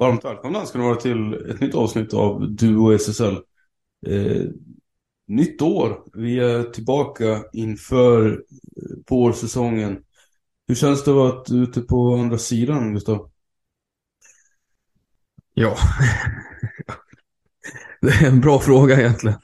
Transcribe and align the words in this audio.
Varmt 0.00 0.24
välkomna 0.24 0.66
ska 0.66 0.78
ni 0.78 0.84
vara 0.84 0.96
till 0.96 1.34
ett 1.50 1.60
nytt 1.60 1.74
avsnitt 1.74 2.14
av 2.14 2.50
Duo 2.50 2.92
SSL. 2.92 3.36
Eh, 4.06 4.44
nytt 5.26 5.62
år. 5.62 6.02
Vi 6.12 6.38
är 6.38 6.62
tillbaka 6.62 7.44
inför 7.52 8.32
eh, 8.32 8.36
vårsäsongen. 9.10 9.98
Hur 10.68 10.74
känns 10.74 11.04
det 11.04 11.10
att 11.10 11.16
vara 11.16 11.62
ute 11.62 11.80
på 11.80 12.14
andra 12.14 12.38
sidan, 12.38 12.94
Gustav? 12.94 13.30
Ja, 15.54 15.76
det 18.00 18.08
är 18.08 18.26
en 18.26 18.40
bra 18.40 18.58
fråga 18.58 19.00
egentligen. 19.00 19.38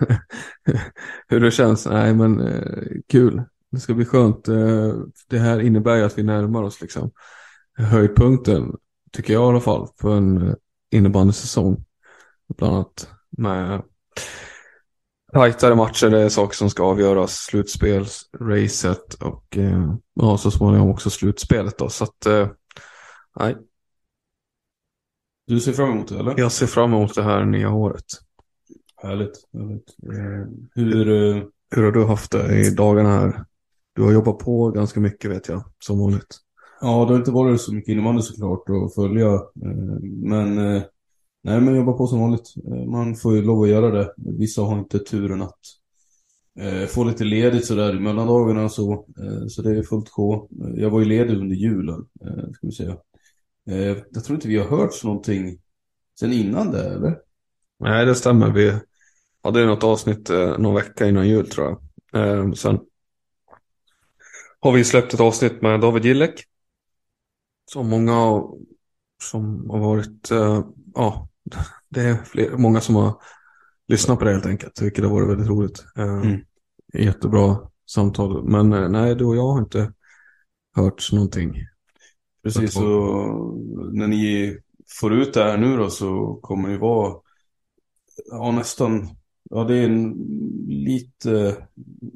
Hur 1.29 1.41
det 1.41 1.51
känns? 1.51 1.87
Nej, 1.87 2.15
men 2.15 2.41
eh, 2.41 2.83
kul. 3.09 3.43
Det 3.71 3.81
ska 3.81 3.95
bli 3.95 4.05
skönt. 4.05 4.49
Eh, 4.49 4.95
det 5.29 5.39
här 5.39 5.61
innebär 5.61 5.97
ju 5.97 6.03
att 6.03 6.19
vi 6.19 6.23
närmar 6.23 6.63
oss 6.63 6.81
liksom 6.81 7.11
höjdpunkten, 7.79 8.73
tycker 9.13 9.33
jag 9.33 9.43
i 9.43 9.47
alla 9.47 9.61
fall, 9.61 9.89
för 10.01 10.17
en 10.17 10.49
eh, 10.49 10.55
innebandysäsong. 10.91 11.85
Bland 12.57 12.75
annat 12.75 13.11
med 13.31 13.83
tajtare 15.33 15.75
matcher, 15.75 16.11
det 16.11 16.21
är 16.21 16.29
saker 16.29 16.57
som 16.57 16.71
ska 16.71 16.83
avgöras, 16.83 17.35
slutspelsracet 17.37 19.15
och 19.15 19.57
eh, 19.57 19.95
ja, 20.15 20.39
så 20.39 20.51
småningom 20.51 20.91
också 20.91 21.11
slutspelet 21.11 21.79
då. 21.79 21.89
Så 21.89 22.05
att, 22.05 22.27
eh, 22.27 22.49
nej, 23.41 23.57
Du 25.47 25.61
ser 25.61 25.73
fram 25.73 25.91
emot 25.91 26.09
det, 26.09 26.19
eller? 26.19 26.35
jag 26.37 26.53
ser 26.53 26.67
fram 26.67 26.93
emot 26.95 27.15
det 27.15 27.23
här 27.23 27.45
nya 27.45 27.71
året. 27.73 28.05
Härligt. 29.03 29.49
härligt. 29.53 29.95
Hur... 30.75 31.57
Hur 31.71 31.83
har 31.83 31.93
du 31.93 32.05
haft 32.05 32.33
det 32.33 32.59
i 32.61 32.71
dagarna 32.71 33.09
här? 33.09 33.45
Du 33.93 34.03
har 34.03 34.13
jobbat 34.13 34.39
på 34.39 34.71
ganska 34.71 35.01
mycket 35.01 35.31
vet 35.31 35.49
jag, 35.49 35.65
som 35.79 35.99
vanligt 35.99 36.37
ja, 36.81 37.05
det 37.05 37.13
har 37.13 37.17
inte 37.17 37.31
varit 37.31 37.61
så 37.61 37.75
mycket 37.75 37.93
innebandy 37.93 38.23
såklart 38.23 38.69
att 38.69 38.95
följa. 38.95 39.35
Eh, 39.35 40.01
men... 40.03 40.59
Eh, 40.59 40.83
nej, 41.43 41.61
men 41.61 41.75
jobba 41.77 41.93
på 41.93 42.07
som 42.07 42.21
vanligt. 42.21 42.55
Eh, 42.67 42.85
man 42.85 43.17
får 43.17 43.35
ju 43.35 43.43
lov 43.43 43.63
att 43.63 43.69
göra 43.69 43.91
det. 43.91 44.15
Vissa 44.17 44.63
har 44.63 44.79
inte 44.79 44.99
turen 44.99 45.43
att 45.43 45.59
få 46.89 47.05
lite 47.05 47.25
ledigt 47.25 47.67
sådär 47.67 47.97
i 47.97 48.01
mellandagarna 48.01 48.65
och 48.65 48.73
så. 48.73 49.07
Så 49.49 49.63
det 49.63 49.79
är 49.79 49.83
fullt 49.83 50.09
sjå. 50.09 50.49
Jag 50.75 50.91
var 50.91 51.01
ju 51.01 51.05
ledig 51.05 51.39
under 51.39 51.57
julen, 51.57 52.07
ska 52.55 52.67
vi 52.67 52.73
säga. 52.73 52.97
Jag 54.11 54.25
tror 54.25 54.35
inte 54.35 54.49
vi 54.49 54.59
har 54.59 54.79
hört 54.79 55.05
någonting 55.05 55.59
sen 56.21 56.33
innan 56.33 56.71
det, 56.71 56.85
eller? 56.85 57.19
Nej, 57.79 58.07
det 58.07 58.15
stämmer. 58.15 58.53
Vi 58.53 58.75
hade 59.43 59.67
något 59.67 59.85
avsnitt 59.85 60.31
någon 60.59 60.75
vecka 60.75 61.07
innan 61.07 61.29
jul 61.29 61.51
tror 61.51 61.79
jag. 62.13 62.59
Sen 62.59 62.79
har 64.61 64.73
vi 64.73 64.85
släppt 64.85 65.15
ett 65.15 65.21
avsnitt 65.21 65.63
med 65.63 65.81
David 65.81 66.05
Gillek. 66.05 66.45
Som 67.73 67.89
många 67.89 68.43
som 69.23 69.71
har 69.71 69.79
varit, 69.79 70.31
eh, 70.31 70.65
ja, 70.95 71.29
det 71.89 72.01
är 72.01 72.25
fler, 72.25 72.57
många 72.57 72.81
som 72.81 72.95
har 72.95 73.21
lyssnat 73.89 74.19
på 74.19 74.25
det 74.25 74.33
helt 74.33 74.47
enkelt. 74.47 74.83
Vilket 74.83 75.05
har 75.05 75.11
varit 75.13 75.29
väldigt 75.29 75.49
roligt. 75.49 75.85
Eh, 75.97 76.21
Mm. 76.23 76.41
Jättebra 76.95 77.59
samtal. 77.91 78.45
Men 78.49 78.73
eh, 78.73 78.89
nej, 78.89 79.15
du 79.15 79.25
och 79.25 79.37
jag 79.37 79.49
har 79.53 79.59
inte 79.59 79.93
hört 80.77 81.13
någonting. 81.13 81.55
Precis, 82.43 82.73
Så- 82.73 82.81
så 82.81 83.91
när 83.93 84.07
ni 84.07 84.57
får 85.01 85.13
ut 85.15 85.35
det 85.35 85.43
här 85.45 85.57
nu 85.59 85.77
då 85.77 85.91
så 85.91 86.39
kommer 86.43 86.69
det 86.69 86.79
vara 86.79 87.15
ja, 88.31 88.51
nästan, 88.53 89.09
ja 89.51 89.65
det 89.65 89.75
är 89.77 89.85
en, 89.85 90.13
lite, 90.69 91.31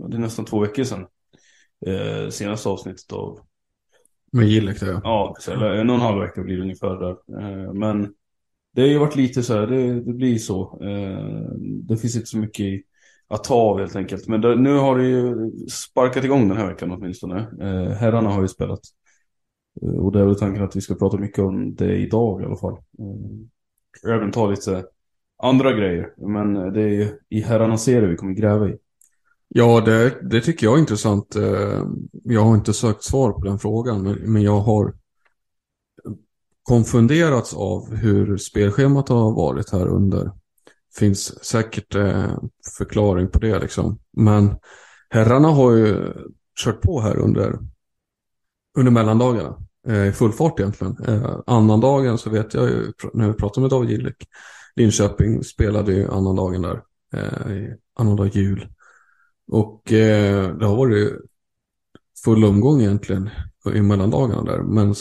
det 0.08 0.16
är 0.16 0.18
nästan 0.20 0.44
två 0.44 0.60
veckor 0.60 0.84
sedan. 0.84 1.06
Eh, 1.86 2.28
senaste 2.30 2.68
avsnittet 2.68 3.12
av, 3.12 3.40
med 4.32 4.46
Gillek 4.46 4.82
ja. 4.82 5.00
ja, 5.04 5.36
så- 5.40 5.52
eller 5.52 5.70
en 5.70 5.90
och 5.90 5.96
en 5.96 6.02
halv 6.02 6.20
vecka 6.20 6.42
blir 6.42 6.56
det 6.56 6.62
ungefär 6.62 6.96
där. 7.00 7.10
Eh, 7.42 7.72
men 7.72 8.14
det 8.72 8.80
har 8.80 8.88
ju 8.88 8.98
varit 8.98 9.16
lite 9.16 9.42
så 9.42 9.54
här, 9.54 9.66
det, 9.66 10.00
det 10.00 10.12
blir 10.12 10.38
så. 10.38 10.78
Eh, 10.82 11.54
det 11.60 11.96
finns 11.96 12.16
inte 12.16 12.26
så 12.26 12.38
mycket 12.38 12.82
att 13.28 13.44
ta 13.44 13.54
av 13.54 13.78
helt 13.78 13.96
enkelt. 13.96 14.28
Men 14.28 14.40
det, 14.40 14.56
nu 14.56 14.74
har 14.76 14.98
det 14.98 15.04
ju 15.08 15.50
sparkat 15.70 16.24
igång 16.24 16.48
den 16.48 16.56
här 16.56 16.66
veckan 16.66 16.90
åtminstone. 16.90 17.38
Eh, 17.60 17.92
herrarna 17.96 18.30
har 18.30 18.42
ju 18.42 18.48
spelat. 18.48 18.80
Och 19.80 20.12
det 20.12 20.20
är 20.20 20.24
väl 20.24 20.38
tanken 20.38 20.64
att 20.64 20.76
vi 20.76 20.80
ska 20.80 20.94
prata 20.94 21.16
mycket 21.18 21.38
om 21.38 21.74
det 21.74 21.96
idag 21.96 22.42
i 22.42 22.44
alla 22.44 22.56
fall. 22.56 22.76
Även 24.08 24.32
ta 24.32 24.50
lite 24.50 24.84
andra 25.42 25.72
grejer. 25.72 26.14
Men 26.16 26.54
det 26.54 26.82
är 26.82 26.88
ju 26.88 27.08
i 27.28 27.40
herrarnas 27.40 27.84
serie 27.84 28.08
vi 28.08 28.16
kommer 28.16 28.32
gräva 28.34 28.68
i. 28.68 28.76
Ja, 29.54 29.80
det, 29.80 30.18
det 30.22 30.40
tycker 30.40 30.66
jag 30.66 30.74
är 30.74 30.80
intressant. 30.80 31.36
Eh, 31.36 31.84
jag 32.24 32.44
har 32.44 32.54
inte 32.54 32.72
sökt 32.72 33.04
svar 33.04 33.32
på 33.32 33.44
den 33.44 33.58
frågan, 33.58 34.02
men, 34.02 34.42
jag 34.42 34.60
har 34.60 34.86
eh, 34.86 34.92
konfunderats 36.62 37.54
av 37.54 37.94
hur 37.94 38.36
spelschemat 38.36 39.08
har 39.08 39.32
varit 39.32 39.70
här 39.70 39.86
under. 39.86 40.30
Finns 40.98 41.44
säkert 41.44 41.94
eh, 41.94 42.38
förklaring 42.78 43.28
på 43.28 43.38
det 43.38 43.58
liksom. 43.58 43.98
Men 44.16 44.56
herrarna 45.08 45.48
har 45.48 45.72
ju 45.72 46.12
kört 46.64 46.80
på 46.80 47.00
här 47.00 47.16
under, 47.16 47.58
under 48.78 48.92
mellandagarna. 48.92 49.56
I 50.08 50.12
full 50.12 50.32
fart 50.32 50.60
egentligen. 50.60 50.96
Annandagen 51.46 52.18
så 52.18 52.30
vet 52.30 52.54
jag 52.54 52.68
ju, 52.68 52.92
när 53.12 53.28
vi 53.28 53.34
pratade 53.34 53.60
med 53.60 53.70
David 53.70 53.90
Gillik, 53.90 54.28
Linköping 54.76 55.44
spelade 55.44 55.92
ju 55.92 56.10
annandagen 56.10 56.62
där. 56.62 56.82
Annandag 57.98 58.26
jul. 58.26 58.68
Och 59.50 59.92
eh, 59.92 60.56
det 60.56 60.66
har 60.66 60.76
varit 60.76 61.12
full 62.24 62.44
omgång 62.44 62.80
egentligen 62.80 63.30
i 63.74 63.82
mellandagarna 63.82 64.42
där. 64.42 64.62
Men 64.62 64.94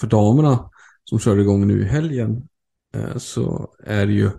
för 0.00 0.06
damerna 0.06 0.70
som 1.04 1.18
kör 1.18 1.38
igång 1.38 1.66
nu 1.66 1.82
i 1.82 1.84
helgen 1.84 2.48
eh, 2.94 3.16
så 3.16 3.74
är 3.84 4.06
det 4.06 4.12
ju 4.12 4.30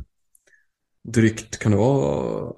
drygt, 1.04 1.60
kan 1.60 1.71
det 1.71 1.77
vara 1.77 2.54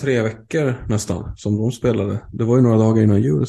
tre 0.00 0.22
veckor 0.22 0.86
nästan 0.88 1.36
som 1.36 1.56
de 1.56 1.72
spelade. 1.72 2.28
Det 2.32 2.44
var 2.44 2.56
ju 2.56 2.62
några 2.62 2.78
dagar 2.78 3.02
innan 3.02 3.22
jul 3.22 3.46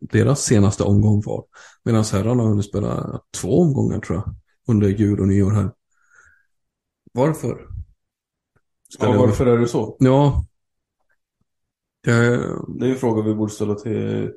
deras 0.00 0.42
senaste 0.42 0.82
omgång 0.82 1.22
var. 1.26 1.44
Medan 1.84 2.04
herrarna 2.12 2.42
har 2.42 2.50
hunnit 2.50 2.68
spela 2.68 3.20
två 3.40 3.60
omgångar 3.60 4.00
tror 4.00 4.18
jag 4.18 4.34
under 4.68 4.88
jul 4.88 5.20
och 5.20 5.28
nyår 5.28 5.50
här. 5.50 5.70
Varför? 7.12 7.68
Ja, 9.00 9.12
varför 9.12 9.46
är 9.46 9.58
det 9.58 9.68
så? 9.68 9.96
Ja. 10.00 10.44
Det, 12.04 12.12
Det 12.78 12.86
är 12.86 12.90
en 12.90 12.96
fråga 12.96 13.22
vi 13.22 13.34
borde 13.34 13.52
ställa 13.52 13.74
till 13.74 14.32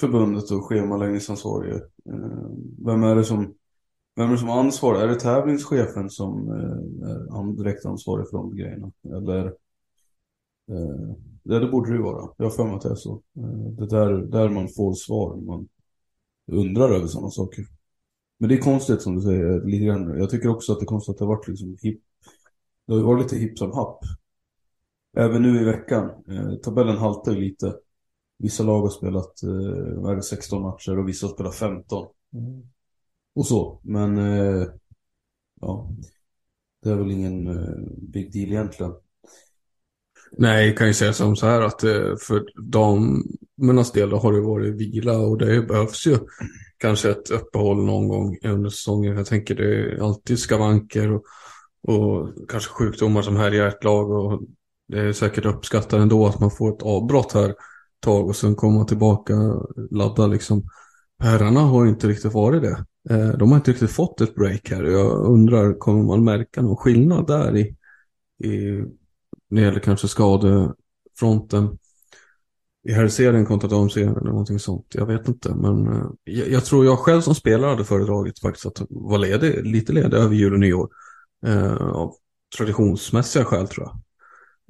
förbundet 0.00 0.50
och 0.50 0.64
schemaläggningsansvarige. 0.64 1.74
Eh, 2.06 2.50
vem 2.86 3.02
är 3.02 3.14
det 3.14 3.24
som 3.24 3.54
vem 4.16 4.28
är 4.28 4.32
det 4.32 4.38
som 4.38 4.50
ansvarar? 4.50 5.00
Är 5.00 5.08
det 5.08 5.20
tävlingschefen 5.20 6.10
som 6.10 6.48
eh, 6.48 7.38
är 7.38 7.56
direkt 7.56 7.86
ansvarig 7.86 8.28
för 8.30 8.36
de 8.36 8.56
grejerna? 8.56 8.92
Eller? 9.04 9.46
Eh, 10.70 11.14
ja 11.42 11.54
det, 11.54 11.60
det 11.60 11.66
borde 11.66 11.90
det 11.90 11.96
ju 11.96 12.02
vara. 12.02 12.30
Jag 12.36 12.44
har 12.44 12.50
för 12.50 12.64
mig 12.64 12.74
att 12.74 12.82
det 12.82 12.90
är 12.90 12.94
så. 12.94 13.22
Det 13.76 13.84
är 13.84 13.86
där, 13.86 14.12
där 14.12 14.48
man 14.48 14.68
får 14.68 14.94
svar 14.94 15.36
när 15.36 15.46
man 15.46 15.68
undrar 16.52 16.90
över 16.90 17.06
sådana 17.06 17.30
saker. 17.30 17.64
Men 18.38 18.48
det 18.48 18.54
är 18.54 18.60
konstigt 18.60 19.02
som 19.02 19.16
du 19.16 19.22
säger, 19.22 19.64
lite 19.64 19.84
grann. 19.84 20.18
Jag 20.18 20.30
tycker 20.30 20.48
också 20.48 20.72
att 20.72 20.78
det 20.78 20.84
är 20.84 20.86
konstigt 20.86 21.12
att 21.12 21.18
det 21.18 21.24
har 21.24 21.36
varit 21.36 21.48
liksom 21.48 21.76
hipp. 21.82 22.02
Det 22.86 22.94
har 22.94 23.02
varit 23.02 23.22
lite 23.22 23.36
hipp 23.36 23.58
som 23.58 23.72
happ. 23.72 23.98
Även 25.18 25.42
nu 25.42 25.60
i 25.60 25.64
veckan. 25.64 26.10
Eh, 26.28 26.54
tabellen 26.54 26.96
haltar 26.96 27.32
ju 27.32 27.40
lite. 27.40 27.74
Vissa 28.38 28.62
lag 28.62 28.80
har 28.80 28.88
spelat 28.88 29.42
eh, 29.42 30.00
vad 30.02 30.12
är 30.12 30.16
det, 30.16 30.22
16 30.22 30.62
matcher 30.62 30.98
och 30.98 31.08
vissa 31.08 31.26
har 31.26 31.34
spelat 31.34 31.54
15. 31.54 32.06
Och 33.34 33.46
så. 33.46 33.80
Men 33.82 34.18
eh, 34.18 34.66
ja, 35.60 35.90
det 36.82 36.90
är 36.90 36.94
väl 36.94 37.10
ingen 37.10 37.46
eh, 37.46 37.74
big 37.98 38.32
deal 38.32 38.48
egentligen. 38.48 38.92
Nej, 40.32 40.74
kan 40.74 40.86
ju 40.86 40.94
säga 40.94 41.12
som 41.12 41.36
så 41.36 41.46
här 41.46 41.60
att 41.60 41.84
eh, 41.84 42.16
för 42.20 42.44
damernas 42.70 43.92
del 43.92 44.12
har 44.12 44.32
det 44.32 44.40
varit 44.40 44.74
vila 44.74 45.18
och 45.18 45.38
det 45.38 45.62
behövs 45.62 46.06
ju 46.06 46.18
kanske 46.76 47.10
ett 47.10 47.30
uppehåll 47.30 47.84
någon 47.84 48.08
gång 48.08 48.38
under 48.44 48.70
säsongen. 48.70 49.16
Jag 49.16 49.26
tänker 49.26 49.54
det 49.54 49.74
är 49.74 50.04
alltid 50.04 50.38
skavanker 50.38 51.12
och, 51.12 51.24
och 51.82 52.34
kanske 52.48 52.70
sjukdomar 52.70 53.22
som 53.22 53.36
härjar 53.36 53.68
ett 53.68 53.84
lag 53.84 54.10
och 54.10 54.42
det 54.88 55.00
är 55.00 55.12
säkert 55.12 55.44
uppskattat 55.44 56.00
ändå 56.00 56.26
att 56.26 56.40
man 56.40 56.50
får 56.50 56.68
ett 56.68 56.82
avbrott 56.82 57.32
här 57.32 57.48
ett 57.48 57.56
tag 58.00 58.28
och 58.28 58.36
sen 58.36 58.54
komma 58.54 58.84
tillbaka 58.84 59.34
ladda 59.90 60.26
liksom. 60.26 60.62
Herrarna 61.18 61.60
har 61.60 61.86
inte 61.86 62.08
riktigt 62.08 62.34
varit 62.34 62.62
det. 62.62 62.84
Eh, 63.10 63.28
de 63.28 63.50
har 63.50 63.56
inte 63.56 63.70
riktigt 63.70 63.90
fått 63.90 64.20
ett 64.20 64.34
break 64.34 64.70
här. 64.70 64.84
Jag 64.84 65.26
undrar, 65.26 65.78
kommer 65.78 66.02
man 66.02 66.24
märka 66.24 66.62
någon 66.62 66.76
skillnad 66.76 67.26
där 67.26 67.56
i, 67.56 67.76
i 68.44 68.84
när 69.50 69.60
det 69.60 69.66
gäller 69.66 69.80
kanske 69.80 70.08
skadefronten 70.08 71.78
i 72.88 72.92
herrserien 72.92 73.46
kontra 73.46 73.68
damserien 73.68 74.16
eller 74.16 74.30
någonting 74.30 74.58
sånt. 74.58 74.86
Jag 74.94 75.06
vet 75.06 75.28
inte, 75.28 75.54
men 75.54 75.86
eh, 75.86 76.06
jag, 76.24 76.48
jag, 76.48 76.64
tror 76.64 76.84
jag 76.84 76.98
själv 76.98 77.20
som 77.20 77.34
spelare 77.34 77.70
hade 77.70 77.84
föredragit 77.84 78.38
faktiskt 78.38 78.66
att 78.66 78.82
vara 78.90 79.18
ledig, 79.18 79.66
lite 79.66 79.92
ledig 79.92 80.16
över 80.16 80.34
jul 80.34 80.52
och 80.52 80.60
nyår. 80.60 80.88
Eh, 81.46 81.76
av 81.76 82.14
traditionsmässiga 82.56 83.44
skäl 83.44 83.68
tror 83.68 83.86
jag. 83.86 84.00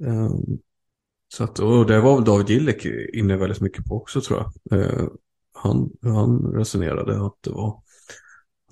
Ehm, 0.05 0.59
så 1.27 1.43
att, 1.43 1.59
och 1.59 1.85
det 1.85 2.01
var 2.01 2.15
väl 2.15 2.25
David 2.25 2.49
Gillek 2.49 2.85
inne 3.13 3.37
väldigt 3.37 3.61
mycket 3.61 3.85
på 3.85 3.95
också 3.95 4.21
tror 4.21 4.39
jag. 4.39 4.79
Ehm, 4.79 5.09
han, 5.53 5.91
han 6.01 6.53
resonerade 6.53 7.25
att 7.25 7.37
det 7.41 7.51
var 7.51 7.81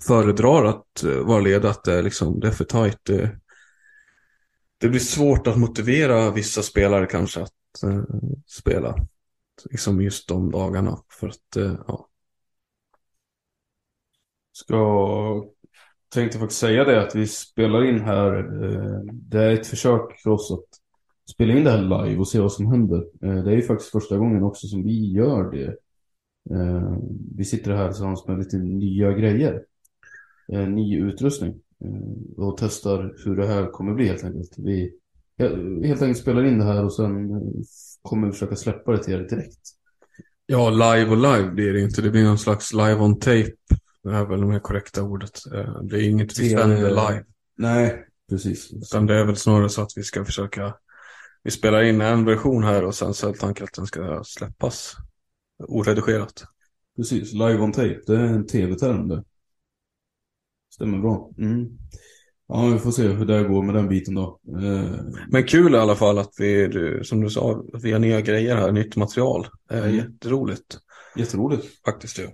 föredrar 0.06 0.64
att 0.64 1.04
eh, 1.04 1.26
vara 1.26 1.40
ledig, 1.40 1.68
att 1.68 1.84
det, 1.84 2.02
liksom, 2.02 2.40
det 2.40 2.48
är 2.48 2.52
för 2.52 2.64
tajt. 2.64 2.98
Det, 3.02 3.22
eh, 3.22 3.30
det 4.78 4.88
blir 4.88 5.00
svårt 5.00 5.46
att 5.46 5.58
motivera 5.58 6.30
vissa 6.30 6.62
spelare 6.62 7.06
kanske 7.06 7.42
att 7.42 7.82
eh, 7.84 8.02
spela. 8.46 8.96
Liksom 9.70 10.02
just 10.02 10.28
de 10.28 10.50
dagarna. 10.50 10.98
För 11.20 11.28
att, 11.28 11.56
eh, 11.56 11.74
ja. 11.86 12.08
Ska... 14.52 15.44
Tänkte 16.14 16.38
faktiskt 16.38 16.60
säga 16.60 16.84
det 16.84 17.02
att 17.02 17.14
vi 17.14 17.26
spelar 17.26 17.84
in 17.84 18.00
här. 18.00 18.38
Eh, 18.64 19.00
det 19.12 19.42
är 19.42 19.54
ett 19.54 19.66
försök 19.66 20.20
för 20.22 20.30
oss 20.30 20.52
att 20.52 20.87
spela 21.30 21.52
in 21.52 21.64
det 21.64 21.70
här 21.70 21.82
live 21.82 22.20
och 22.20 22.28
se 22.28 22.40
vad 22.40 22.52
som 22.52 22.66
händer. 22.66 23.04
Det 23.20 23.52
är 23.52 23.56
ju 23.56 23.62
faktiskt 23.62 23.90
första 23.90 24.16
gången 24.16 24.42
också 24.42 24.66
som 24.66 24.84
vi 24.84 25.12
gör 25.12 25.50
det. 25.50 25.76
Vi 27.36 27.44
sitter 27.44 27.72
här 27.72 27.88
tillsammans 27.88 28.26
med 28.26 28.38
lite 28.38 28.56
nya 28.56 29.12
grejer. 29.12 29.62
Ny 30.68 30.98
utrustning. 30.98 31.54
Eh, 31.84 32.44
och 32.44 32.56
testar 32.58 33.14
hur 33.24 33.36
det 33.36 33.46
här 33.46 33.66
kommer 33.66 33.94
bli 33.94 34.08
helt 34.08 34.24
enkelt. 34.24 34.54
Vi 34.56 34.92
helt 35.84 36.02
enkelt 36.02 36.18
spelar 36.18 36.44
in 36.44 36.58
det 36.58 36.64
här 36.64 36.84
och 36.84 36.94
sen 36.94 37.30
eh, 37.30 37.40
kommer 38.02 38.26
vi 38.26 38.32
försöka 38.32 38.56
släppa 38.56 38.92
det 38.92 39.04
till 39.04 39.14
er 39.14 39.18
direkt. 39.18 39.60
Ja, 40.46 40.70
live 40.70 41.10
och 41.10 41.16
live 41.16 41.50
blir 41.50 41.72
det 41.72 41.80
inte. 41.80 42.02
Det 42.02 42.10
blir 42.10 42.24
någon 42.24 42.38
slags 42.38 42.72
live 42.72 42.94
on 42.94 43.18
tape. 43.18 43.52
Det 44.02 44.10
är 44.10 44.26
väl 44.26 44.48
det 44.48 44.60
korrekta 44.60 45.02
ordet. 45.02 45.40
Eh, 45.54 45.82
det 45.82 45.96
är 45.96 46.08
inget 46.08 46.38
vi 46.38 46.50
sänder 46.50 46.90
live. 46.90 47.24
Nej, 47.56 48.04
precis. 48.30 48.72
Utan 48.72 49.06
det 49.06 49.14
är 49.14 49.24
väl 49.24 49.36
snarare 49.36 49.68
så 49.68 49.82
att 49.82 49.92
vi 49.96 50.02
ska 50.02 50.24
försöka. 50.24 50.74
Vi 51.42 51.50
spelar 51.50 51.82
in 51.82 52.00
en 52.00 52.24
version 52.24 52.64
här 52.64 52.84
och 52.84 52.94
sen 52.94 53.14
så 53.14 53.28
är 53.28 53.32
tanken 53.32 53.64
att 53.64 53.74
den 53.74 53.86
ska 53.86 54.22
släppas 54.24 54.96
oredigerat. 55.58 56.44
Precis, 56.96 57.32
live 57.32 57.58
on 57.58 57.72
tape. 57.72 58.00
Det 58.06 58.16
är 58.16 58.24
en 58.24 58.46
tv-term 58.46 59.08
det. 59.08 59.24
Stämmer 60.74 60.98
bra. 60.98 61.30
Mm. 61.38 61.68
Ja, 62.48 62.66
vi 62.66 62.78
får 62.78 62.90
se 62.90 63.08
hur 63.08 63.26
det 63.26 63.44
går 63.44 63.62
med 63.62 63.74
den 63.74 63.88
biten 63.88 64.14
då. 64.14 64.40
Eh... 64.48 65.00
Men 65.28 65.44
kul 65.44 65.74
i 65.74 65.78
alla 65.78 65.94
fall 65.94 66.18
att 66.18 66.32
vi, 66.38 66.70
som 67.02 67.20
du 67.20 67.30
sa, 67.30 67.64
att 67.72 67.84
vi 67.84 67.92
har 67.92 67.98
nya 67.98 68.20
grejer 68.20 68.56
här, 68.56 68.72
nytt 68.72 68.96
material. 68.96 69.46
Eh, 69.70 69.78
mm. 69.78 69.96
Jätteroligt. 69.96 70.78
Jätteroligt. 71.16 71.84
Faktiskt 71.84 72.18
ja. 72.18 72.28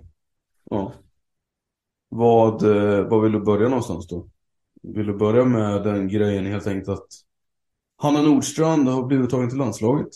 Ja. 0.69 0.93
Vad, 2.09 2.63
eh, 2.63 3.07
vad 3.07 3.23
vill 3.23 3.31
du 3.31 3.39
börja 3.39 3.69
någonstans 3.69 4.07
då? 4.07 4.29
Vill 4.83 5.07
du 5.07 5.13
börja 5.13 5.45
med 5.45 5.83
den 5.83 6.07
grejen 6.07 6.45
helt 6.45 6.67
enkelt 6.67 6.89
att 6.89 7.07
Hanna 7.97 8.21
Nordstrand 8.21 8.87
har 8.87 9.05
blivit 9.05 9.29
tagen 9.29 9.49
till 9.49 9.57
landslaget? 9.57 10.07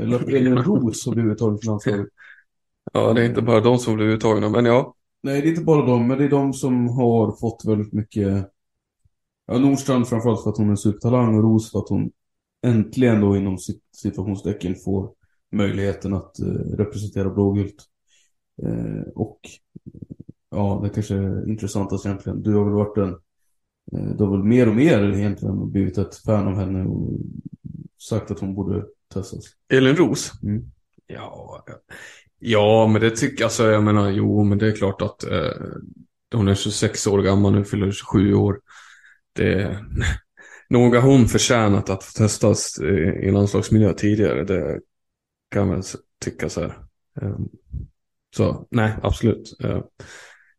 Eller 0.00 0.34
Elin 0.34 0.56
Roos 0.56 1.06
har 1.06 1.14
blivit 1.14 1.38
tagen 1.38 1.58
till 1.58 1.68
landslaget? 1.68 2.06
Ja, 2.92 3.12
det 3.12 3.20
är 3.20 3.28
inte 3.28 3.42
bara 3.42 3.60
de 3.60 3.78
som 3.78 3.94
blivit 3.94 4.16
uttagna, 4.16 4.48
men 4.48 4.64
ja. 4.64 4.94
Nej, 5.22 5.40
det 5.40 5.48
är 5.48 5.50
inte 5.50 5.64
bara 5.64 5.86
de, 5.86 6.06
men 6.06 6.18
det 6.18 6.24
är 6.24 6.28
de 6.28 6.52
som 6.52 6.88
har 6.88 7.32
fått 7.40 7.64
väldigt 7.66 7.92
mycket... 7.92 8.50
Ja, 9.46 9.58
Nordstrand 9.58 10.08
framförallt 10.08 10.42
för 10.42 10.50
att 10.50 10.56
hon 10.56 10.66
är 10.66 10.70
en 10.70 10.76
supertalang 10.76 11.36
och 11.36 11.42
Ros 11.42 11.72
för 11.72 11.78
att 11.78 11.88
hon 11.88 12.10
äntligen 12.66 13.20
då 13.20 13.36
inom 13.36 13.58
situationstecken 13.96 14.74
får 14.74 15.10
möjligheten 15.52 16.14
att 16.14 16.40
eh, 16.40 16.46
representera 16.76 17.30
blågult. 17.30 17.76
Eh, 18.62 19.12
och 19.14 19.40
ja, 20.50 20.80
det 20.82 20.88
kanske 20.88 21.14
är 21.14 21.48
intressantast 21.48 22.06
egentligen. 22.06 22.42
Du 22.42 22.54
har 22.54 22.64
väl 22.64 22.74
varit 22.74 22.96
en... 22.96 23.16
Eh, 23.92 24.16
du 24.16 24.24
har 24.24 24.30
väl 24.30 24.44
mer 24.44 24.68
och 24.68 24.76
mer 24.76 25.14
egentligen 25.14 25.70
blivit 25.70 25.98
ett 25.98 26.16
fan 26.16 26.48
av 26.48 26.54
henne 26.54 26.84
och 26.84 27.20
sagt 27.98 28.30
att 28.30 28.40
hon 28.40 28.54
borde 28.54 28.84
testas. 29.14 29.44
Elin 29.68 29.96
Ros? 29.96 30.32
Mm. 30.42 30.62
Ja, 31.06 31.64
Ja, 32.42 32.86
men 32.86 33.00
det 33.00 33.10
tycker 33.10 33.44
alltså, 33.44 33.70
jag 33.70 33.82
menar, 33.82 34.10
jo, 34.10 34.44
men 34.44 34.58
det 34.58 34.66
är 34.66 34.76
klart 34.76 35.02
att 35.02 35.24
eh, 35.24 35.52
hon 36.34 36.48
är 36.48 36.54
26 36.54 37.06
år 37.06 37.22
gammal, 37.22 37.52
nu 37.52 37.64
fyller 37.64 37.90
27 37.90 38.34
år. 38.34 38.60
Det, 39.32 39.78
nog 40.68 40.94
har 40.94 41.02
hon 41.02 41.28
förtjänat 41.28 41.90
att 41.90 42.04
få 42.04 42.18
testas 42.18 42.78
i, 42.78 42.84
i 43.26 43.30
landslagsmiljö 43.30 43.92
tidigare, 43.92 44.44
det 44.44 44.80
kan 45.50 45.68
man 45.68 45.82
tycka 46.24 46.48
så 46.48 46.60
här. 46.60 46.78
Eh, 47.22 47.38
så 48.36 48.66
nej, 48.70 48.92
absolut. 49.02 49.56
Eh, 49.60 49.82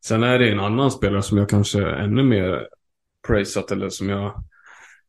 sen 0.05 0.23
är 0.23 0.39
det 0.39 0.51
en 0.51 0.59
annan 0.59 0.91
spelare 0.91 1.21
som 1.21 1.37
jag 1.37 1.49
kanske 1.49 1.89
ännu 1.89 2.23
mer 2.23 2.67
praisat, 3.27 3.71
eller 3.71 3.89
som 3.89 4.09
jag 4.09 4.43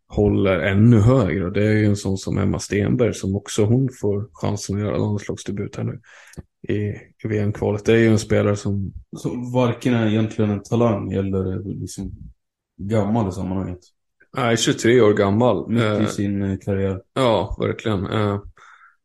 håller 0.08 0.58
ännu 0.58 1.00
högre. 1.00 1.44
Och 1.44 1.52
det 1.52 1.66
är 1.66 1.72
ju 1.72 1.86
en 1.86 1.96
sån 1.96 2.18
som 2.18 2.38
Emma 2.38 2.58
Stenberg 2.58 3.14
som 3.14 3.36
också 3.36 3.64
hon 3.64 3.88
får 4.00 4.28
chansen 4.32 4.76
att 4.76 4.82
göra 4.82 4.96
landslagsdebut 4.96 5.76
här 5.76 5.84
nu 5.84 6.00
i, 6.68 6.78
i 7.24 7.28
VM-kvalet. 7.28 7.84
Det 7.84 7.92
är 7.92 7.96
ju 7.96 8.08
en 8.08 8.18
spelare 8.18 8.56
som... 8.56 8.92
Så 9.16 9.50
varken 9.54 9.94
är 9.94 10.06
egentligen 10.06 10.50
en 10.50 10.62
talang 10.62 11.12
eller 11.12 11.64
liksom 11.80 12.12
gammal 12.76 13.28
i 13.28 13.32
sammanhanget? 13.32 13.80
Nej, 14.36 14.56
23 14.56 15.00
år 15.00 15.14
gammal. 15.14 15.68
Mitt 15.68 15.82
i 15.82 15.86
eh, 15.86 16.06
sin 16.06 16.42
eh, 16.42 16.58
karriär. 16.58 17.00
Ja, 17.14 17.56
verkligen. 17.60 18.06
Eh, 18.06 18.40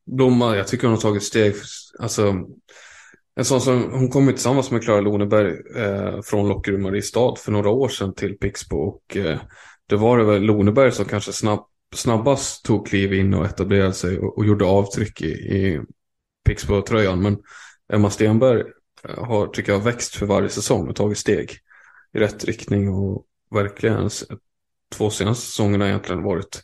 Blomma, 0.05 0.55
jag 0.55 0.67
tycker 0.67 0.87
hon 0.87 0.95
har 0.95 1.01
tagit 1.01 1.23
steg. 1.23 1.53
Alltså, 1.99 2.45
en 3.37 3.45
sån 3.45 3.61
som, 3.61 3.91
hon 3.91 4.09
kom 4.09 4.27
tillsammans 4.27 4.71
med 4.71 4.83
Klara 4.83 5.01
Loneberg 5.01 5.53
eh, 5.75 6.21
från 6.21 6.47
Lockerum 6.47 6.81
Mariestad 6.81 7.35
för 7.35 7.51
några 7.51 7.69
år 7.69 7.89
sedan 7.89 8.13
till 8.13 8.37
Pixbo. 8.37 8.77
Och 8.77 9.17
eh, 9.17 9.39
det 9.89 9.95
var 9.95 10.17
det 10.17 10.23
väl 10.23 10.41
Loneberg 10.41 10.91
som 10.91 11.05
kanske 11.05 11.33
snabb, 11.33 11.65
snabbast 11.95 12.65
tog 12.65 12.87
kliv 12.87 13.13
in 13.13 13.33
och 13.33 13.45
etablerade 13.45 13.93
sig 13.93 14.19
och, 14.19 14.37
och 14.37 14.45
gjorde 14.45 14.65
avtryck 14.65 15.21
i, 15.21 15.31
i 15.31 15.81
Pixbo-tröjan. 16.49 17.21
Men 17.21 17.37
Emma 17.93 18.09
Stenberg 18.09 18.63
eh, 19.03 19.25
har, 19.25 19.47
tycker 19.47 19.71
jag, 19.71 19.79
växt 19.79 20.15
för 20.15 20.25
varje 20.25 20.49
säsong 20.49 20.87
och 20.87 20.95
tagit 20.95 21.17
steg 21.17 21.51
i 22.13 22.19
rätt 22.19 22.45
riktning. 22.45 22.89
Och 22.89 23.25
verkligen 23.51 24.09
två 24.95 25.09
senaste 25.09 25.45
säsongerna 25.45 25.87
egentligen 25.87 26.23
varit 26.23 26.61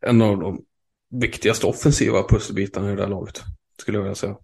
en 0.00 0.22
av 0.22 0.38
de 0.38 0.64
viktigaste 1.10 1.66
offensiva 1.66 2.22
pusselbitarna 2.22 2.92
i 2.92 2.96
det 2.96 3.02
här 3.02 3.10
laget. 3.10 3.42
Skulle 3.78 3.98
jag 3.98 4.02
vilja 4.02 4.14
säga. 4.14 4.36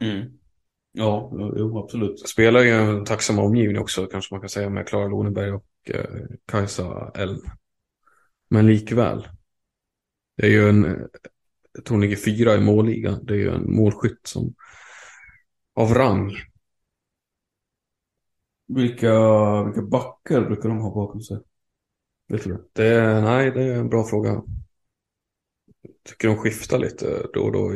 Mm. 0.00 0.38
Ja, 0.92 1.32
jo, 1.32 1.78
absolut. 1.78 2.28
Spelar 2.28 2.60
ju 2.60 2.70
en 2.70 3.04
tacksam 3.04 3.38
omgivning 3.38 3.78
också 3.78 4.06
kanske 4.06 4.34
man 4.34 4.40
kan 4.40 4.48
säga 4.50 4.70
med 4.70 4.88
Klara 4.88 5.08
Loneberg 5.08 5.52
och 5.52 5.66
eh, 5.84 6.26
Kajsa 6.46 7.10
Elm. 7.14 7.40
Men 8.50 8.66
likväl. 8.66 9.28
Det 10.36 10.46
är 10.46 10.50
ju 10.50 10.68
en 10.68 11.08
jag 11.72 11.84
tror 11.84 11.94
hon 11.94 12.00
ligger 12.00 12.16
fyra 12.16 12.54
i 12.54 12.60
målligan. 12.60 13.26
Det 13.26 13.34
är 13.34 13.38
ju 13.38 13.50
en 13.50 13.74
målskytt 13.74 14.26
som 14.26 14.54
av 15.74 15.94
rang. 15.94 16.32
Vilka, 18.66 19.12
vilka 19.64 19.82
backar 19.82 20.40
brukar 20.40 20.68
de 20.68 20.78
ha 20.78 20.94
bakom 20.94 21.20
sig? 21.20 21.38
Vet 22.28 22.44
du 22.44 22.70
det? 22.72 22.86
Är, 22.86 23.22
nej, 23.22 23.50
det 23.50 23.62
är 23.62 23.74
en 23.74 23.88
bra 23.88 24.04
fråga. 24.04 24.30
Jag 25.82 25.92
tycker 26.04 26.28
de 26.28 26.36
skiftar 26.36 26.78
lite 26.78 27.26
då 27.34 27.40
och 27.40 27.52
då. 27.52 27.72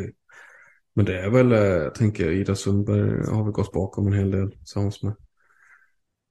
Men 0.95 1.05
det 1.05 1.21
är 1.21 1.31
väl, 1.31 1.53
eh, 1.53 1.59
jag 1.59 1.95
tänker 1.95 2.31
Ida 2.31 2.55
Sundberg 2.55 3.27
har 3.27 3.45
väl 3.45 3.53
gått 3.53 3.73
bakom 3.73 4.07
en 4.07 4.13
hel 4.13 4.31
del 4.31 4.53
tillsammans 4.53 5.03
med 5.03 5.15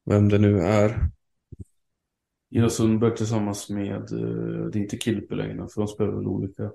vem 0.05 0.29
det 0.29 0.37
nu 0.37 0.59
är. 0.59 1.09
Ida 2.49 2.69
Sundberg 2.69 3.15
tillsammans 3.15 3.69
med, 3.69 4.11
eh, 4.11 4.65
det 4.65 4.79
är 4.79 4.81
inte 4.81 4.97
Kilpe 4.97 5.35
längre 5.35 5.67
för 5.73 5.81
de 5.81 5.87
spelar 5.87 6.11
väl 6.11 6.27
olika. 6.27 6.71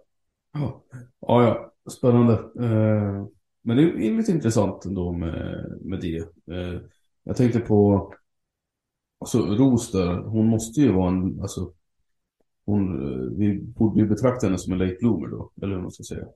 Ja, 0.52 0.84
ja, 1.20 1.42
ja 1.42 1.72
spännande. 1.90 2.32
Eh, 2.34 3.26
men 3.62 3.76
det 3.76 3.82
är 3.82 4.16
lite 4.16 4.32
intressant 4.32 4.84
ändå 4.84 5.12
med, 5.12 5.64
med 5.80 6.00
det. 6.00 6.24
Jag 7.24 7.36
tänkte 7.36 7.60
på, 7.60 8.12
alltså 9.20 9.38
Ros 9.38 9.92
där, 9.92 10.16
hon 10.16 10.46
måste 10.46 10.80
ju 10.80 10.92
vara 10.92 11.08
en, 11.08 11.40
alltså 11.40 11.72
hon, 12.64 13.38
vi 13.38 13.58
borde 13.58 14.00
ju 14.00 14.06
betrakta 14.06 14.46
henne 14.46 14.58
som 14.58 14.72
en 14.72 14.78
late 14.78 14.96
bloomer 15.00 15.28
då, 15.28 15.50
eller 15.62 15.74
hur 15.74 15.82
man 15.82 15.90
ska 15.90 16.04
säga. 16.04 16.26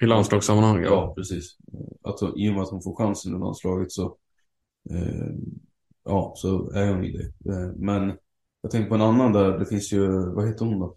I 0.00 0.06
landslagssammanhang, 0.06 0.82
ja. 0.82 0.88
Ja, 0.88 1.14
precis. 1.16 1.56
Att, 2.02 2.22
I 2.36 2.50
och 2.50 2.54
med 2.54 2.62
att 2.62 2.70
hon 2.70 2.82
får 2.82 2.96
chansen 2.96 3.36
i 3.36 3.38
landslaget 3.38 3.92
så, 3.92 4.16
eh, 4.90 5.34
ja, 6.04 6.32
så 6.36 6.70
är 6.70 6.94
hon 6.94 7.04
i 7.04 7.12
det. 7.12 7.52
Eh, 7.52 7.72
men 7.76 8.12
jag 8.62 8.70
tänker 8.70 8.88
på 8.88 8.94
en 8.94 9.00
annan 9.00 9.32
där, 9.32 9.58
det 9.58 9.66
finns 9.66 9.92
ju, 9.92 10.32
vad 10.34 10.48
heter 10.48 10.64
hon 10.64 10.78
då? 10.78 10.96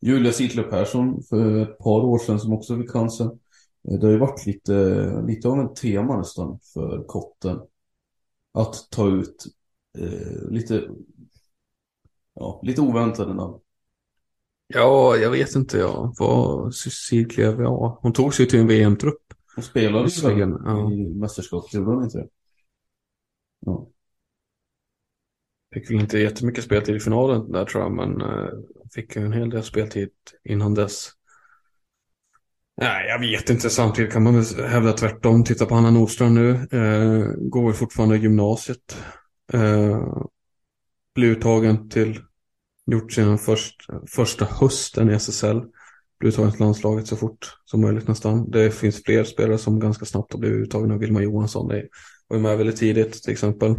Julia 0.00 0.32
Sittler 0.32 0.62
Persson 0.62 1.22
för 1.22 1.62
ett 1.62 1.78
par 1.78 2.00
år 2.00 2.18
sedan 2.18 2.40
som 2.40 2.52
också 2.52 2.76
fick 2.76 2.90
chansen. 2.90 3.26
Eh, 3.88 3.98
det 3.98 4.06
har 4.06 4.12
ju 4.12 4.18
varit 4.18 4.46
lite, 4.46 5.22
lite 5.26 5.48
av 5.48 5.60
en 5.60 5.74
tema 5.74 6.16
nästan 6.16 6.58
för 6.74 7.04
kotten. 7.06 7.60
Att 8.52 8.90
ta 8.90 9.08
ut 9.08 9.44
eh, 9.98 10.50
lite, 10.50 10.88
ja, 12.34 12.60
lite 12.64 12.80
oväntade 12.80 13.34
namn. 13.34 13.58
Ja, 14.72 15.16
jag 15.16 15.30
vet 15.30 15.54
inte 15.54 15.78
ja. 15.78 16.14
vad 16.18 16.74
Cecilia 16.74 17.52
var. 17.52 17.98
Hon 18.02 18.12
tog 18.12 18.34
sig 18.34 18.48
till 18.48 18.60
en 18.60 18.66
VM-trupp. 18.66 19.22
Hon 19.54 19.64
spelade 19.64 20.08
ju 20.08 20.58
ja. 20.64 20.92
i 20.92 21.14
mästerskapet, 21.14 21.74
gjorde 21.74 21.90
hon 21.90 22.04
inte 22.04 22.18
det? 22.18 22.28
Ja. 23.60 23.88
Fick 25.74 25.90
väl 25.90 26.00
inte 26.00 26.18
jättemycket 26.18 26.64
speltid 26.64 26.96
i 26.96 27.00
finalen 27.00 27.52
där 27.52 27.64
tror 27.64 27.82
jag, 27.82 27.92
men 27.92 28.22
uh, 28.22 28.48
fick 28.94 29.16
en 29.16 29.32
hel 29.32 29.50
del 29.50 29.62
speltid 29.62 30.10
innan 30.44 30.74
dess. 30.74 31.10
Nej, 32.76 33.08
jag 33.08 33.18
vet 33.18 33.50
inte. 33.50 33.70
Samtidigt 33.70 34.12
kan 34.12 34.22
man 34.22 34.34
väl 34.34 34.64
hävda 34.68 34.92
tvärtom. 34.92 35.44
Titta 35.44 35.66
på 35.66 35.74
Hanna 35.74 35.90
Nordström 35.90 36.34
nu. 36.34 36.68
Uh, 36.72 37.32
går 37.36 37.72
fortfarande 37.72 38.16
i 38.16 38.20
gymnasiet. 38.20 38.96
Uh, 39.54 40.22
blir 41.14 41.30
uttagen 41.30 41.88
till, 41.88 42.20
gjort 42.86 43.12
sin 43.12 43.38
först, 43.38 43.86
första 44.14 44.44
hösten 44.44 45.10
i 45.10 45.12
SSL. 45.12 45.60
Blir 46.18 46.30
uttagen 46.30 46.50
till 46.50 46.60
landslaget 46.60 47.06
så 47.06 47.16
fort 47.16 47.56
som 47.64 47.80
möjligt 47.80 48.08
nästan. 48.08 48.50
Det 48.50 48.70
finns 48.70 49.02
fler 49.04 49.24
spelare 49.24 49.58
som 49.58 49.80
ganska 49.80 50.04
snabbt 50.04 50.32
har 50.32 50.40
blivit 50.40 50.66
uttagna. 50.66 50.98
Vilma 50.98 51.22
Johansson 51.22 51.68
det 51.68 51.88
var 52.28 52.36
ju 52.36 52.42
med 52.42 52.58
väldigt 52.58 52.76
tidigt 52.76 53.22
till 53.22 53.32
exempel. 53.32 53.76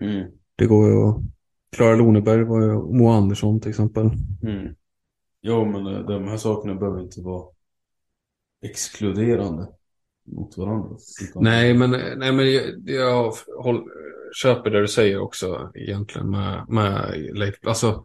Mm. 0.00 0.30
Det 0.56 0.66
går 0.66 0.90
ju 0.90 0.96
att... 0.96 1.16
Klara 1.72 1.96
Loneberg 1.96 2.44
var 2.44 2.62
ju 2.62 2.72
Moa 2.72 3.16
Andersson 3.16 3.60
till 3.60 3.70
exempel. 3.70 4.10
Mm. 4.42 4.74
Ja, 5.40 5.64
men 5.64 6.06
de 6.06 6.28
här 6.28 6.36
sakerna 6.36 6.74
behöver 6.74 7.00
inte 7.00 7.20
vara 7.20 7.44
exkluderande 8.62 9.68
mot 10.26 10.58
varandra. 10.58 10.96
Nej, 11.34 11.74
men, 11.74 11.90
nej, 11.90 12.32
men 12.32 12.52
jag, 12.52 12.64
jag 12.84 13.32
håll, 13.62 13.84
köper 14.42 14.70
det 14.70 14.80
du 14.80 14.88
säger 14.88 15.18
också 15.18 15.70
egentligen 15.74 16.30
med, 16.30 16.64
med 16.68 17.54
alltså, 17.66 18.04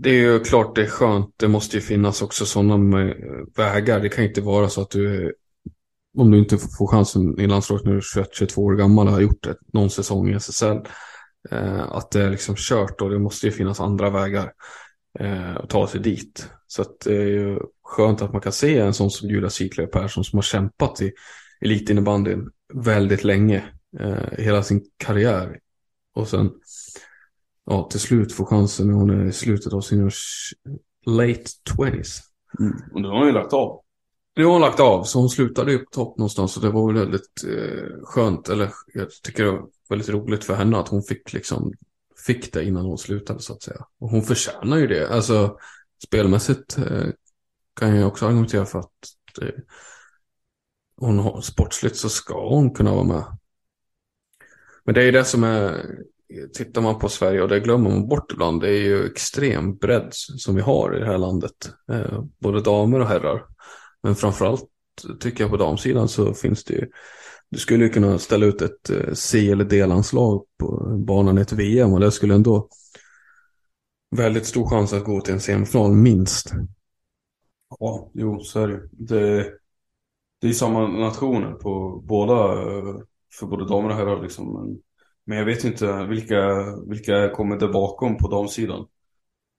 det 0.00 0.10
är 0.10 0.14
ju 0.14 0.40
klart 0.40 0.74
det 0.74 0.82
är 0.82 0.86
skönt. 0.86 1.34
Det 1.36 1.48
måste 1.48 1.76
ju 1.76 1.80
finnas 1.80 2.22
också 2.22 2.46
sådana 2.46 3.00
eh, 3.02 3.14
vägar. 3.56 4.00
Det 4.00 4.08
kan 4.08 4.24
inte 4.24 4.40
vara 4.40 4.68
så 4.68 4.80
att 4.82 4.90
du 4.90 5.24
eh, 5.24 5.30
om 6.16 6.30
du 6.30 6.38
inte 6.38 6.58
får 6.58 6.86
chansen 6.86 7.40
i 7.40 7.46
landslaget 7.46 7.84
när 7.84 7.92
du 7.92 7.98
är 7.98 8.24
21-22 8.24 8.58
år 8.58 8.74
gammal 8.74 9.06
och 9.06 9.12
har 9.12 9.20
gjort 9.20 9.42
det 9.42 9.56
någon 9.72 9.90
säsong 9.90 10.30
i 10.30 10.34
SSL 10.34 10.76
eh, 11.50 11.80
att 11.80 12.10
det 12.10 12.22
är 12.22 12.30
liksom 12.30 12.54
kört 12.58 13.00
och 13.00 13.10
det 13.10 13.18
måste 13.18 13.46
ju 13.46 13.52
finnas 13.52 13.80
andra 13.80 14.10
vägar 14.10 14.52
att 15.56 15.70
ta 15.70 15.86
sig 15.86 16.00
dit. 16.00 16.48
Så 16.66 16.82
att 16.82 17.00
det 17.04 17.16
är 17.16 17.26
ju 17.26 17.58
skönt 17.82 18.22
att 18.22 18.32
man 18.32 18.40
kan 18.40 18.52
se 18.52 18.78
en 18.78 18.94
sån 18.94 19.10
som 19.10 19.28
Julia 19.28 19.50
Sikler 19.50 19.86
Persson 19.86 20.24
som 20.24 20.36
har 20.36 20.42
kämpat 20.42 21.02
i 21.02 21.12
elitinnebandyn 21.60 22.50
väldigt 22.74 23.24
länge, 23.24 23.64
hela 24.32 24.62
sin 24.62 24.84
karriär. 24.96 25.58
Och 26.14 26.28
sen 26.28 26.50
ja, 27.68 27.88
till 27.90 28.00
slut 28.00 28.32
få 28.32 28.44
chansen 28.44 28.86
när 28.86 28.94
hon 28.94 29.10
är 29.10 29.24
i 29.24 29.32
slutet 29.32 29.72
av 29.72 29.80
sin 29.80 30.10
late 31.06 31.44
20s. 31.76 32.20
Mm. 32.60 32.76
Och 32.92 33.02
då 33.02 33.08
har 33.08 33.18
hon 33.18 33.26
ju 33.26 33.32
lagt 33.32 33.52
av. 33.52 33.80
Nu 34.36 34.44
har 34.44 34.52
hon 34.52 34.60
lagt 34.60 34.80
av, 34.80 35.04
så 35.04 35.18
hon 35.18 35.28
slutade 35.28 35.72
ju 35.72 35.78
på 35.78 35.90
topp 35.90 36.18
någonstans 36.18 36.56
och 36.56 36.62
det 36.62 36.70
var 36.70 36.86
väl 36.86 37.02
väldigt 37.02 37.44
eh, 37.44 38.04
skönt, 38.04 38.48
eller 38.48 38.70
jag 38.94 39.10
tycker 39.10 39.44
det 39.44 39.50
var 39.50 39.66
väldigt 39.88 40.08
roligt 40.08 40.44
för 40.44 40.54
henne 40.54 40.78
att 40.78 40.88
hon 40.88 41.02
fick 41.02 41.32
liksom, 41.32 41.72
fick 42.26 42.52
det 42.52 42.64
innan 42.64 42.86
hon 42.86 42.98
slutade 42.98 43.40
så 43.40 43.52
att 43.52 43.62
säga. 43.62 43.84
Och 44.00 44.10
hon 44.10 44.22
förtjänar 44.22 44.76
ju 44.76 44.86
det, 44.86 45.08
alltså 45.08 45.56
spelmässigt 46.06 46.78
eh, 46.78 47.06
kan 47.74 47.96
jag 47.96 48.08
också 48.08 48.26
argumentera 48.26 48.64
för 48.64 48.78
att 48.78 49.42
eh, 49.42 49.48
hon 50.96 51.18
har, 51.18 51.40
sportsligt 51.40 51.96
så 51.96 52.08
ska 52.08 52.48
hon 52.48 52.74
kunna 52.74 52.94
vara 52.94 53.04
med. 53.04 53.24
Men 54.84 54.94
det 54.94 55.02
är 55.02 55.12
det 55.12 55.24
som 55.24 55.44
är, 55.44 55.84
tittar 56.54 56.80
man 56.80 56.98
på 56.98 57.08
Sverige 57.08 57.42
och 57.42 57.48
det 57.48 57.60
glömmer 57.60 57.90
man 57.90 58.08
bort 58.08 58.32
ibland, 58.32 58.60
det 58.60 58.68
är 58.68 58.82
ju 58.82 59.06
extrem 59.06 59.76
bredd 59.76 60.08
som 60.12 60.54
vi 60.54 60.60
har 60.60 60.96
i 60.96 61.00
det 61.00 61.06
här 61.06 61.18
landet. 61.18 61.70
Eh, 61.92 62.22
både 62.38 62.60
damer 62.60 63.00
och 63.00 63.06
herrar. 63.06 63.44
Men 64.02 64.14
framförallt 64.14 64.64
tycker 65.20 65.44
jag 65.44 65.50
på 65.50 65.56
damsidan 65.56 66.08
så 66.08 66.34
finns 66.34 66.64
det 66.64 66.74
ju 66.74 66.86
du 67.50 67.58
skulle 67.58 67.84
ju 67.84 67.90
kunna 67.90 68.18
ställa 68.18 68.46
ut 68.46 68.62
ett 68.62 68.90
eh, 68.90 69.12
C 69.12 69.50
eller 69.50 69.64
D-landslag 69.64 70.44
på 70.58 70.96
banan 71.06 71.38
i 71.38 71.40
ett 71.40 71.52
VM 71.52 71.92
och 71.92 72.00
det 72.00 72.10
skulle 72.10 72.34
ändå 72.34 72.68
väldigt 74.16 74.46
stor 74.46 74.68
chans 74.70 74.92
att 74.92 75.04
gå 75.04 75.20
till 75.20 75.34
en 75.34 75.40
semifinal 75.40 75.92
minst. 75.92 76.52
Ja, 77.78 78.10
jo, 78.14 78.40
så 78.40 78.60
är 78.60 78.68
det. 78.68 78.88
Det, 78.92 79.52
det 80.40 80.48
är 80.48 80.52
samma 80.52 80.86
nationer 80.86 81.52
på 81.52 82.02
båda, 82.04 82.52
eh, 82.62 82.96
för 83.38 83.46
både 83.46 83.68
damer 83.68 83.88
och 83.88 83.96
herrar 83.96 84.22
liksom. 84.22 84.52
Men, 84.52 84.78
men 85.28 85.38
jag 85.38 85.44
vet 85.44 85.64
inte 85.64 86.06
vilka, 86.08 86.64
vilka 86.86 87.30
kommer 87.30 87.56
där 87.56 87.68
bakom 87.68 88.16
på 88.16 88.28
damsidan. 88.28 88.86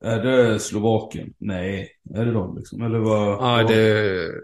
Är 0.03 0.23
det 0.23 0.59
Slovakien? 0.59 1.33
Nej. 1.37 1.89
Är 2.15 2.25
det 2.25 2.31
de 2.31 2.57
liksom? 2.57 2.81
Eller 2.81 2.99
vad? 2.99 3.27
Ja, 3.27 3.67
det... 3.67 3.83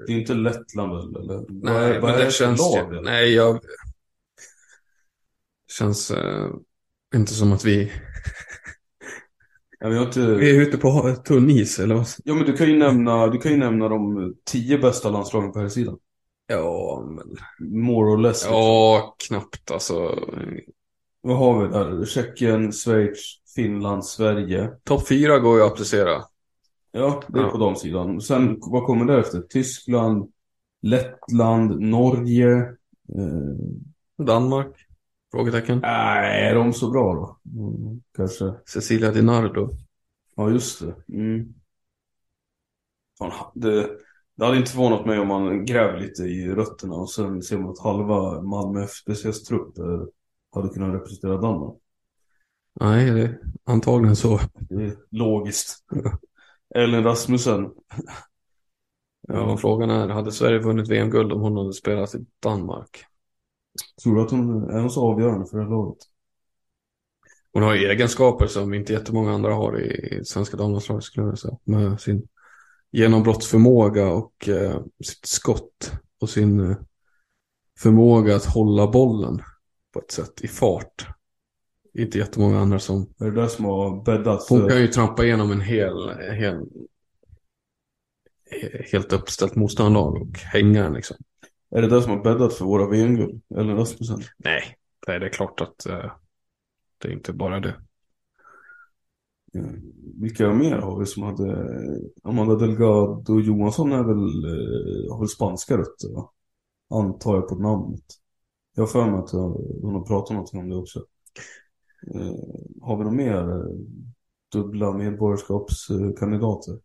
det 0.08 0.14
är 0.14 0.18
inte 0.18 0.34
Lettland 0.34 0.94
väl? 0.94 1.24
Eller? 1.24 1.46
Nej, 1.50 1.94
vad, 1.94 2.02
vad 2.02 2.10
men 2.10 2.20
det, 2.20 2.26
det 2.26 2.32
känns... 2.32 2.60
Lag, 2.60 3.04
nej, 3.04 3.34
jag... 3.34 3.56
Det 3.56 3.62
känns 5.74 6.12
uh, 6.12 6.56
inte 7.16 7.34
som 7.34 7.54
att 7.54 7.66
vi... 7.66 7.92
ja, 9.80 10.04
inte... 10.04 10.36
vi 10.36 10.58
är 10.58 10.62
ute 10.62 10.78
på 10.78 11.16
tunn 11.26 11.50
is, 11.50 11.80
eller 11.80 11.96
vad? 11.96 12.08
Ja, 12.24 12.34
men 12.34 12.46
du 12.46 12.54
kan 12.58 12.68
ju 12.68 12.78
nämna, 12.78 13.28
du 13.28 13.38
kan 13.38 13.52
ju 13.52 13.58
nämna 13.58 13.90
de 13.90 14.34
tio 14.46 14.78
bästa 14.78 15.10
landslagen 15.10 15.52
på 15.52 15.60
här 15.60 15.70
sidan. 15.70 15.98
Ja, 16.48 17.04
men... 17.08 17.36
More 17.84 18.12
or 18.12 18.18
less. 18.18 18.44
Liksom. 18.44 18.54
Ja, 18.54 19.16
knappt 19.28 19.72
alltså. 19.72 20.20
Vad 21.26 21.38
har 21.38 21.62
vi 21.62 21.74
där? 21.74 22.06
Tjeckien, 22.06 22.72
Schweiz, 22.72 23.42
Finland, 23.56 24.06
Sverige. 24.06 24.72
Topp 24.84 25.08
fyra 25.08 25.40
går 25.40 25.58
ju 25.58 25.66
att 25.66 25.72
applicera. 25.72 26.24
Ja, 26.92 27.24
det 27.28 27.40
är 27.40 27.44
ja. 27.44 27.50
på 27.50 27.58
de 27.58 27.76
sidan. 27.76 28.22
Sen, 28.22 28.58
vad 28.62 28.84
kommer 28.84 29.06
därefter? 29.06 29.42
Tyskland, 29.42 30.32
Lettland, 30.82 31.80
Norge. 31.80 32.58
Eh... 33.18 34.26
Danmark? 34.26 34.76
Frågetecken. 35.32 35.80
Nej, 35.80 36.50
är 36.50 36.56
de 36.56 36.74
så 36.74 36.92
bra 36.92 37.14
då? 37.14 37.40
Mm, 37.60 38.02
kanske. 38.16 38.54
Cecilia 38.66 39.12
Dinardo. 39.12 39.70
Ja, 40.36 40.50
just 40.50 40.82
det. 40.82 41.16
Mm. 41.18 41.54
Fan, 43.20 43.32
det. 43.54 43.90
Det 44.38 44.46
hade 44.46 44.58
inte 44.58 44.72
förvånat 44.72 45.06
mig 45.06 45.20
om 45.20 45.28
man 45.28 45.66
gräver 45.66 46.00
lite 46.00 46.24
i 46.24 46.48
rötterna 46.48 46.96
och 46.96 47.12
sen 47.12 47.42
ser 47.42 47.58
man 47.58 47.70
att 47.70 47.80
halva 47.80 48.42
Malmö 48.42 48.84
FBCs 48.84 49.44
trupp 49.44 49.76
hade 50.56 50.70
kunnat 50.70 50.96
representera 50.96 51.38
Danmark. 51.38 51.78
Nej, 52.80 53.12
det 53.12 53.22
är 53.22 53.40
antagligen 53.64 54.16
så. 54.16 54.40
Det 54.60 54.84
är 54.84 54.98
logiskt. 55.12 55.78
Ellen 56.76 57.04
Rasmussen. 57.04 57.72
Ja, 59.28 59.58
frågan 59.58 59.90
är, 59.90 60.08
hade 60.08 60.32
Sverige 60.32 60.60
vunnit 60.60 60.90
VM-guld 60.90 61.32
om 61.32 61.42
hon 61.42 61.58
hade 61.58 61.74
spelat 61.74 62.16
i 62.16 62.26
Danmark? 62.40 63.06
Tror 64.04 64.16
du 64.16 64.22
att 64.22 64.32
hon 64.32 64.70
är 64.70 64.90
så 64.90 65.12
avgörande 65.12 65.48
för 65.48 65.58
det 65.58 65.64
här 65.64 65.72
laget? 65.72 65.98
Hon 67.54 67.64
har 67.64 67.76
egenskaper 67.76 68.48
som 68.48 68.74
inte 68.74 68.94
jättemånga 68.94 69.32
andra 69.32 69.54
har 69.54 69.82
i 69.82 70.22
svenska 70.26 70.58
damlandslaget 70.58 71.04
skulle 71.04 71.28
jag 71.28 71.40
säga. 71.40 71.58
Med 71.64 72.02
sin 72.02 72.28
genombrottsförmåga 72.92 74.08
och 74.08 74.50
eh, 74.50 74.82
sitt 75.04 75.26
skott 75.26 75.92
och 76.22 76.30
sin 76.30 76.60
eh, 76.60 76.78
förmåga 77.80 78.36
att 78.36 78.46
hålla 78.46 78.88
bollen 78.88 79.42
på 79.96 80.02
ett 80.02 80.12
sätt 80.12 80.42
i 80.42 80.48
fart 80.48 81.08
inte 81.94 82.18
jättemånga 82.18 82.60
andra 82.60 82.80
som... 82.80 83.14
Är 83.20 83.26
det 83.26 83.42
där 83.42 83.48
som 83.48 83.66
har 83.66 84.04
bäddat? 84.04 84.46
Hon 84.50 84.70
kan 84.70 84.82
ju 84.82 84.88
trampa 84.88 85.24
igenom 85.24 85.52
en 85.52 85.62
hel, 85.62 86.10
hel 86.20 86.66
helt 88.92 89.14
uppställt 89.14 89.56
motståndarlag 89.56 90.22
och 90.22 90.38
hänga 90.40 90.84
den 90.84 90.94
liksom. 90.94 91.18
Är 91.76 91.82
det 91.82 91.88
där 91.88 92.02
som 92.02 92.12
har 92.12 92.24
bäddat 92.24 92.54
för 92.54 92.66
våra 92.66 92.90
VM-guld? 92.90 93.42
Eller 93.56 93.76
Rasmussen? 93.76 94.22
Nej, 94.38 94.78
nej, 95.08 95.20
det 95.20 95.26
är 95.26 95.30
klart 95.30 95.62
att 95.62 95.88
uh, 95.90 96.12
det 96.98 97.08
är 97.08 97.12
inte 97.12 97.34
bara 97.34 97.60
det. 97.60 97.76
Eh, 99.56 99.72
vilka 100.22 100.54
mer 100.54 100.78
har 100.78 101.00
vi 101.00 101.06
som 101.06 101.24
hade... 101.24 101.68
Amanda 102.24 102.56
Delgado 102.56 103.40
Johansson 103.40 103.92
är 103.92 104.04
väl, 104.04 104.46
eh, 104.46 105.14
har 105.14 105.20
väl 105.20 105.28
spanska 105.28 105.78
rötter 105.78 106.14
va? 106.14 106.32
Antar 106.90 107.36
jag 107.36 107.50
på 107.50 107.56
namnet. 107.56 108.25
Jag 108.76 108.84
har 108.84 108.88
för 108.88 109.06
mig 109.06 109.20
att 109.20 109.32
hon 109.82 109.94
har 109.96 110.06
pratat 110.06 110.30
någonting 110.30 110.60
om 110.60 110.70
det 110.70 110.76
också. 110.76 111.06
Eh, 112.14 112.36
har 112.82 112.98
vi 112.98 113.04
något 113.04 113.14
mer 113.14 113.50
eh, 113.52 113.66
dubbla 114.52 114.94
medborgarskapskandidater? 114.94 116.80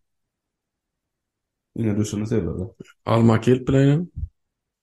Inga 1.79 1.95
du 1.95 2.05
känner 2.05 2.27
till 2.27 2.39
eller? 2.39 2.69
Alma 3.03 3.43
Kilpeläinen. 3.43 4.11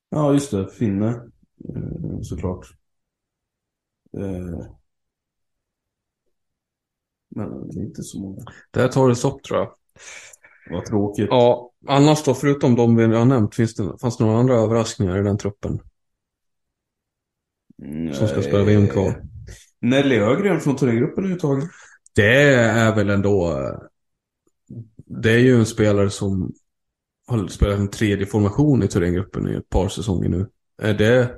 Ja, 0.09 0.33
just 0.33 0.51
det. 0.51 0.67
Finne. 0.67 1.07
Eh, 1.75 2.21
såklart. 2.21 2.67
Men 7.29 7.69
det 7.69 7.79
är 7.79 7.83
inte 7.83 8.03
så 8.03 8.19
många. 8.19 8.43
Där 8.71 8.87
tar 8.87 9.09
det 9.09 9.15
stopp 9.15 9.43
tror 9.43 9.59
jag. 9.59 9.71
Vad 10.69 10.85
tråkigt. 10.85 11.27
Ja, 11.29 11.71
annars 11.87 12.23
då, 12.23 12.33
förutom 12.33 12.75
de 12.75 12.95
vi 12.95 13.05
har 13.05 13.25
nämnt, 13.25 13.55
finns 13.55 13.75
det, 13.75 13.97
fanns 14.01 14.17
det 14.17 14.25
några 14.25 14.39
andra 14.39 14.55
överraskningar 14.55 15.19
i 15.19 15.23
den 15.23 15.37
truppen? 15.37 15.79
Som 18.13 18.27
ska 18.27 18.41
spela 18.41 18.63
VM 18.63 18.87
kvar. 18.87 19.21
Nelly 19.81 20.15
Ögren 20.15 20.59
från 20.59 20.75
Thorengruppen 20.75 21.25
är 21.25 21.29
uttagen. 21.29 21.69
Det 22.15 22.53
är 22.53 22.95
väl 22.95 23.09
ändå... 23.09 23.61
Det 25.05 25.31
är 25.31 25.39
ju 25.39 25.55
en 25.55 25.65
spelare 25.65 26.09
som 26.09 26.53
har 27.27 27.47
spelat 27.47 27.79
en 27.79 27.89
tredje 27.89 28.25
formation 28.25 28.83
i 28.83 28.87
Thorengruppen 28.87 29.49
i 29.49 29.55
ett 29.55 29.69
par 29.69 29.89
säsonger 29.89 30.29
nu. 30.29 30.47
Det... 30.77 31.31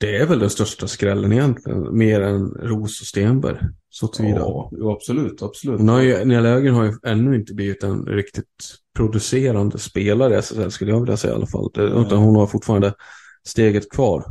Det 0.00 0.16
är 0.16 0.26
väl 0.26 0.38
den 0.38 0.50
största 0.50 0.88
skrällen 0.88 1.32
egentligen, 1.32 1.98
mer 1.98 2.20
än 2.20 2.48
Ros 2.48 3.00
och 3.00 3.06
Stenberg. 3.06 3.58
Så 3.88 4.08
tillvida. 4.08 4.38
Ja, 4.38 4.70
absolut, 4.96 5.42
absolut. 5.42 5.80
Ju, 5.80 6.24
Nelly 6.24 6.48
Ögren 6.48 6.74
har 6.74 6.84
ju 6.84 6.92
ännu 7.06 7.36
inte 7.36 7.54
blivit 7.54 7.82
en 7.82 8.06
riktigt 8.06 8.46
producerande 8.96 9.78
spelare 9.78 10.34
i 10.34 10.36
SSL 10.36 10.70
skulle 10.70 10.90
jag 10.90 11.00
vilja 11.00 11.16
säga 11.16 11.32
i 11.32 11.36
alla 11.36 11.46
fall. 11.46 11.70
Det, 11.74 11.82
utan 11.82 12.18
hon 12.18 12.36
har 12.36 12.46
fortfarande 12.46 12.94
steget 13.46 13.90
kvar. 13.90 14.24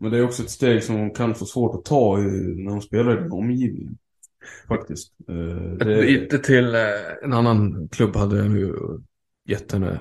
Men 0.00 0.10
det 0.12 0.18
är 0.18 0.24
också 0.24 0.42
ett 0.42 0.50
steg 0.50 0.84
som 0.84 0.96
hon 0.96 1.10
kan 1.14 1.34
få 1.34 1.44
svårt 1.46 1.74
att 1.74 1.84
ta 1.84 2.16
när 2.18 2.70
hon 2.70 2.82
spelar 2.82 3.12
i 3.18 3.20
den 3.22 3.32
omgivningen. 3.32 3.98
Faktiskt. 4.68 5.12
Eh, 5.28 5.74
Ett 5.80 5.94
det, 5.94 6.00
byte 6.00 6.38
till 6.38 6.74
eh, 6.74 6.80
en 7.22 7.32
annan 7.32 7.88
klubb 7.92 8.16
hade 8.16 8.38
jag 8.38 8.50
nu 8.50 8.74
gett 9.48 9.72
henne. 9.72 10.00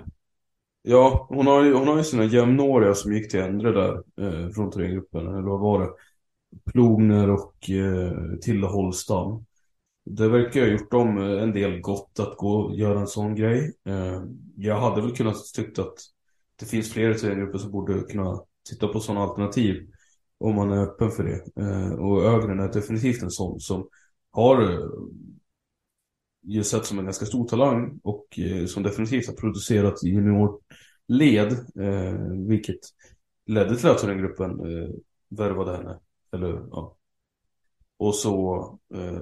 ja, 0.82 1.26
hon 1.30 1.48
har, 1.48 1.64
ju, 1.64 1.74
hon 1.74 1.88
har 1.88 1.98
ju 1.98 2.04
sina 2.04 2.24
jämnåriga 2.26 2.94
som 2.96 3.14
gick 3.14 3.32
till 3.32 3.40
Endre 3.40 3.72
där 3.72 3.94
eh, 4.22 4.50
från 4.50 4.72
Thorengruppen. 4.72 5.28
Eller 5.28 5.42
vad 5.42 5.60
var 5.60 5.82
det? 5.82 5.90
Plogner 6.72 7.30
och 7.30 7.70
eh, 7.70 8.38
Tilde 8.42 8.68
Holstam. 8.68 9.46
Det 10.06 10.30
verkar 10.30 10.62
ha 10.62 10.68
gjort 10.68 10.92
dem 10.92 11.18
eh, 11.18 11.44
en 11.44 11.52
del 11.54 11.80
gott 11.82 12.20
att 12.20 12.38
gå 12.38 12.54
och 12.54 12.76
göra 12.76 13.00
en 13.00 13.08
sån 13.08 13.36
grej. 13.36 13.74
Eh, 13.88 14.24
jag 14.58 14.80
hade 14.80 15.02
väl 15.02 15.16
kunnat 15.16 15.38
tyckt 15.56 15.80
att 15.80 15.96
det 16.60 16.66
finns 16.66 16.94
fler 16.94 17.10
i 17.10 17.16
Thorengruppen 17.16 17.60
som 17.60 17.72
borde 17.72 18.02
kunna 18.02 18.42
titta 18.70 18.88
på 18.88 19.00
sådana 19.00 19.22
alternativ. 19.26 19.90
Om 20.38 20.56
man 20.56 20.72
är 20.72 20.84
öppen 20.84 21.12
för 21.12 21.24
det. 21.24 21.62
Eh, 21.64 21.92
och 21.92 22.24
Ögren 22.24 22.60
är 22.60 22.74
definitivt 22.74 23.24
en 23.24 23.32
sån 23.32 23.60
som 23.60 23.88
har 24.32 24.62
eh, 24.62 24.90
ju 26.44 26.64
sett 26.64 26.86
som 26.86 27.00
en 27.00 27.06
ganska 27.06 27.26
stor 27.26 27.48
talang 27.48 28.00
och 28.04 28.40
eh, 28.40 28.66
som 28.66 28.84
definitivt 28.84 29.28
har 29.28 29.34
producerat 29.34 30.04
i 30.04 30.10
juniorled. 30.10 31.58
Vilket 32.48 32.80
ledde 33.46 33.76
till 33.76 33.90
att 33.90 34.02
den 34.02 34.18
gruppen 34.18 34.60
värvade 35.30 35.78
henne. 35.78 36.00
Eller 36.34 36.68
ja. 36.72 36.96
Och 37.98 38.16
så, 38.16 38.80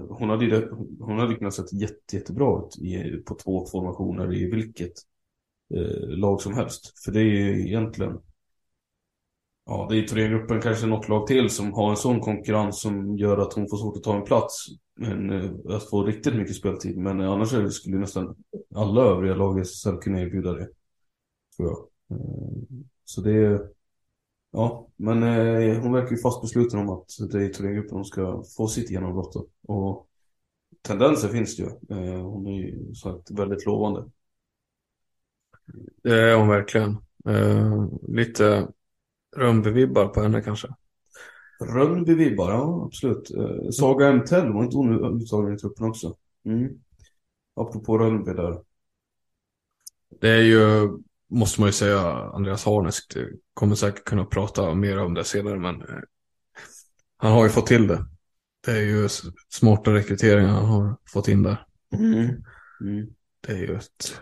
hon 0.10 0.30
hade 0.30 0.46
ju 0.46 0.70
hon 1.00 1.20
hade 1.20 1.36
kunnat 1.36 1.54
sett 1.54 1.74
jätte, 1.74 2.16
jättebra 2.16 2.60
ut 2.60 2.78
i, 2.78 3.24
på 3.26 3.36
två 3.36 3.66
formationer 3.66 4.36
i 4.36 4.52
vilket 4.52 4.94
lag 6.08 6.42
som 6.42 6.54
helst. 6.54 7.04
För 7.06 7.12
det 7.12 7.20
är 7.20 7.24
ju 7.24 7.68
egentligen 7.68 8.20
Ja, 9.70 9.88
det 9.90 9.98
är 9.98 10.08
Thorengruppen 10.08 10.62
kanske 10.62 10.86
något 10.86 11.10
lag 11.10 11.28
till 11.28 11.50
som 11.50 11.74
har 11.74 11.90
en 11.90 11.98
sån 11.98 12.20
konkurrens 12.20 12.82
som 12.82 13.18
gör 13.18 13.38
att 13.38 13.54
hon 13.54 13.70
får 13.70 13.78
svårt 13.78 13.98
att 13.98 14.04
ta 14.04 14.16
en 14.16 14.24
plats. 14.24 14.66
Men 14.96 15.30
eh, 15.30 15.76
att 15.76 15.90
få 15.90 16.04
riktigt 16.04 16.36
mycket 16.36 16.56
speltid. 16.56 16.98
Men 16.98 17.22
eh, 17.22 17.32
annars 17.32 17.74
skulle 17.74 17.98
nästan 17.98 18.36
alla 18.76 19.02
övriga 19.02 19.36
lag 19.36 19.60
i 19.60 19.62
SSL 19.62 19.98
kunna 19.98 20.22
erbjuda 20.22 20.54
det. 20.54 20.70
Tror 21.58 21.70
jag. 21.70 21.78
Eh, 22.18 22.58
så 23.06 23.22
det 23.22 23.32
är... 23.32 23.70
Ja, 24.52 24.88
men 24.96 25.22
hon 25.82 25.94
verkar 25.94 26.12
ju 26.12 26.22
fast 26.22 26.42
besluten 26.42 26.80
om 26.80 26.90
att 26.90 27.06
det 27.32 27.38
är 27.38 27.42
i 27.42 27.54
Thorengruppen 27.54 27.96
hon 27.96 28.06
ska 28.06 28.44
få 28.58 28.68
sitt 28.68 28.92
genombrott. 28.92 29.34
då. 29.34 29.74
Och 29.74 30.08
tendenser 30.82 31.28
finns 31.28 31.58
det 31.58 31.64
ju. 31.64 31.70
Hon 32.18 32.48
är 32.48 32.52
ju 32.52 32.96
sagt 32.96 33.32
väldigt 33.32 33.66
lovande. 33.66 34.10
Det 36.04 36.20
är 36.20 36.36
hon 36.36 36.48
verkligen. 36.48 36.98
Lite 38.08 38.68
Rönnby-vibbar 39.38 40.08
på 40.08 40.22
henne 40.22 40.42
kanske. 40.42 40.68
Rönnby-vibbar, 41.60 42.52
ja 42.52 42.84
absolut. 42.86 43.32
Eh, 43.32 43.70
Saga 43.72 44.14
MTL 44.14 44.54
var 44.54 44.64
inte 44.64 44.78
hon 44.78 45.22
uttagen 45.22 45.54
i 45.54 45.58
truppen 45.58 45.86
också? 45.86 46.16
Mm. 46.46 46.70
Apropå 47.56 47.98
Rönnby 47.98 48.34
där. 48.34 48.62
Det 50.22 50.30
är 50.30 50.42
ju, 50.42 50.90
måste 51.30 51.62
man 51.62 51.68
ju 51.68 51.74
säga, 51.74 52.00
Andreas 52.12 52.66
Harnesk 52.66 53.18
kommer 53.54 53.76
säkert 53.76 54.04
kunna 54.04 54.26
prata 54.26 54.74
mer 54.74 55.00
om 55.00 55.14
det 55.14 55.24
senare, 55.24 55.60
men 55.60 55.82
eh, 55.82 56.00
han 57.18 57.32
har 57.32 57.44
ju 57.44 57.50
fått 57.50 57.68
till 57.68 57.88
det. 57.88 58.06
Det 58.66 58.72
är 58.72 58.82
ju 58.82 59.10
smarta 59.50 59.94
rekryteringar 59.94 60.50
han 60.50 60.66
har 60.66 60.98
fått 61.14 61.28
in 61.28 61.44
där. 61.44 61.66
Mm. 61.94 62.44
Mm. 62.82 63.08
Det 63.48 63.52
är 63.52 63.58
ju 63.58 63.76
ett 63.76 64.22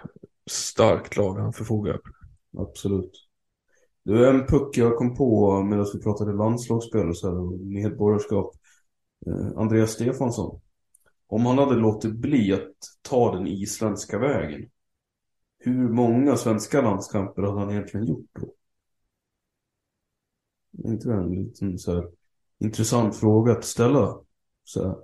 starkt 0.50 1.18
lag 1.18 1.40
han 1.40 1.54
förfogar 1.54 1.94
över. 1.94 2.12
Absolut. 2.58 3.25
Du, 4.06 4.30
en 4.30 4.46
puck 4.48 4.78
jag 4.78 4.98
kom 4.98 5.16
på 5.16 5.64
medan 5.64 5.86
vi 5.94 6.00
pratade 6.00 6.34
landslagsspel 6.34 7.10
och 7.10 7.18
så 7.18 7.30
här, 7.30 7.58
medborgarskap. 7.66 8.56
Eh, 9.28 9.58
Andreas 9.58 9.92
Stefansson. 9.92 10.62
Om 11.28 11.46
han 11.46 11.58
hade 11.58 11.76
låtit 11.76 12.16
bli 12.16 12.54
att 12.54 12.76
ta 13.02 13.36
den 13.36 13.48
isländska 13.48 14.20
vägen. 14.20 14.70
Hur 15.58 15.90
många 15.90 16.38
svenska 16.38 16.82
landskamper 16.82 17.42
hade 17.42 17.60
han 17.60 17.72
egentligen 17.72 18.06
gjort 18.06 18.30
då? 18.40 18.54
Är 20.84 20.92
inte 20.92 21.10
det 21.10 21.16
en 21.16 21.30
liten 21.30 21.80
så 21.80 21.94
här, 21.96 22.10
intressant 22.60 23.16
fråga 23.16 23.52
att 23.52 23.66
ställa? 23.66 24.20
Så 24.64 24.88
här. 24.88 24.96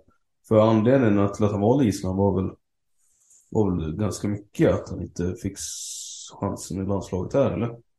För 0.48 0.60
anledningen 0.60 1.34
till 1.34 1.46
att 1.46 1.52
han 1.52 1.62
valde 1.62 1.86
Island 1.86 2.18
var 2.18 2.42
väl, 2.42 2.56
var 3.50 3.72
väl 3.72 3.96
ganska 3.96 4.28
mycket 4.28 4.74
att 4.74 4.90
han 4.90 5.02
inte 5.02 5.36
fick 5.36 5.58
chansen 6.40 6.84
i 6.84 6.88
landslaget 6.88 7.34
här, 7.34 7.52
eller? 7.52 7.91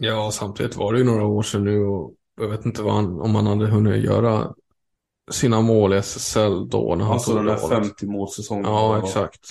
Ja, 0.00 0.30
samtidigt 0.30 0.76
var 0.76 0.92
det 0.92 0.98
ju 0.98 1.04
några 1.04 1.26
år 1.26 1.42
sedan 1.42 1.64
nu 1.64 1.80
och 1.80 2.14
jag 2.40 2.48
vet 2.48 2.66
inte 2.66 2.82
vad 2.82 2.94
han, 2.94 3.20
om 3.20 3.34
han 3.34 3.46
hade 3.46 3.66
hunnit 3.66 4.04
göra 4.04 4.54
sina 5.30 5.60
mål 5.60 5.94
i 5.94 5.96
SSL 5.96 6.68
då 6.68 6.94
när 6.94 7.04
han 7.04 7.12
Alltså 7.14 7.34
den 7.34 7.44
där 7.46 7.56
valet. 7.60 7.86
50 7.86 8.06
målsäsongen. 8.06 8.64
Ja, 8.64 8.98
exakt. 8.98 9.50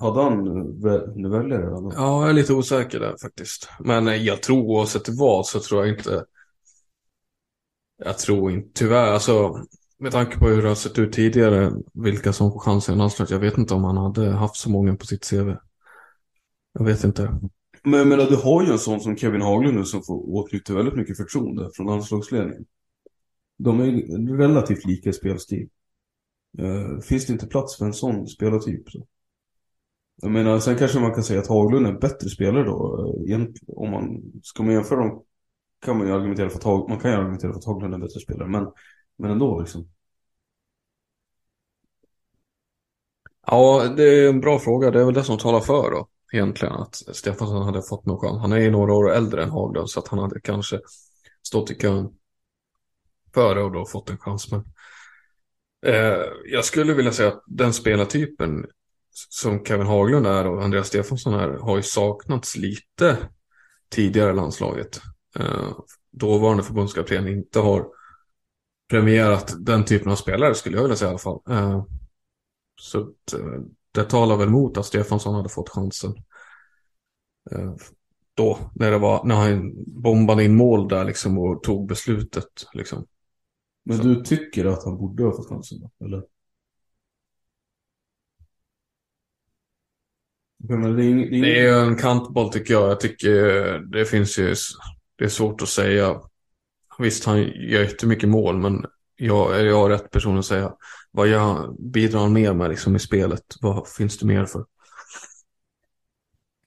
Hade 0.00 0.22
han 0.22 0.48
vä- 0.82 1.12
nu 1.16 1.28
väljer 1.28 1.58
det? 1.58 1.66
eller? 1.66 1.92
Ja, 1.94 2.20
jag 2.20 2.28
är 2.28 2.32
lite 2.32 2.52
osäker 2.52 3.00
där 3.00 3.16
faktiskt. 3.22 3.68
Men 3.80 4.08
eh, 4.08 4.14
jag 4.14 4.42
tror 4.42 4.58
oavsett 4.62 5.08
vad 5.08 5.46
så 5.46 5.60
tror 5.60 5.86
jag 5.86 5.98
inte. 5.98 6.24
Jag 8.04 8.18
tror 8.18 8.50
inte, 8.50 8.68
tyvärr, 8.74 9.12
alltså 9.12 9.64
med 9.98 10.12
tanke 10.12 10.38
på 10.38 10.48
hur 10.48 10.62
det 10.62 10.68
har 10.68 10.74
sett 10.74 10.98
ut 10.98 11.12
tidigare, 11.12 11.72
vilka 11.92 12.32
som 12.32 12.52
får 12.52 12.58
chansen 12.60 12.94
i 12.94 12.98
landslaget. 12.98 13.30
Jag 13.30 13.38
vet 13.38 13.58
inte 13.58 13.74
om 13.74 13.84
han 13.84 13.96
hade 13.96 14.30
haft 14.30 14.56
så 14.56 14.70
många 14.70 14.96
på 14.96 15.06
sitt 15.06 15.30
CV. 15.30 15.54
Jag 16.72 16.84
vet 16.84 17.04
inte. 17.04 17.38
Men 17.84 17.98
jag 17.98 18.08
menar, 18.08 18.26
du 18.26 18.36
har 18.36 18.62
ju 18.62 18.72
en 18.72 18.78
sån 18.78 19.00
som 19.00 19.16
Kevin 19.16 19.42
Haglund 19.42 19.76
nu 19.76 19.84
som 19.84 20.02
får 20.02 20.34
åtnjuta 20.34 20.74
väldigt 20.74 20.94
mycket 20.94 21.16
förtroende 21.16 21.70
från 21.74 21.86
landslagsledningen. 21.86 22.64
De 23.58 23.80
är 23.80 23.84
ju 23.84 24.36
relativt 24.36 24.84
lika 24.84 25.10
i 25.10 25.12
spelstil. 25.12 25.68
Uh, 26.60 27.00
finns 27.00 27.26
det 27.26 27.32
inte 27.32 27.46
plats 27.46 27.78
för 27.78 27.84
en 27.84 27.92
sån 27.92 28.26
spelartyp? 28.26 28.90
Så. 28.90 29.06
Jag 30.22 30.30
menar, 30.30 30.58
sen 30.58 30.78
kanske 30.78 31.00
man 31.00 31.14
kan 31.14 31.24
säga 31.24 31.40
att 31.40 31.48
Haglund 31.48 31.86
är 31.86 31.90
en 31.90 31.98
bättre 31.98 32.28
spelare 32.28 32.64
då. 32.64 33.06
Eh, 33.28 33.40
om 33.66 33.90
man, 33.90 34.22
ska 34.42 34.62
man 34.62 34.74
jämföra 34.74 35.00
dem 35.00 35.24
kan 35.84 35.98
man 35.98 36.06
ju 36.06 36.12
argumentera 36.12 36.50
för 36.50 36.58
att, 36.58 36.64
Hag- 36.64 36.88
man 36.88 36.98
kan 36.98 37.10
ju 37.10 37.16
argumentera 37.16 37.52
för 37.52 37.58
att 37.58 37.64
Haglund 37.64 37.94
är 37.94 37.96
en 37.96 38.00
bättre 38.00 38.20
spelare. 38.20 38.48
Men, 38.48 38.66
men 39.16 39.30
ändå 39.30 39.60
liksom. 39.60 39.88
Ja, 43.46 43.94
det 43.96 44.04
är 44.04 44.28
en 44.28 44.40
bra 44.40 44.58
fråga. 44.58 44.90
Det 44.90 45.00
är 45.00 45.04
väl 45.04 45.14
det 45.14 45.24
som 45.24 45.38
talar 45.38 45.60
för 45.60 45.90
då. 45.90 46.08
Egentligen 46.32 46.74
att 46.74 46.94
Stefansson 46.94 47.62
hade 47.62 47.82
fått 47.82 48.06
någon 48.06 48.18
chans. 48.20 48.40
Han 48.40 48.52
är 48.52 48.58
ju 48.58 48.70
några 48.70 48.92
år 48.92 49.12
äldre 49.12 49.42
än 49.42 49.50
Haglund 49.50 49.90
så 49.90 50.00
att 50.00 50.08
han 50.08 50.18
hade 50.18 50.40
kanske 50.40 50.80
stått 51.42 51.70
i 51.70 51.74
kön 51.74 52.08
före 53.34 53.62
och 53.62 53.72
då 53.72 53.86
fått 53.86 54.10
en 54.10 54.18
chans. 54.18 54.50
Men 54.50 54.64
eh, 55.86 56.22
jag 56.44 56.64
skulle 56.64 56.94
vilja 56.94 57.12
säga 57.12 57.28
att 57.28 57.42
den 57.46 57.72
spelartypen 57.72 58.66
som 59.28 59.64
Kevin 59.64 59.86
Haglund 59.86 60.26
är 60.26 60.46
och 60.46 60.62
Andreas 60.62 60.86
Stefansson 60.86 61.34
är 61.34 61.48
har 61.48 61.76
ju 61.76 61.82
saknats 61.82 62.56
lite 62.56 63.18
tidigare 63.90 64.30
i 64.30 64.34
landslaget. 64.34 65.00
Eh, 65.38 65.72
dåvarande 66.10 66.62
förbundskapten 66.62 67.28
inte 67.28 67.60
har 67.60 67.86
premierat 68.90 69.54
den 69.58 69.84
typen 69.84 70.12
av 70.12 70.16
spelare 70.16 70.54
skulle 70.54 70.76
jag 70.76 70.82
vilja 70.82 70.96
säga 70.96 71.08
i 71.08 71.10
alla 71.10 71.18
fall. 71.18 71.40
Eh, 71.50 71.84
Så 72.80 73.00
att, 73.00 73.32
eh, 73.32 73.60
det 73.92 74.04
talar 74.04 74.36
väl 74.36 74.48
emot 74.48 74.78
att 74.78 74.86
Stefansson 74.86 75.34
hade 75.34 75.48
fått 75.48 75.68
chansen. 75.68 76.14
Eh, 77.50 77.74
då, 78.34 78.58
när 78.74 78.90
det 78.90 78.98
var, 78.98 79.24
när 79.24 79.34
han 79.34 79.72
bombade 79.86 80.44
in 80.44 80.56
mål 80.56 80.88
där 80.88 81.04
liksom 81.04 81.38
och 81.38 81.62
tog 81.62 81.88
beslutet 81.88 82.66
liksom. 82.74 83.06
Men 83.84 83.96
Så. 83.96 84.02
du 84.02 84.22
tycker 84.22 84.64
att 84.64 84.84
han 84.84 84.96
borde 84.96 85.24
ha 85.24 85.32
fått 85.32 85.48
chansen? 85.48 85.78
Eller? 86.04 86.22
Det 90.58 90.74
är, 90.74 90.78
det 90.78 91.04
är, 91.04 91.42
Det 91.42 91.60
är 91.60 91.84
en 91.84 91.96
kantboll 91.96 92.52
tycker 92.52 92.74
jag. 92.74 92.90
Jag 92.90 93.00
tycker 93.00 93.32
det 93.78 94.04
finns 94.04 94.38
ju, 94.38 94.54
det 95.16 95.24
är 95.24 95.28
svårt 95.28 95.62
att 95.62 95.68
säga. 95.68 96.20
Visst, 96.98 97.24
han 97.24 97.38
gör 97.42 97.82
jättemycket 97.82 98.28
mål, 98.28 98.58
men 98.58 98.86
jag, 99.16 99.60
är 99.60 99.64
jag 99.64 99.90
rätt 99.90 100.10
person 100.10 100.38
att 100.38 100.44
säga. 100.44 100.72
Vad 101.10 101.28
jag 101.28 101.76
bidrar 101.78 102.20
han 102.20 102.32
mer 102.32 102.52
med 102.52 102.70
liksom 102.70 102.96
i 102.96 102.98
spelet? 102.98 103.44
Vad 103.60 103.88
finns 103.88 104.18
det 104.18 104.26
mer 104.26 104.44
för? 104.44 104.64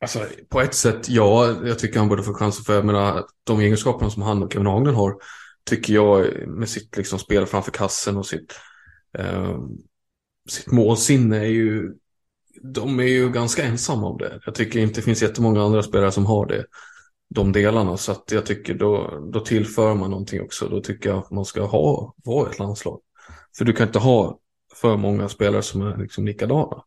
Alltså, 0.01 0.25
på 0.49 0.61
ett 0.61 0.73
sätt, 0.73 1.09
ja, 1.09 1.55
jag 1.65 1.79
tycker 1.79 1.99
han 1.99 2.09
borde 2.09 2.23
få 2.23 2.33
chansen 2.33 2.63
för, 2.63 2.73
jag 2.73 2.85
menar, 2.85 3.25
de 3.43 3.59
egenskaperna 3.59 4.09
som 4.11 4.21
han 4.21 4.43
och 4.43 4.53
Kevin 4.53 4.67
Haglund 4.67 4.97
har, 4.97 5.15
tycker 5.63 5.93
jag 5.93 6.47
med 6.47 6.69
sitt 6.69 6.97
liksom 6.97 7.19
spel 7.19 7.45
framför 7.45 7.71
kassen 7.71 8.17
och 8.17 8.25
sitt, 8.25 8.59
eh, 9.17 9.59
sitt 10.49 10.71
målsinne 10.71 11.37
är 11.37 11.49
ju, 11.49 11.93
de 12.61 12.99
är 12.99 13.07
ju 13.07 13.29
ganska 13.29 13.63
ensamma 13.63 14.07
om 14.07 14.17
det. 14.17 14.39
Jag 14.45 14.55
tycker 14.55 14.79
inte 14.79 14.99
det 14.99 15.05
finns 15.05 15.21
jättemånga 15.21 15.63
andra 15.63 15.83
spelare 15.83 16.11
som 16.11 16.25
har 16.25 16.45
det, 16.45 16.65
de 17.29 17.51
delarna, 17.51 17.97
så 17.97 18.11
att 18.11 18.31
jag 18.31 18.45
tycker 18.45 18.73
då, 18.73 19.19
då 19.33 19.39
tillför 19.39 19.95
man 19.95 20.09
någonting 20.09 20.41
också. 20.41 20.67
Då 20.69 20.81
tycker 20.81 21.09
jag 21.09 21.19
att 21.19 21.31
man 21.31 21.45
ska 21.45 21.65
ha, 21.65 22.13
vara 22.25 22.49
ett 22.49 22.59
landslag. 22.59 22.99
För 23.57 23.65
du 23.65 23.73
kan 23.73 23.87
inte 23.87 23.99
ha 23.99 24.39
för 24.73 24.97
många 24.97 25.29
spelare 25.29 25.61
som 25.61 25.81
är 25.81 25.97
liksom 25.97 26.25
likadana. 26.25 26.83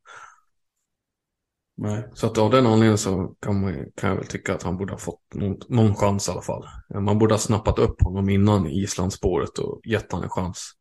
nej. 1.77 2.09
Så 2.15 2.27
att 2.27 2.39
av 2.39 2.51
den 2.51 2.67
anledningen 2.67 2.99
så 2.99 3.35
kan, 3.41 3.61
man, 3.61 3.75
kan 3.97 4.09
jag 4.11 4.17
väl 4.17 4.27
tycka 4.27 4.55
att 4.55 4.63
han 4.63 4.77
borde 4.77 4.93
ha 4.93 4.99
fått 4.99 5.21
någon, 5.35 5.57
någon 5.69 5.95
chans 5.95 6.29
i 6.29 6.31
alla 6.31 6.43
fall. 6.43 6.65
Man 6.95 7.19
borde 7.19 7.35
ha 7.35 7.39
snappat 7.39 7.79
upp 7.79 8.03
honom 8.03 8.29
innan 8.29 8.67
Islandsspåret 8.67 9.59
och 9.59 9.81
gett 9.85 10.13
honom 10.13 10.25
en 10.25 10.31
chans. 10.31 10.73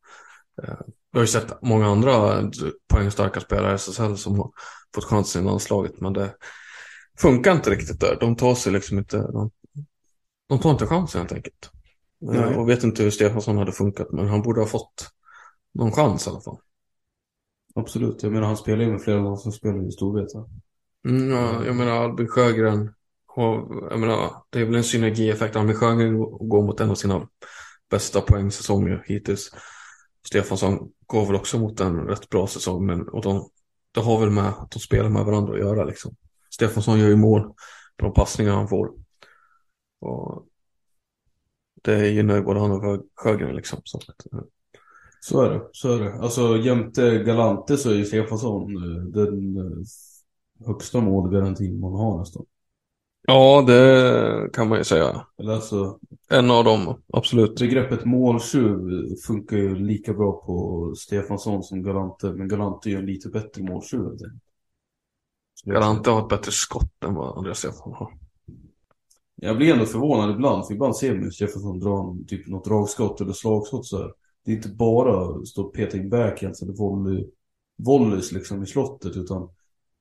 Eh, 0.63 0.77
Jag 1.11 1.19
har 1.19 1.23
ju 1.23 1.27
sett 1.27 1.61
många 1.61 1.87
andra 1.87 2.43
poängstarka 2.89 3.39
spelare 3.39 3.71
i 3.71 3.75
SSL 3.75 4.17
som 4.17 4.39
har 4.39 4.51
fått 4.95 5.03
chansen 5.05 5.43
i 5.43 5.45
landslaget 5.45 6.01
men 6.01 6.13
det 6.13 6.33
funkar 7.19 7.51
inte 7.51 7.69
riktigt 7.69 7.99
där. 7.99 8.17
De 8.19 8.35
tar 8.35 8.55
sig 8.55 8.73
liksom 8.73 8.97
inte, 8.97 9.17
de, 9.17 9.51
de 10.49 10.59
tar 10.59 10.71
inte 10.71 10.87
chansen 10.87 11.21
helt 11.21 11.31
enkelt. 11.31 11.71
Eh, 12.21 12.41
Nej. 12.41 12.55
Och 12.55 12.69
vet 12.69 12.83
inte 12.83 13.03
hur 13.03 13.11
Stefansson 13.11 13.57
hade 13.57 13.71
funkat 13.71 14.11
men 14.11 14.27
han 14.27 14.41
borde 14.41 14.61
ha 14.61 14.67
fått 14.67 15.09
någon 15.73 15.91
chans 15.91 16.27
i 16.27 16.29
alla 16.29 16.41
fall. 16.41 16.57
Absolut. 17.75 18.23
Jag 18.23 18.31
menar 18.31 18.47
han 18.47 18.57
spelar 18.57 18.83
ju 18.83 18.91
med 18.91 19.01
flera 19.01 19.21
landslagsspelare 19.21 19.87
i 19.87 19.91
Storvreta. 19.91 20.45
Mm, 21.07 21.29
ja, 21.29 21.65
jag 21.65 21.75
menar 21.75 21.91
Albin 21.91 22.27
Sjögren. 22.27 22.93
Jag 23.89 23.99
menar, 23.99 24.43
det 24.49 24.59
är 24.59 24.65
väl 24.65 24.75
en 24.75 24.83
synergieffekt. 24.83 25.55
Albin 25.55 25.75
Sjögren 25.75 26.19
går 26.19 26.65
mot 26.65 26.79
en 26.79 26.89
av 26.89 26.95
sina 26.95 27.27
bästa 27.89 28.21
poängsäsonger 28.21 29.03
hittills. 29.07 29.51
Stefansson 30.27 30.91
går 31.05 31.25
väl 31.25 31.35
också 31.35 31.59
mot 31.59 31.79
en 31.79 31.95
rätt 31.95 32.29
bra 32.29 32.47
säsong. 32.47 32.85
Men, 32.85 33.09
och 33.09 33.21
de, 33.21 33.49
det 33.91 33.99
har 33.99 34.19
väl 34.19 34.29
med 34.29 34.47
att 34.47 34.71
de 34.71 34.79
spelar 34.79 35.09
med 35.09 35.25
varandra 35.25 35.53
att 35.53 35.59
göra. 35.59 35.83
Liksom. 35.83 36.15
Stefansson 36.57 36.99
gör 36.99 37.07
ju 37.07 37.15
mål 37.15 37.41
på 37.97 38.05
de 38.05 38.13
passningar 38.13 38.53
han 38.53 38.67
får. 38.67 38.91
Och 39.99 40.45
det 41.83 42.07
gynnar 42.07 42.35
ju 42.35 42.41
både 42.43 42.59
han 42.59 42.71
och 42.71 42.83
Sjö- 42.83 43.03
Sjögren. 43.15 43.55
Liksom, 43.55 43.81
så 43.83 43.97
att, 43.97 44.33
eh, 44.33 44.39
Så 45.19 45.41
är 45.41 45.49
det. 45.49 45.61
Så 45.71 45.95
är 45.95 45.99
det. 46.03 46.13
Alltså 46.13 46.57
jämte 46.57 47.23
Galante 47.23 47.77
så 47.77 47.89
är 47.89 47.93
ju 47.95 48.05
Stefansson 48.05 48.75
eh, 48.75 49.03
den 49.03 49.57
eh, 49.57 50.67
högsta 50.67 51.01
målgarantin 51.01 51.79
man 51.79 51.93
har 51.93 52.19
nästan. 52.19 52.45
Ja, 53.27 53.63
det 53.67 54.49
kan 54.53 54.69
man 54.69 54.77
ju 54.77 54.83
säga. 54.83 55.25
Eller 55.39 55.53
alltså 55.53 55.99
En 56.29 56.51
av 56.51 56.63
dem, 56.63 57.01
absolut. 57.13 57.59
begreppet 57.59 58.05
måltjuv 58.05 58.79
funkar 59.27 59.57
ju 59.57 59.75
lika 59.75 60.13
bra 60.13 60.31
på 60.45 60.93
Stefansson 60.97 61.63
som 61.63 61.83
Galante. 61.83 62.33
Men 62.33 62.47
Galante 62.47 62.89
är 62.89 62.91
ju 62.91 62.97
en 62.97 63.05
lite 63.05 63.29
bättre 63.29 63.63
måltjuv. 63.63 64.17
Galante 65.73 66.09
har 66.09 66.21
ett 66.21 66.29
bättre 66.29 66.51
skott 66.51 67.03
än 67.05 67.13
vad 67.13 67.37
Andreas 67.37 67.57
Stefansson 67.57 67.93
har. 67.93 68.13
Jag 69.35 69.57
blir 69.57 69.73
ändå 69.73 69.85
förvånad 69.85 70.31
ibland, 70.35 70.67
för 70.67 70.73
ibland 70.73 70.95
ser 70.95 71.13
man 71.15 71.23
ju 71.23 71.31
Stefansson 71.31 71.79
dra 71.79 72.09
en, 72.11 72.25
typ 72.25 72.47
något 72.47 72.65
dragskott 72.65 73.21
eller 73.21 73.33
slagskott 73.33 73.85
så 73.85 73.97
här. 73.97 74.13
Det 74.45 74.51
är 74.51 74.55
inte 74.55 74.69
bara 74.69 75.45
stå 75.45 75.63
och 75.63 75.73
peta 75.73 75.97
in 75.97 76.09
backhands 76.09 76.61
eller 76.61 76.73
volley, 76.73 77.27
volleys 77.77 78.31
liksom 78.31 78.63
i 78.63 78.65
slottet 78.65 79.15
utan 79.15 79.49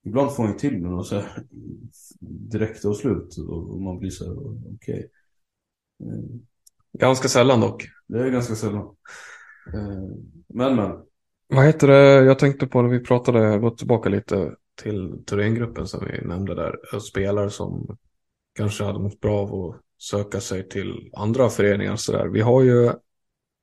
ibland 0.05 0.33
får 0.33 0.43
han 0.43 0.53
ju 0.53 0.59
till 0.59 0.83
med 0.83 0.91
något 0.91 1.07
så 1.07 1.15
här 1.15 1.45
direkt 2.21 2.85
och 2.85 2.97
slut 2.97 3.37
och, 3.49 3.81
man 3.81 3.99
blir 3.99 4.11
så 4.11 4.25
här, 4.25 4.37
okej. 4.75 5.11
Eh, 6.03 6.41
Ganska 6.99 7.29
sällan 7.29 7.61
dock. 7.61 7.85
Det 8.07 8.19
är 8.21 8.31
ganska 8.31 8.55
sällan. 8.55 8.97
Eh, 9.75 10.17
Men 10.49 10.77
men. 10.77 10.93
Vad 11.49 11.65
heter 11.67 11.89
det, 11.89 12.25
jag 12.25 12.39
tänkte 12.39 12.67
på 12.67 12.83
när 12.83 12.89
vi 12.89 13.01
pratade, 13.01 13.59
gå 13.59 13.71
tillbaka 13.71 14.09
lite 14.09 14.55
till 14.77 15.25
Thorengruppen 15.27 15.87
som 15.87 16.05
vi 16.05 16.29
nämnde 16.29 16.55
där. 16.55 16.99
Spelare 17.01 17.51
som 17.51 17.97
kanske 18.55 18.85
hade 18.85 18.99
mått 18.99 19.21
bra 19.21 19.41
av 19.41 19.55
att 19.55 19.81
söka 19.99 20.41
sig 20.41 20.69
till 20.69 21.11
andra 21.17 21.49
föreningar 21.49 21.97
så 21.97 22.13
där. 22.13 22.29
Vi 22.29 22.41
har 22.41 22.63
ju 22.63 22.93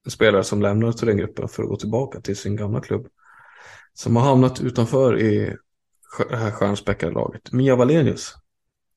spelare 0.07 0.43
som 0.43 0.61
lämnar 0.61 0.91
Thorengruppen 0.91 1.47
för 1.47 1.63
att 1.63 1.69
gå 1.69 1.75
tillbaka 1.75 2.21
till 2.21 2.37
sin 2.37 2.55
gamla 2.55 2.81
klubb. 2.81 3.07
Som 3.93 4.15
har 4.15 4.23
hamnat 4.23 4.61
utanför 4.61 5.19
i 5.19 5.55
det 6.29 6.35
här 6.35 6.51
stjärnspäckade 6.51 7.11
laget. 7.11 7.51
Mia 7.51 7.75
Wallenius. 7.75 8.33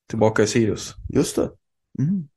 Tillbaka 0.07 0.43
i 0.43 0.47
Sirius. 0.47 0.95
Just 1.09 1.35
det. 1.35 1.51
Mm. 1.99 2.27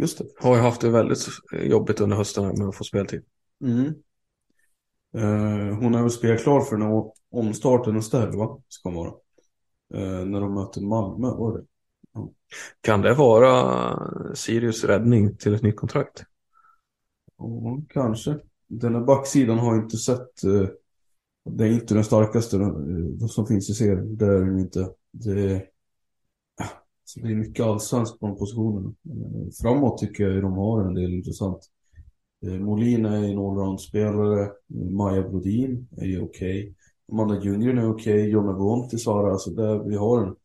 Just 0.00 0.18
det. 0.18 0.24
Har 0.40 0.56
ju 0.56 0.62
haft 0.62 0.80
det 0.80 0.90
väldigt 0.90 1.26
jobbigt 1.52 2.00
under 2.00 2.16
hösten 2.16 2.58
med 2.58 2.68
att 2.68 2.76
få 2.76 2.84
speltid. 2.84 3.24
Mm. 3.64 3.94
Eh, 5.14 5.76
hon 5.78 5.94
är 5.94 6.02
väl 6.02 6.10
spelklar 6.10 6.60
för 6.60 6.76
den 6.76 6.86
här 7.32 7.38
omstarten 7.40 7.94
nästa 7.94 8.20
helg 8.20 8.36
va? 8.36 8.60
Ska 8.68 8.90
vara. 8.90 9.08
Eh, 9.94 10.24
när 10.26 10.40
de 10.40 10.54
möter 10.54 10.80
Malmö, 10.80 11.28
var 11.30 11.58
det? 11.58 11.64
Kan 12.80 13.02
det 13.02 13.14
vara 13.14 14.34
Sirius 14.34 14.84
räddning 14.84 15.36
till 15.36 15.54
ett 15.54 15.62
nytt 15.62 15.76
kontrakt? 15.76 16.24
Ja, 17.36 17.80
kanske. 17.88 18.38
Den 18.68 18.94
här 18.94 19.00
backsidan 19.04 19.58
har 19.58 19.74
jag 19.74 19.84
inte 19.84 19.96
sett. 19.96 20.44
eh, 20.44 20.68
Det 21.50 21.64
är 21.64 21.72
inte 21.72 21.94
den 21.94 22.04
starkaste 22.04 22.56
eh, 22.56 23.26
som 23.28 23.46
finns 23.46 23.70
i 23.70 23.74
serien. 23.74 24.16
Det 24.16 24.26
är 24.26 24.40
den 24.44 24.58
inte. 24.58 24.90
Det 25.12 25.30
är, 25.52 25.66
ja, 26.58 26.66
så 27.04 27.20
det 27.20 27.28
är 27.28 27.34
mycket 27.36 27.66
allsvenskt 27.66 28.20
på 28.20 28.26
de 28.26 28.36
positionerna. 28.38 28.88
Eh, 28.88 29.50
Framåt 29.62 29.98
tycker 29.98 30.24
jag 30.28 30.42
de 30.42 30.52
har 30.52 30.84
en 30.84 30.94
del 30.94 31.14
intressant. 31.14 31.60
Eh, 32.46 32.52
Molin 32.60 33.06
är 33.06 33.24
en 33.24 33.38
allround-spelare. 33.38 34.42
Eh, 34.44 34.90
Maja 34.90 35.22
Brodin 35.28 35.88
är 35.96 36.06
ju 36.06 36.20
okej. 36.22 36.74
Amanda 37.12 37.40
Ljunggren 37.40 37.78
är 37.78 37.90
okej. 37.90 38.30
Jonna 38.30 38.88
Sara. 38.98 39.32
Alltså 39.32 39.50
där 39.50 39.78
vi 39.78 39.96
har 39.96 40.36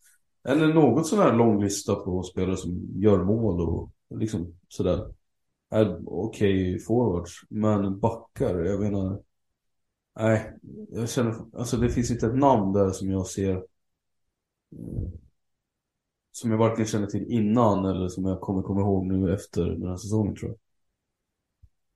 en, 0.44 0.62
en 0.62 0.70
något 0.70 1.08
sån 1.08 1.20
här 1.20 1.34
lång 1.34 1.64
lista 1.64 1.96
på 1.96 2.24
spelare 2.24 2.58
som 2.58 2.90
gör 2.96 3.24
mål 3.24 3.62
och 3.62 3.92
liksom 4.10 4.60
sådär 4.68 5.14
är 5.74 6.00
okej 6.06 6.80
forwards, 6.80 7.32
men 7.50 8.00
backar, 8.00 8.60
jag 8.60 8.80
menar 8.80 9.22
Nej, 10.16 10.54
jag 10.90 11.10
känner, 11.10 11.36
alltså 11.58 11.78
det 11.78 11.90
finns 11.90 12.12
inte 12.12 12.28
ett 12.28 12.36
namn 12.36 12.74
där 12.74 12.90
som 12.90 13.12
jag 13.12 13.28
ser 13.28 13.56
eh, 14.72 15.10
Som 16.32 16.52
jag 16.52 16.58
varken 16.58 16.86
känner 16.86 17.08
till 17.08 17.32
innan 17.32 17.86
eller 17.86 18.08
som 18.08 18.26
jag 18.26 18.42
kommer 18.42 18.62
komma 18.62 18.82
ihåg 18.82 19.06
nu 19.06 19.34
efter 19.34 19.66
den 19.66 19.88
här 19.88 19.98
säsongen 19.98 20.36
tror 20.36 20.52
jag 20.52 20.60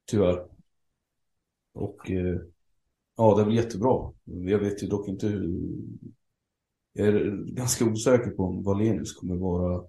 Tyvärr 0.05 0.47
Och 1.73 2.11
eh, 2.11 2.39
Ja, 3.17 3.35
det 3.35 3.41
är 3.41 3.45
väl 3.45 3.55
jättebra 3.55 4.11
Jag 4.23 4.59
vet 4.59 4.83
ju 4.83 4.87
dock 4.87 5.07
inte 5.07 5.27
hur 5.27 5.59
Jag 6.93 7.07
är 7.07 7.45
ganska 7.53 7.85
osäker 7.85 8.29
på 8.29 8.43
om 8.43 8.63
Valenius 8.63 9.13
kommer 9.13 9.35
vara 9.35 9.83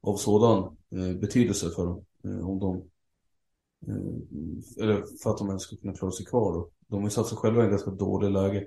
av 0.00 0.16
sådan 0.16 0.76
eh, 0.92 1.20
betydelse 1.20 1.70
för 1.70 1.86
dem 1.86 2.04
eh, 2.24 2.48
Om 2.48 2.58
de 2.58 2.76
eh, 3.86 4.84
Eller 4.84 5.04
för 5.22 5.30
att 5.30 5.38
de 5.38 5.48
ens 5.48 5.62
ska 5.62 5.76
kunna 5.76 5.94
klara 5.94 6.12
sig 6.12 6.26
kvar 6.26 6.52
då. 6.52 6.70
De 6.86 6.96
har 6.96 7.06
ju 7.06 7.10
satt 7.10 7.26
sig 7.26 7.38
själva 7.38 7.62
i 7.62 7.64
en 7.64 7.70
ganska 7.70 7.90
dålig 7.90 8.30
läge. 8.30 8.66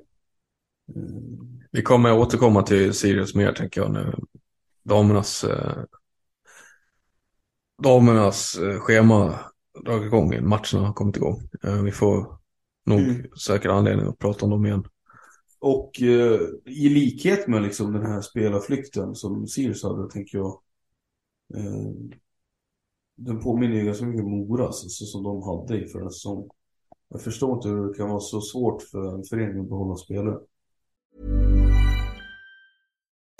Vi 1.71 1.81
kommer 1.81 2.17
återkomma 2.17 2.63
till 2.63 2.93
Sirius 2.93 3.35
mer 3.35 3.53
tänker 3.53 3.81
jag 3.81 3.91
nu. 3.91 4.13
Damernas, 4.83 5.43
eh, 5.43 5.83
damernas 7.83 8.55
eh, 8.55 8.79
schema 8.79 9.39
dragit 9.85 10.05
igång, 10.05 10.47
matcherna 10.47 10.87
har 10.87 10.93
kommit 10.93 11.17
igång. 11.17 11.49
Eh, 11.63 11.81
vi 11.81 11.91
får 11.91 12.42
nog 12.85 12.99
Mm. 12.99 13.25
säkert 13.47 13.71
anledning 13.71 14.07
att 14.07 14.19
prata 14.19 14.45
om 14.45 14.51
dem 14.51 14.65
igen. 14.65 14.83
Och 15.59 16.01
eh, 16.01 16.39
i 16.65 16.89
likhet 16.89 17.47
med 17.47 17.61
liksom 17.61 17.93
den 17.93 18.05
här 18.05 18.21
spelarflykten 18.21 19.15
som 19.15 19.47
Sirius 19.47 19.83
hade, 19.83 20.09
tänker 20.09 20.37
jag. 20.37 20.59
Eh, 21.55 21.91
den 23.15 23.39
påminner 23.39 23.75
ju 23.75 23.85
ganska 23.85 24.05
mycket 24.05 24.23
om 24.25 24.31
Moras, 24.47 24.83
alltså, 24.83 25.05
som 25.05 25.23
de 25.23 25.43
hade 25.43 25.85
i 25.85 25.87
förra 25.87 26.09
säsongen. 26.09 26.49
Jag 27.09 27.21
förstår 27.21 27.53
inte 27.55 27.67
hur 27.69 27.87
det 27.87 27.93
kan 27.97 28.09
vara 28.09 28.19
så 28.19 28.41
svårt 28.41 28.81
för 28.81 29.15
en 29.15 29.23
förening 29.23 29.61
att 29.61 29.69
behålla 29.69 29.95
spelare. 29.95 30.37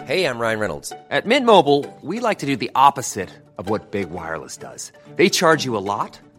Hey, 0.04 0.26
I'm 0.26 0.40
Ryan 0.40 0.60
Reynolds. 0.60 0.92
At 1.10 1.26
Mint 1.26 1.46
Mobile, 1.46 1.86
we 2.02 2.20
like 2.20 2.40
to 2.40 2.46
do 2.46 2.56
the 2.58 2.70
opposite 2.76 3.30
of 3.58 3.70
what 3.70 3.92
Big 3.92 4.10
Wireless 4.10 4.58
does. 4.58 4.92
They 5.18 5.30
charge 5.30 5.66
you 5.66 5.78
a 5.78 5.80
lot, 5.80 6.20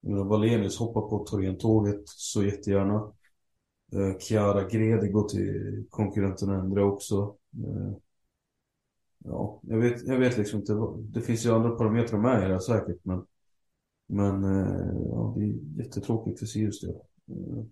Valenius 0.00 0.78
hoppar 0.78 1.00
på 1.00 1.24
Torientåget 1.24 2.02
så 2.06 2.42
jättegärna. 2.42 3.12
Eh, 3.92 4.18
Chiara 4.18 4.68
Grede 4.68 5.08
går 5.08 5.28
till 5.28 5.84
konkurrenten 5.90 6.50
Endre 6.50 6.84
också. 6.84 7.36
Eh, 7.54 7.92
ja, 9.18 9.60
jag 9.62 9.78
vet, 9.78 10.06
jag 10.06 10.18
vet 10.18 10.38
liksom 10.38 10.60
inte. 10.60 10.72
Det 11.00 11.20
finns 11.20 11.46
ju 11.46 11.50
andra 11.50 11.70
parametrar 11.70 12.20
med 12.20 12.42
i 12.42 12.46
det 12.46 12.52
här 12.52 12.58
säkert. 12.58 13.04
Men, 13.04 13.26
men 14.06 14.44
eh, 14.44 14.92
ja, 15.10 15.34
det 15.36 15.44
är 15.44 15.82
jättetråkigt 15.84 16.38
för 16.38 16.46
Sirius 16.46 16.80
del. 16.80 16.94
Eh, 17.28 17.64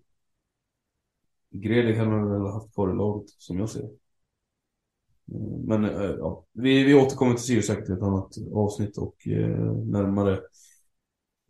Grede 1.51 1.95
kan 1.95 2.11
man 2.11 2.31
väl 2.31 2.41
ha 2.41 2.53
haft 2.53 2.75
kvar 2.75 2.93
i 2.93 2.97
laget 2.97 3.31
som 3.31 3.59
jag 3.59 3.69
ser 3.69 3.83
det. 3.83 3.91
Men 5.65 5.85
eh, 5.85 6.15
ja, 6.19 6.45
vi, 6.53 6.85
vi 6.85 6.95
återkommer 6.95 7.35
till 7.35 7.45
Sirius 7.45 7.67
säkert 7.67 7.89
i 7.89 7.93
ett 7.93 8.03
annat 8.03 8.35
avsnitt 8.55 8.99
och 8.99 9.29
eh, 9.29 9.73
närmare 9.73 10.41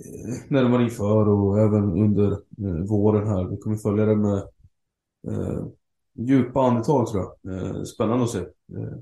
eh, 0.04 0.34
närmare 0.48 0.82
inför 0.82 1.28
och 1.28 1.60
även 1.60 1.92
under 1.92 2.32
eh, 2.32 2.84
våren 2.88 3.28
här. 3.28 3.44
Vi 3.44 3.56
kommer 3.56 3.76
följa 3.76 4.06
det 4.06 4.16
med 4.16 4.38
eh, 5.28 5.66
djupa 6.14 6.60
andetag 6.60 7.08
tror 7.08 7.24
jag. 7.42 7.54
Eh, 7.54 7.82
spännande 7.82 8.24
att 8.24 8.30
se. 8.30 8.38
Eh, 8.38 8.98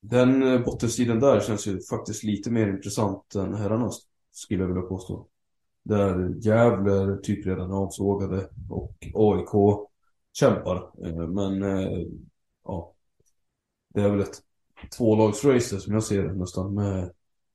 den 0.00 0.42
eh, 0.42 0.64
bottenstriden 0.64 1.20
där 1.20 1.40
känns 1.40 1.66
ju 1.66 1.80
faktiskt 1.80 2.24
lite 2.24 2.50
mer 2.50 2.68
intressant 2.68 3.34
än 3.34 3.54
herrarnas 3.54 4.06
skulle 4.30 4.62
jag 4.62 4.68
vilja 4.68 4.82
påstå. 4.82 5.26
Där 5.82 6.34
Gävle 6.40 6.92
är 6.92 7.16
typ 7.16 7.46
redan 7.46 7.72
avsågade 7.72 8.48
och 8.70 8.96
AIK 9.14 9.88
kämpar. 10.32 10.90
Eh, 11.04 11.28
men 11.28 11.62
eh, 11.62 12.06
ja, 12.64 12.94
det 13.94 14.00
är 14.00 14.10
väl 14.10 14.20
ett 14.20 14.42
tvålagsrace 14.96 15.80
som 15.80 15.92
jag 15.92 16.02
ser 16.02 16.22
det 16.22 16.34
nästan 16.34 16.74
med 16.74 17.12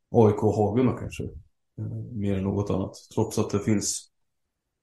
AIK 0.09 0.43
och 0.43 0.53
Hagunda 0.53 0.97
kanske. 0.97 1.29
Eh, 1.79 2.13
mer 2.13 2.37
än 2.37 2.43
något 2.43 2.69
annat. 2.69 2.93
Trots 3.15 3.39
att 3.39 3.49
det 3.49 3.59
finns 3.59 4.11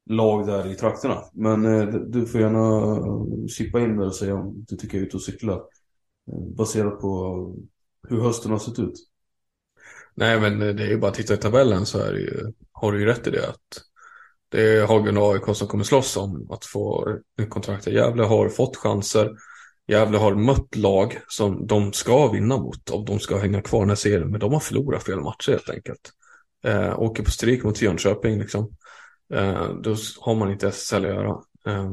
lag 0.09 0.47
där 0.47 0.73
i 0.73 0.75
trakterna. 0.75 1.23
Men 1.33 1.65
eh, 1.65 1.87
du 1.87 2.27
får 2.27 2.41
gärna 2.41 2.97
eh, 2.97 3.47
chippa 3.47 3.81
in 3.81 3.97
där 3.97 4.07
och 4.07 4.15
säga 4.15 4.35
om 4.35 4.65
du 4.69 4.77
tycker 4.77 4.97
jag 4.97 5.03
är 5.03 5.07
ute 5.07 5.17
och 5.17 5.23
cyklar. 5.23 5.63
Eh, 6.33 6.41
Baserat 6.57 7.01
på 7.01 7.55
hur 8.09 8.21
hösten 8.21 8.51
har 8.51 8.59
sett 8.59 8.79
ut. 8.79 8.95
Nej, 10.15 10.41
men 10.41 10.59
det 10.59 10.83
är 10.83 10.89
ju 10.89 10.99
bara 10.99 11.11
att 11.11 11.17
titta 11.17 11.35
i 11.35 11.37
tabellen 11.37 11.87
så 11.87 11.99
är 11.99 12.13
det 12.13 12.21
ju, 12.21 12.53
har 12.73 12.93
du 12.93 13.01
ju 13.01 13.07
rätt 13.07 13.27
i 13.27 13.31
det 13.31 13.49
att 13.49 13.83
det 14.49 14.77
är 14.77 14.87
Hagen 14.87 15.17
och 15.17 15.33
AIK 15.33 15.57
som 15.57 15.69
kommer 15.69 15.85
slåss 15.85 16.17
om 16.17 16.51
att 16.51 16.65
få 16.65 17.17
kontrakt. 17.49 17.87
Gävle 17.87 18.23
har 18.23 18.49
fått 18.49 18.77
chanser. 18.77 19.31
Gävle 19.87 20.19
har 20.19 20.35
mött 20.35 20.77
lag 20.77 21.21
som 21.29 21.67
de 21.67 21.93
ska 21.93 22.31
vinna 22.31 22.57
mot 22.57 22.91
om 22.91 23.05
de 23.05 23.19
ska 23.19 23.39
hänga 23.39 23.63
kvar 23.63 23.81
i 23.81 23.83
den 23.83 23.89
här 23.89 23.97
serien. 23.97 24.31
Men 24.31 24.41
de 24.41 24.53
har 24.53 24.61
förlorat 24.61 25.03
fel 25.03 25.21
matcher 25.21 25.51
helt 25.51 25.71
enkelt. 25.71 26.13
Eh, 26.65 27.01
åker 27.01 27.23
på 27.23 27.31
stryk 27.31 27.65
mot 27.65 27.83
Jönköping 27.83 28.39
liksom. 28.39 28.77
Eh, 29.35 29.75
då 29.75 29.97
har 30.21 30.35
man 30.35 30.51
inte 30.51 30.69
SSL 30.69 31.05
att 31.05 31.15
göra. 31.15 31.43
Eh, 31.67 31.91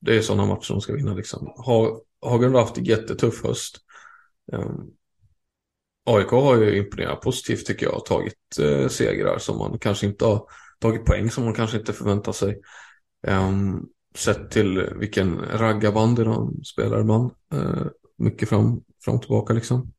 det 0.00 0.16
är 0.16 0.22
sådana 0.22 0.46
matcher 0.46 0.72
de 0.72 0.80
ska 0.80 0.92
vinna 0.92 1.14
liksom. 1.14 1.52
Har, 1.56 2.00
Hagen 2.22 2.54
har 2.54 2.60
haft 2.60 2.78
en 2.78 2.84
jättetuff 2.84 3.44
höst. 3.44 3.76
Eh, 4.52 4.72
AIK 6.04 6.30
har 6.30 6.56
ju 6.56 6.76
imponerat 6.76 7.20
positivt 7.20 7.66
tycker 7.66 7.86
jag. 7.86 8.04
Tagit 8.04 8.58
eh, 8.60 8.88
segrar 8.88 9.38
som 9.38 9.58
man 9.58 9.78
kanske 9.78 10.06
inte 10.06 10.24
har 10.24 10.46
tagit 10.78 11.04
poäng 11.04 11.30
som 11.30 11.44
man 11.44 11.54
kanske 11.54 11.78
inte 11.78 11.92
förväntar 11.92 12.32
sig. 12.32 12.60
Um, 13.26 13.88
sett 14.14 14.50
till 14.50 14.88
vilken 14.96 15.38
raggarbandy 15.38 16.24
de 16.24 16.64
spelar 16.64 17.00
ibland. 17.00 17.30
Uh, 17.54 17.86
mycket 18.16 18.48
fram, 18.48 18.82
fram 19.04 19.14
och 19.14 19.22
tillbaka 19.22 19.52
liksom. 19.52 19.92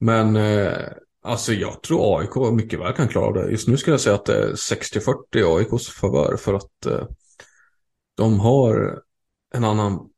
Men 0.00 0.36
uh, 0.36 0.78
alltså 1.22 1.52
jag 1.52 1.82
tror 1.82 2.20
AIK 2.20 2.52
mycket 2.52 2.80
väl 2.80 2.92
kan 2.92 3.08
klara 3.08 3.42
det. 3.42 3.50
Just 3.50 3.68
nu 3.68 3.76
skulle 3.76 3.94
jag 3.94 4.00
säga 4.00 4.14
att 4.14 4.26
det 4.26 4.44
är 4.44 4.52
60-40 4.52 5.56
AIKs 5.56 5.88
favör 5.88 6.36
för 6.36 6.54
att 6.54 6.86
eh, 6.86 7.06
de 8.16 8.40
har 8.40 9.02
en 9.54 9.64
annan 9.64 10.10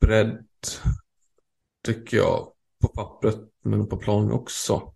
bredd 0.00 0.44
tycker 1.84 2.16
jag 2.16 2.52
på 2.82 2.88
pappret 2.88 3.38
men 3.64 3.88
på 3.88 3.96
plan 3.96 4.32
också 4.32 4.92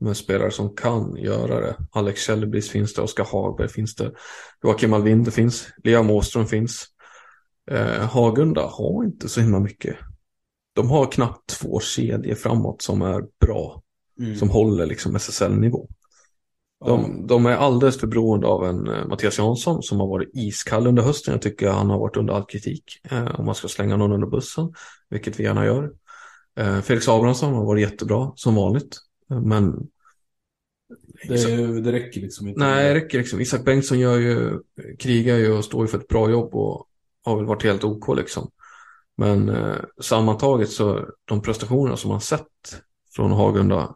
med 0.00 0.16
spelare 0.16 0.50
som 0.50 0.74
kan 0.76 1.16
göra 1.16 1.60
det. 1.60 1.76
Alex 1.90 2.26
Källebris 2.26 2.70
finns 2.70 2.94
det, 2.94 3.02
Oskar 3.02 3.24
Hagberg 3.24 3.68
finns 3.68 3.94
det, 3.94 4.12
Joakim 4.62 4.92
Alvinde 4.92 5.30
finns, 5.30 5.68
Liam 5.84 6.10
Åström 6.10 6.46
finns. 6.46 6.86
Eh, 7.70 8.08
Hagunda 8.08 8.66
har 8.66 9.04
inte 9.04 9.28
så 9.28 9.40
himla 9.40 9.60
mycket. 9.60 9.96
De 10.74 10.90
har 10.90 11.12
knappt 11.12 11.46
två 11.46 11.80
kedjor 11.80 12.34
framåt 12.34 12.82
som 12.82 13.02
är 13.02 13.24
bra, 13.40 13.82
Mm. 14.20 14.36
som 14.36 14.50
håller 14.50 14.86
liksom 14.86 15.16
SSL-nivå. 15.16 15.88
De, 16.84 17.26
de 17.26 17.46
är 17.46 17.56
alldeles 17.56 18.00
för 18.00 18.06
beroende 18.06 18.46
av 18.46 18.66
en 18.66 18.88
eh, 18.88 19.06
Mattias 19.06 19.38
Jansson 19.38 19.82
som 19.82 20.00
har 20.00 20.06
varit 20.06 20.30
iskall 20.34 20.86
under 20.86 21.02
hösten. 21.02 21.32
Jag 21.32 21.42
tycker 21.42 21.70
han 21.70 21.90
har 21.90 21.98
varit 21.98 22.16
under 22.16 22.34
all 22.34 22.44
kritik. 22.44 22.84
Eh, 23.10 23.40
om 23.40 23.46
man 23.46 23.54
ska 23.54 23.68
slänga 23.68 23.96
någon 23.96 24.12
under 24.12 24.26
bussen, 24.26 24.72
vilket 25.10 25.40
vi 25.40 25.44
gärna 25.44 25.66
gör. 25.66 25.92
Eh, 26.58 26.80
Felix 26.80 27.08
Abrahamsson 27.08 27.54
har 27.54 27.64
varit 27.64 27.82
jättebra 27.82 28.32
som 28.36 28.54
vanligt. 28.54 28.96
Eh, 29.30 29.40
Men 29.40 29.88
Det, 31.28 31.80
det 31.80 31.92
räcker 31.92 32.20
liksom 32.20 32.48
inte. 32.48 32.60
Nej, 32.60 32.88
det 32.88 32.94
räcker 32.94 33.18
liksom. 33.18 33.40
Isak 33.40 33.64
Bengtsson 33.64 33.98
gör 33.98 34.18
ju, 34.18 34.60
krigar 34.98 35.36
ju 35.36 35.52
och 35.52 35.64
står 35.64 35.84
ju 35.84 35.88
för 35.88 35.98
ett 35.98 36.08
bra 36.08 36.30
jobb 36.30 36.54
och 36.54 36.86
har 37.24 37.36
väl 37.36 37.46
varit 37.46 37.62
helt 37.64 37.84
OK 37.84 38.16
liksom. 38.16 38.50
Men 39.16 39.48
eh, 39.48 39.76
sammantaget 40.00 40.70
så 40.70 41.06
de 41.24 41.42
prestationerna 41.42 41.96
som 41.96 42.10
man 42.10 42.20
sett 42.20 42.82
från 43.16 43.30
Hagunda 43.30 43.94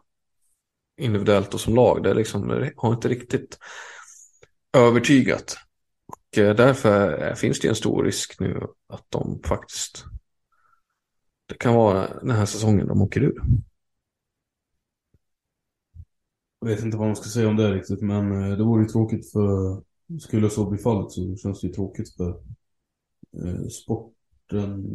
individuellt 1.01 1.53
och 1.53 1.59
som 1.59 1.75
lag, 1.75 2.03
det, 2.03 2.09
är 2.09 2.15
liksom, 2.15 2.47
det 2.47 2.73
har 2.77 2.93
inte 2.93 3.07
riktigt 3.09 3.57
övertygat. 4.77 5.57
Och 6.07 6.37
eh, 6.37 6.55
därför 6.55 7.27
eh, 7.27 7.33
finns 7.35 7.59
det 7.59 7.67
en 7.67 7.75
stor 7.75 8.03
risk 8.03 8.39
nu 8.39 8.67
att 8.89 9.05
de 9.09 9.41
faktiskt, 9.45 10.03
det 11.47 11.55
kan 11.57 11.75
vara 11.75 12.19
den 12.19 12.31
här 12.31 12.45
säsongen 12.45 12.87
de 12.87 13.01
åker 13.01 13.21
ur. 13.23 13.41
Jag 16.59 16.67
vet 16.67 16.81
inte 16.83 16.97
vad 16.97 17.07
man 17.07 17.15
ska 17.15 17.29
säga 17.29 17.47
om 17.47 17.57
det 17.57 17.71
riktigt, 17.73 18.01
men 18.01 18.31
eh, 18.51 18.57
det 18.57 18.63
vore 18.63 18.83
ju 18.83 18.89
tråkigt 18.89 19.31
för... 19.31 19.81
Skulle 20.19 20.49
så 20.49 20.69
bli 20.69 20.79
fallet 20.79 21.11
så 21.11 21.35
känns 21.35 21.61
det 21.61 21.67
ju 21.67 21.73
tråkigt 21.73 22.15
för 22.15 22.29
eh, 23.45 23.67
sporten. 23.83 24.85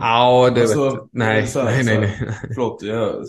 Ja, 0.00 0.50
det 0.54 0.60
Alltså, 0.60 0.90
vet 0.90 1.00
Nej, 1.12 1.42
här- 1.42 1.64
nej, 1.64 1.84
nej, 1.84 1.94
här- 1.94 2.26
nej. 2.26 2.36
Förlåt, 2.54 2.82
jag... 2.82 3.24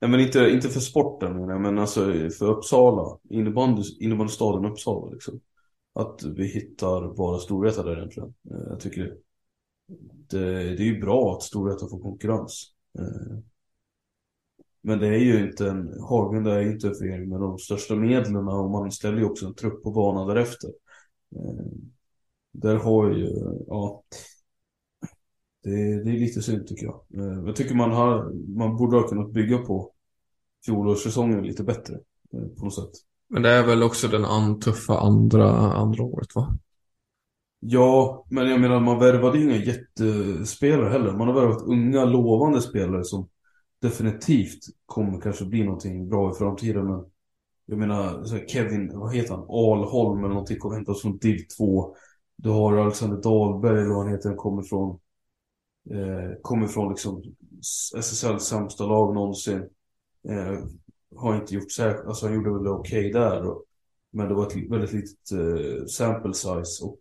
Nej 0.00 0.10
men 0.10 0.20
inte, 0.20 0.50
inte 0.50 0.68
för 0.68 0.80
sporten 0.80 1.32
menar 1.32 1.52
jag, 1.52 1.60
men 1.60 1.78
alltså 1.78 2.04
för 2.38 2.46
Uppsala, 2.46 3.18
innebandy, 3.30 3.82
innebandystaden 4.00 4.70
Uppsala 4.70 5.12
liksom. 5.12 5.40
Att 5.92 6.22
vi 6.22 6.46
hittar 6.46 7.14
bara 7.14 7.38
Storvreta 7.38 7.82
där 7.82 7.96
egentligen. 7.96 8.34
Eh, 8.50 8.66
jag 8.68 8.80
tycker 8.80 9.16
det, 10.28 10.76
det, 10.76 10.82
är 10.82 10.86
ju 10.86 11.00
bra 11.00 11.34
att 11.34 11.42
Storvreta 11.42 11.88
får 11.88 12.02
konkurrens. 12.02 12.72
Eh, 12.98 13.38
men 14.80 14.98
det 14.98 15.06
är 15.06 15.18
ju 15.18 15.48
inte 15.48 15.68
en, 15.68 16.00
Hagunda 16.00 16.54
är 16.54 16.60
ju 16.60 16.72
inte 16.72 16.88
en 16.88 16.94
förening 16.94 17.28
med 17.28 17.40
de 17.40 17.58
största 17.58 17.94
medlen 17.94 18.48
och 18.48 18.70
man 18.70 18.92
ställer 18.92 19.18
ju 19.18 19.24
också 19.24 19.46
en 19.46 19.54
trupp 19.54 19.82
på 19.82 19.90
banan 19.90 20.28
därefter. 20.28 20.70
Eh, 21.36 21.66
där 22.52 22.76
har 22.76 23.10
ju, 23.10 23.30
ja, 23.66 24.02
det, 25.70 26.04
det 26.04 26.10
är 26.10 26.18
lite 26.20 26.42
synd 26.42 26.66
tycker 26.66 26.86
jag. 26.86 27.00
Eh, 27.14 27.44
Jag 27.46 27.56
tycker 27.56 27.74
man, 27.74 27.90
har, 27.92 28.32
man 28.58 28.76
borde 28.76 28.96
ha 28.96 29.08
kunnat 29.08 29.32
bygga 29.32 29.58
på 29.58 29.92
fjolårssäsongen 30.66 31.42
lite 31.44 31.64
bättre 31.64 31.94
eh, 32.32 32.48
på 32.58 32.64
något 32.64 32.74
sätt. 32.74 32.90
Men 33.28 33.42
det 33.42 33.50
är 33.50 33.66
väl 33.66 33.82
också 33.82 34.08
den 34.08 34.24
an, 34.24 34.60
tuffa 34.60 34.98
andra, 34.98 35.50
andra 35.72 36.04
året 36.04 36.34
va? 36.34 36.58
Ja, 37.60 38.24
men 38.30 38.50
jag 38.50 38.60
menar 38.60 38.80
man 38.80 38.98
värvade 38.98 39.42
inga 39.42 39.56
jättespelare 39.56 40.90
heller. 40.90 41.12
Man 41.12 41.28
har 41.28 41.34
värvat 41.34 41.62
unga 41.62 42.04
lovande 42.04 42.60
spelare 42.62 43.04
som 43.04 43.28
definitivt 43.82 44.58
kommer 44.86 45.20
kanske 45.20 45.44
bli 45.44 45.64
någonting 45.64 46.08
bra 46.08 46.30
i 46.30 46.34
framtiden. 46.34 46.86
Men 46.86 47.04
jag 47.66 47.78
menar, 47.78 48.24
Kevin, 48.48 48.98
vad 48.98 49.14
heter 49.14 49.34
han? 49.34 49.42
Alholm 49.48 50.18
eller 50.18 50.28
någonting 50.28 50.58
kommer 50.58 50.74
hämtas 50.76 51.02
från 51.02 51.18
Div 51.18 51.38
2. 51.58 51.96
Du 52.36 52.50
har 52.50 52.76
Alexander 52.76 53.22
Dahlberg 53.22 53.80
eller 53.80 53.88
vad 53.94 54.04
han 54.04 54.12
heter, 54.14 54.34
kommer 54.34 54.62
från 54.62 54.98
eh, 55.90 56.40
kommer 56.42 56.66
från 56.66 56.88
liksom 56.88 57.22
SSL 57.98 58.28
alltså 58.32 58.38
sämsta 58.38 58.86
lag 58.86 59.14
någonsin. 59.14 59.68
Eh, 60.28 60.64
har 61.16 61.36
inte 61.36 61.54
gjort 61.54 61.72
särskilt, 61.72 62.06
alltså 62.06 62.26
han 62.26 62.34
gjorde 62.34 62.52
väl 62.52 62.66
okej 62.66 63.10
okay 63.10 63.12
där. 63.12 63.46
Och, 63.46 63.64
men 64.10 64.28
det 64.28 64.34
var 64.34 64.46
ett 64.46 64.70
väldigt 64.70 64.92
litet 64.92 65.32
eh, 65.32 65.86
sample 65.86 66.34
size 66.34 66.84
och 66.84 66.98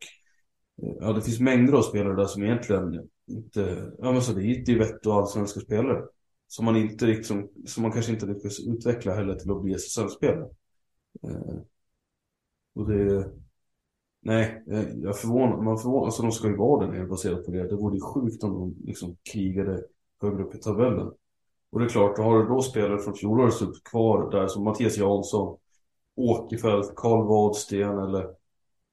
eh, 0.82 0.96
ja, 1.00 1.14
det 1.14 1.22
finns 1.22 1.40
mängder 1.40 1.74
av 1.74 1.82
spelare 1.82 2.16
där 2.16 2.26
som 2.26 2.44
egentligen 2.44 3.10
inte, 3.28 3.92
ja 4.00 4.12
men 4.12 4.22
så 4.22 4.34
det 4.34 4.44
är 4.44 4.66
Divett 4.66 5.06
och 5.06 5.14
allsvenska 5.14 5.60
spelare. 5.60 6.06
Som 6.48 6.66
man 6.66 6.76
inte 6.76 7.06
liksom, 7.06 7.50
som 7.66 7.84
man 7.84 7.92
kanske 7.92 8.12
inte 8.12 8.26
lyckas 8.26 8.60
utveckla 8.60 9.16
heller 9.16 9.36
till 9.36 9.52
att 9.52 9.64
bli 9.64 9.74
SSL-spelare. 9.74 10.50
Eh, 11.24 11.58
och 12.76 12.90
det, 12.90 13.32
nej, 14.26 14.64
eh, 14.72 14.90
jag 14.98 15.20
förvånar, 15.20 15.62
man 15.62 15.78
förvånar, 15.78 16.06
alltså 16.06 16.22
de 16.22 16.32
ska 16.32 16.48
ju 16.48 16.56
vara 16.56 16.86
där 16.86 16.94
nere 16.94 17.06
baserat 17.06 17.46
på 17.46 17.52
det. 17.52 17.68
Det 17.68 17.76
vore 17.76 17.96
ju 17.96 18.02
sjukt 18.02 18.44
om 18.44 18.54
de 18.54 18.88
liksom 18.88 19.18
krigade 19.32 19.84
högre 20.22 20.44
upp 20.44 20.56
i 20.56 20.58
tabellen. 20.58 21.12
Och 21.72 21.80
det 21.80 21.86
är 21.86 21.90
klart, 21.90 22.18
har 22.18 22.40
du 22.40 22.46
då 22.46 22.62
spelare 22.62 23.00
från 23.00 23.14
fjolårets 23.14 23.62
upp 23.62 23.84
kvar 23.84 24.32
där 24.32 24.48
som 24.48 24.64
Mattias 24.64 24.98
Jansson, 24.98 25.58
Åkerfeldt, 26.16 26.96
Karl 26.96 27.28
Wadsten 27.28 28.00
eller 28.00 28.24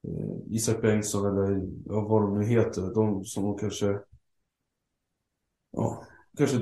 eh, 0.09 0.37
Isak 0.47 0.83
Bengtsson 0.83 1.27
eller 1.27 1.69
ja, 1.85 2.01
vad 2.09 2.23
de 2.23 2.39
nu 2.39 2.45
heter. 2.45 2.95
De 2.95 3.25
som 3.25 3.45
de 3.45 3.59
kanske, 3.59 3.99
ja, 5.73 6.05
kanske 6.39 6.57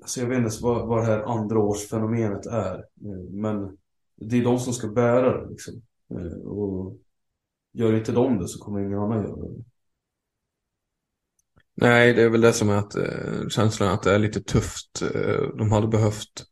Alltså 0.00 0.20
jag 0.20 0.28
vet 0.28 0.38
inte 0.38 0.58
vad, 0.62 0.88
vad 0.88 0.98
det 0.98 1.04
här 1.04 1.22
andraårsfenomenet 1.22 2.46
är. 2.46 2.74
Eh, 2.78 3.30
men 3.30 3.78
det 4.16 4.38
är 4.38 4.44
de 4.44 4.58
som 4.58 4.72
ska 4.72 4.88
bära 4.88 5.40
det 5.40 5.50
liksom. 5.50 5.82
Eh, 6.10 6.46
och 6.46 6.96
gör 7.72 7.96
inte 7.96 8.12
de 8.12 8.38
det 8.38 8.48
så 8.48 8.58
kommer 8.58 8.80
ingen 8.80 8.98
annan 8.98 9.22
göra 9.22 9.36
det. 9.36 9.64
Nej, 11.74 12.14
det 12.14 12.22
är 12.22 12.28
väl 12.28 12.40
det 12.40 12.52
som 12.52 12.70
är 12.70 12.76
att 12.76 12.94
eh, 12.94 13.48
känslan 13.48 13.88
att 13.88 14.02
det 14.02 14.14
är 14.14 14.18
lite 14.18 14.40
tufft. 14.40 15.02
De 15.58 15.72
hade 15.72 15.88
behövt 15.88 16.50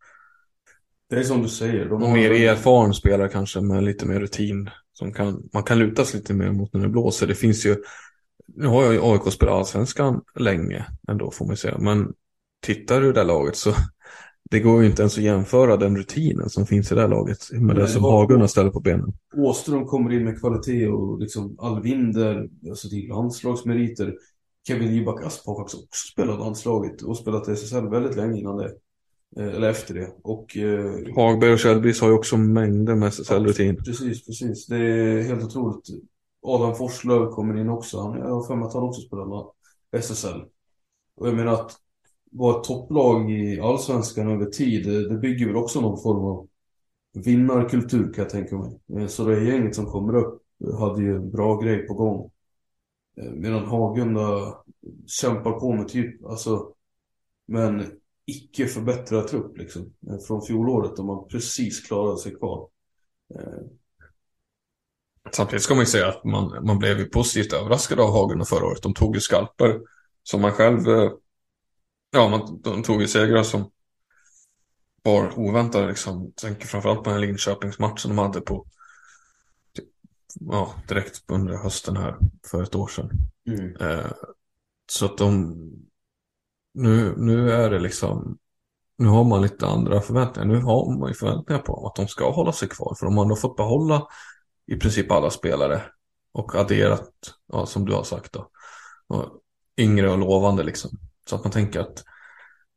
det 1.11 1.17
är 1.17 1.23
som 1.23 1.43
du 1.43 1.49
säger. 1.49 1.85
De 1.85 2.01
någon 2.01 2.13
mer 2.13 2.31
erfaren 2.31 2.95
spelare 2.95 3.29
kanske 3.29 3.61
med 3.61 3.85
lite 3.85 4.07
mer 4.07 4.21
rutin. 4.21 4.71
Som 4.93 5.13
kan, 5.13 5.49
man 5.53 5.63
kan 5.63 5.79
luta 5.79 6.05
sig 6.05 6.21
lite 6.21 6.35
mer 6.35 6.53
mot 6.53 6.75
när 6.75 6.81
det 6.81 6.89
blåser. 6.89 7.27
Det 7.27 7.35
finns 7.35 7.67
ju, 7.67 7.77
nu 8.47 8.67
har 8.67 8.85
jag 8.85 8.93
ju 8.93 9.01
AIK 9.03 9.33
spelat 9.33 9.55
allsvenskan 9.55 10.21
länge 10.35 10.87
ändå 11.09 11.31
får 11.31 11.47
man 11.47 11.57
säga. 11.57 11.79
Men 11.79 12.13
tittar 12.63 13.01
du 13.01 13.07
det 13.07 13.21
där 13.21 13.25
laget 13.25 13.57
så 13.57 13.71
det 14.51 14.61
går 14.61 14.83
ju 14.83 14.89
inte 14.89 15.03
ens 15.03 15.19
att 15.19 15.25
jämföra 15.25 15.77
den 15.77 15.97
rutinen 15.97 16.51
som 16.51 16.67
finns 16.67 16.93
i 16.93 16.95
det 16.95 17.01
här 17.01 17.09
laget 17.09 17.39
med 17.53 17.77
det 17.77 17.89
som 17.89 18.05
Hagun 18.05 18.41
har 18.41 18.49
ställt 18.49 18.73
på 18.73 18.81
benen. 18.81 19.13
Åström 19.37 19.87
kommer 19.87 20.13
in 20.13 20.25
med 20.25 20.41
kvalitet 20.41 20.89
och 20.89 21.21
liksom 21.21 21.57
Alvinder, 21.59 22.49
alltså 22.69 22.89
är 22.89 23.09
landslagsmeriter. 23.09 24.15
Kevin 24.69 24.95
Jibak 24.95 25.23
Asp 25.23 25.47
har 25.47 25.57
faktiskt 25.57 25.83
också 25.83 26.07
spelat 26.13 26.39
landslaget 26.39 27.03
och 27.03 27.17
spelat 27.17 27.49
i 27.49 27.53
SSL 27.53 27.89
väldigt 27.89 28.17
länge 28.17 28.41
innan 28.41 28.57
det. 28.57 28.73
Eh, 29.37 29.55
eller 29.55 29.71
efter 29.71 29.95
det. 29.95 30.09
Och, 30.23 30.57
eh, 30.57 31.15
Hagberg 31.15 31.53
och 31.53 31.59
Kjellbris 31.59 32.01
har 32.01 32.09
ju 32.09 32.15
också 32.15 32.37
mängder 32.37 32.95
med 32.95 33.09
SSL-rutin. 33.09 33.75
Ja, 33.79 33.83
precis, 33.85 34.27
precis. 34.27 34.67
Det 34.67 34.77
är 34.77 35.23
helt 35.23 35.45
otroligt. 35.45 35.85
Adam 36.43 36.75
Forslöv 36.75 37.31
kommer 37.31 37.61
in 37.61 37.69
också. 37.69 38.01
Han, 38.01 38.19
jag 38.19 38.35
har 38.35 38.47
för 38.47 38.57
mig 38.57 38.67
att 38.67 38.75
han 38.75 38.83
också 38.83 39.01
spelar 39.01 39.45
SSL. 39.93 40.41
Och 41.17 41.29
jag 41.29 41.35
menar 41.35 41.53
att 41.53 41.77
vara 42.31 42.59
ett 42.59 42.65
topplag 42.65 43.31
i 43.31 43.61
allsvenskan 43.61 44.31
över 44.31 44.47
tid, 44.47 44.87
det, 44.87 45.09
det 45.09 45.19
bygger 45.19 45.47
väl 45.47 45.57
också 45.57 45.81
någon 45.81 46.03
form 46.03 46.25
av 46.25 46.49
vinnarkultur 47.25 48.13
kan 48.13 48.23
jag 48.25 48.31
tänka 48.31 48.57
mig. 48.57 48.81
Eh, 48.97 49.07
så 49.07 49.25
det 49.25 49.45
gänget 49.45 49.75
som 49.75 49.87
kommer 49.87 50.17
upp 50.17 50.43
hade 50.79 51.03
ju 51.03 51.17
en 51.17 51.31
bra 51.31 51.61
grej 51.61 51.87
på 51.87 51.95
gång. 51.95 52.31
Eh, 53.21 53.31
medan 53.31 53.65
Hagunda 53.65 54.55
kämpar 55.07 55.53
på 55.53 55.73
med 55.73 55.89
typ, 55.89 56.25
alltså, 56.25 56.73
men 57.47 57.87
icke 58.27 58.67
förbättrad 58.67 59.29
trupp 59.29 59.59
liksom. 59.59 59.95
Eh, 60.11 60.19
från 60.19 60.43
fjolåret 60.43 60.97
då 60.97 61.03
man 61.03 61.29
precis 61.29 61.81
klarade 61.87 62.19
sig 62.19 62.35
kvar. 62.35 62.69
Samtidigt 65.33 65.63
ska 65.63 65.75
man 65.75 65.83
ju 65.83 65.87
säga 65.87 66.09
att 66.09 66.25
man, 66.25 66.67
man 66.67 66.79
blev 66.79 66.99
ju 66.99 67.05
positivt 67.05 67.53
överraskad 67.53 68.01
av 68.01 68.13
Hagunda 68.13 68.45
förra 68.45 68.67
året. 68.67 68.83
De 68.83 68.95
tog 68.95 69.15
ju 69.15 69.21
skalper 69.21 69.81
som 70.23 70.41
man 70.41 70.53
själv 70.53 70.81
ja, 72.11 72.29
man, 72.29 72.61
de 72.63 72.83
tog 72.83 73.01
ju 73.01 73.09
segrar 73.09 73.43
som 73.43 73.71
var 75.03 75.39
oväntade. 75.39 75.89
Liksom. 75.89 76.33
Tänker 76.37 76.67
framförallt 76.67 77.05
på 77.05 77.11
den 77.11 77.21
här 77.21 77.27
Linköpingsmatchen 77.27 78.09
de 78.09 78.19
hade 78.19 78.41
på 78.41 78.67
ja, 80.41 80.75
direkt 80.89 81.25
under 81.27 81.57
hösten 81.57 81.97
här 81.97 82.17
för 82.47 82.63
ett 82.63 82.75
år 82.75 82.89
sedan. 82.89 83.11
Mm. 83.47 83.77
Eh, 83.77 84.13
så 84.91 85.05
att 85.05 85.19
de 85.19 85.55
nu, 86.75 87.15
nu 87.17 87.51
är 87.53 87.71
det 87.71 87.79
liksom 87.79 88.39
nu 88.99 89.09
har 89.09 89.25
man 89.25 89.43
lite 89.43 89.67
andra 89.67 90.01
förväntningar. 90.01 90.49
Nu 90.49 90.61
har 90.61 90.99
man 90.99 91.09
ju 91.09 91.15
förväntningar 91.15 91.63
på 91.63 91.87
att 91.87 91.95
de 91.95 92.09
ska 92.09 92.31
hålla 92.31 92.53
sig 92.53 92.69
kvar. 92.69 92.95
För 92.99 93.07
de 93.07 93.17
har 93.17 93.37
fått 93.37 93.57
behålla 93.57 94.07
i 94.67 94.77
princip 94.77 95.13
alla 95.13 95.31
spelare 95.31 95.83
och 96.33 96.55
adderat, 96.55 97.11
ja, 97.47 97.67
som 97.67 97.85
du 97.85 97.95
har 97.95 98.03
sagt 98.03 98.33
då, 98.33 98.51
yngre 99.77 100.11
och 100.11 100.19
lovande 100.19 100.63
liksom. 100.63 100.91
Så 101.29 101.37
att 101.37 101.45
man 101.45 101.53
tänker 101.53 101.81
att 101.81 102.05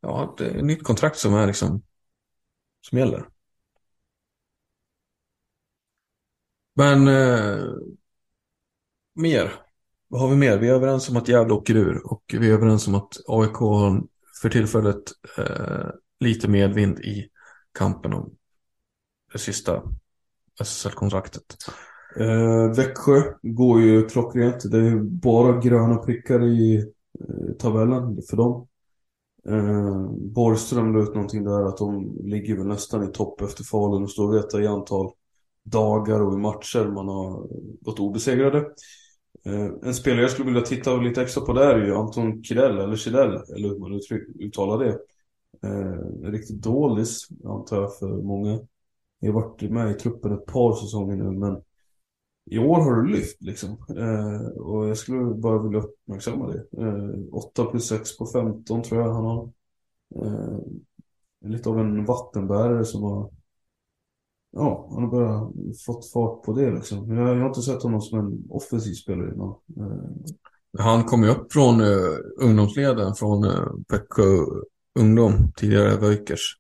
ja, 0.01 0.35
det 0.37 0.45
är 0.45 0.57
ett 0.57 0.65
nytt 0.65 0.83
kontrakt 0.83 1.17
som 1.17 1.33
är 1.33 1.47
liksom 1.47 1.83
som 2.81 2.97
gäller. 2.97 3.27
Men 6.75 7.07
eh, 7.07 7.65
mer. 9.15 9.51
Vad 10.07 10.21
har 10.21 10.29
vi 10.29 10.35
mer? 10.35 10.57
Vi 10.57 10.69
är 10.69 10.73
överens 10.73 11.09
om 11.09 11.17
att 11.17 11.27
Gävle 11.27 11.53
åker 11.53 11.75
ur 11.75 12.11
och 12.11 12.23
vi 12.27 12.49
är 12.49 12.53
överens 12.53 12.87
om 12.87 12.95
att 12.95 13.17
AIK 13.27 13.53
har 13.53 14.03
för 14.41 14.49
tillfället 14.49 15.03
eh, 15.37 15.89
lite 16.19 16.47
medvind 16.47 16.99
i 16.99 17.29
kampen 17.77 18.13
om 18.13 18.35
det 19.33 19.39
sista 19.39 19.83
SSL-kontraktet. 20.61 21.55
Eh, 22.19 22.75
Växjö 22.75 23.23
går 23.41 23.81
ju 23.81 24.09
klockrent. 24.09 24.71
Det 24.71 24.77
är 24.77 24.95
bara 24.99 25.59
gröna 25.59 25.97
prickar 25.97 26.43
i 26.43 26.91
Eh, 27.29 27.55
tabellen 27.59 28.21
för 28.29 28.37
dem. 28.37 28.67
Eh, 29.47 30.11
Borgström 30.11 30.93
la 30.93 31.03
ut 31.03 31.15
någonting 31.15 31.43
där 31.43 31.65
att 31.65 31.77
de 31.77 32.17
ligger 32.23 32.57
väl 32.57 32.67
nästan 32.67 33.09
i 33.09 33.11
topp 33.11 33.41
efter 33.41 33.63
Falun 33.63 34.03
och 34.03 34.11
står 34.11 34.33
veta 34.33 34.61
i 34.61 34.67
antal 34.67 35.11
dagar 35.63 36.21
och 36.21 36.33
i 36.33 36.37
matcher 36.37 36.85
man 36.85 37.07
har 37.07 37.47
gått 37.81 37.99
obesegrade. 37.99 38.57
Eh, 39.45 39.69
en 39.83 39.93
spelare 39.93 40.21
jag 40.21 40.31
skulle 40.31 40.45
vilja 40.45 40.61
titta 40.61 40.97
lite 40.97 41.21
extra 41.21 41.45
på 41.45 41.53
där 41.53 41.75
är 41.75 41.85
ju 41.85 41.95
Anton 41.95 42.43
Kidell, 42.43 42.79
eller 42.79 42.95
Kidell, 42.95 43.29
eller 43.55 43.69
hur 43.69 43.79
man 43.79 43.99
uttalar 44.39 44.85
det. 44.85 44.99
Eh, 45.63 46.31
riktigt 46.31 46.61
dålig 46.61 47.05
antar 47.45 47.81
jag, 47.81 47.97
för 47.97 48.07
många. 48.07 48.59
Jag 49.19 49.33
har 49.33 49.41
varit 49.41 49.61
med 49.61 49.91
i 49.91 49.93
truppen 49.93 50.33
ett 50.33 50.45
par 50.45 50.75
säsonger 50.75 51.15
nu, 51.15 51.31
men 51.31 51.61
i 52.51 52.59
år 52.59 52.81
har 52.81 52.95
du 52.95 53.07
lyft 53.07 53.41
liksom. 53.41 53.69
Eh, 53.97 54.47
och 54.57 54.87
jag 54.87 54.97
skulle 54.97 55.35
bara 55.35 55.63
vilja 55.63 55.79
uppmärksamma 55.79 56.47
det. 56.47 56.65
Eh, 56.77 57.33
8 57.33 57.65
plus 57.65 57.87
6 57.87 58.17
på 58.17 58.25
15 58.25 58.83
tror 58.83 59.01
jag 59.01 59.13
han 59.13 59.25
har. 59.25 59.51
Eh, 60.15 60.59
lite 61.45 61.69
av 61.69 61.79
en 61.79 62.05
vattenbärare 62.05 62.85
som 62.85 63.03
har 63.03 63.31
Ja, 64.53 64.89
han 64.93 65.03
har 65.03 65.11
bara 65.11 65.51
fått 65.85 66.11
fart 66.11 66.43
på 66.43 66.53
det 66.53 66.71
liksom. 66.71 67.15
Jag, 67.17 67.29
jag 67.29 67.39
har 67.39 67.47
inte 67.47 67.61
sett 67.61 67.83
honom 67.83 68.01
som 68.01 68.19
en 68.19 68.43
offensiv 68.49 68.93
spelare 68.93 69.33
innan. 69.33 69.49
Eh. 69.49 70.33
Han 70.79 71.03
kom 71.03 71.23
ju 71.23 71.29
upp 71.29 71.53
från 71.53 71.81
uh, 71.81 72.17
ungdomsleden 72.37 73.15
från 73.15 73.43
uh, 73.43 73.71
Växjö 73.89 74.23
Ungdom, 74.99 75.51
tidigare 75.55 75.97
Vöjkers. 75.97 76.57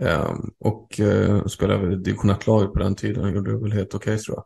Um, 0.00 0.08
eh, 0.08 0.34
och 0.58 1.00
uh, 1.00 1.46
spelade 1.46 1.92
i 1.92 1.96
division 1.96 2.30
1-laget 2.30 2.72
på 2.72 2.78
den 2.78 2.94
tiden. 2.94 3.24
Han 3.24 3.34
gjorde 3.34 3.52
det 3.52 3.58
väl 3.58 3.72
helt 3.72 3.94
okej 3.94 4.14
okay, 4.14 4.18
tror 4.18 4.36
jag. 4.36 4.44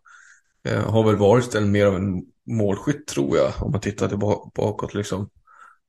Eh, 0.69 0.91
har 0.91 1.05
väl 1.05 1.17
varit 1.17 1.55
en, 1.55 1.71
mer 1.71 1.87
av 1.87 1.97
en 1.97 2.23
målskytt 2.47 3.07
tror 3.07 3.37
jag. 3.37 3.53
Om 3.61 3.71
man 3.71 3.81
tittar 3.81 4.09
tillbaka 4.09 4.51
bakåt 4.55 4.95
liksom. 4.95 5.31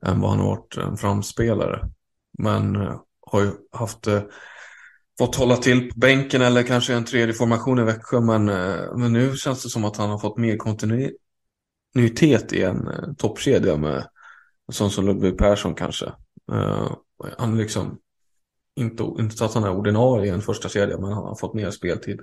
Än 0.06 0.22
vad 0.22 0.30
han 0.30 0.40
har 0.40 0.48
varit 0.48 0.78
en 0.78 0.98
framspelare. 0.98 1.90
Men 2.38 2.76
eh, 2.76 3.02
har 3.22 3.42
ju 3.42 3.52
haft 3.72 4.08
eh, 4.08 4.22
fått 5.18 5.36
hålla 5.36 5.58
till 5.58 5.92
på 5.92 6.00
bänken 6.00 6.42
eller 6.42 6.64
kanske 6.64 6.94
en 6.94 7.06
tredje 7.06 7.34
formation 7.34 7.80
i 7.80 7.84
Växjö. 7.84 8.22
Men, 8.22 8.46
men 9.00 9.14
nu 9.14 9.36
känns 9.36 9.64
det 9.64 9.70
som 9.70 9.86
att 9.86 9.98
han 9.98 10.10
har 10.10 10.20
fått 10.20 10.38
mer 10.38 10.58
kontinuitet 10.58 12.54
i 12.54 12.64
en 12.64 12.88
eh, 12.88 13.14
toppkedja 13.18 13.78
med 13.78 14.08
en 14.68 14.74
sån 14.74 14.92
som 14.92 15.06
Ludvig 15.06 15.38
Persson 15.38 15.76
kanske. 15.76 16.12
Han 17.38 17.58
liksom 17.58 18.00
inte, 18.76 19.04
inte 19.04 19.38
så 19.38 19.46
att 19.46 19.54
han 19.54 19.64
är 19.64 19.72
ordinarie 19.72 20.26
i 20.26 20.30
en 20.30 20.42
första 20.42 20.70
kedja, 20.70 20.98
men 20.98 21.12
han 21.12 21.24
har 21.24 21.36
fått 21.36 21.54
mer 21.54 21.72
speltid 21.72 22.20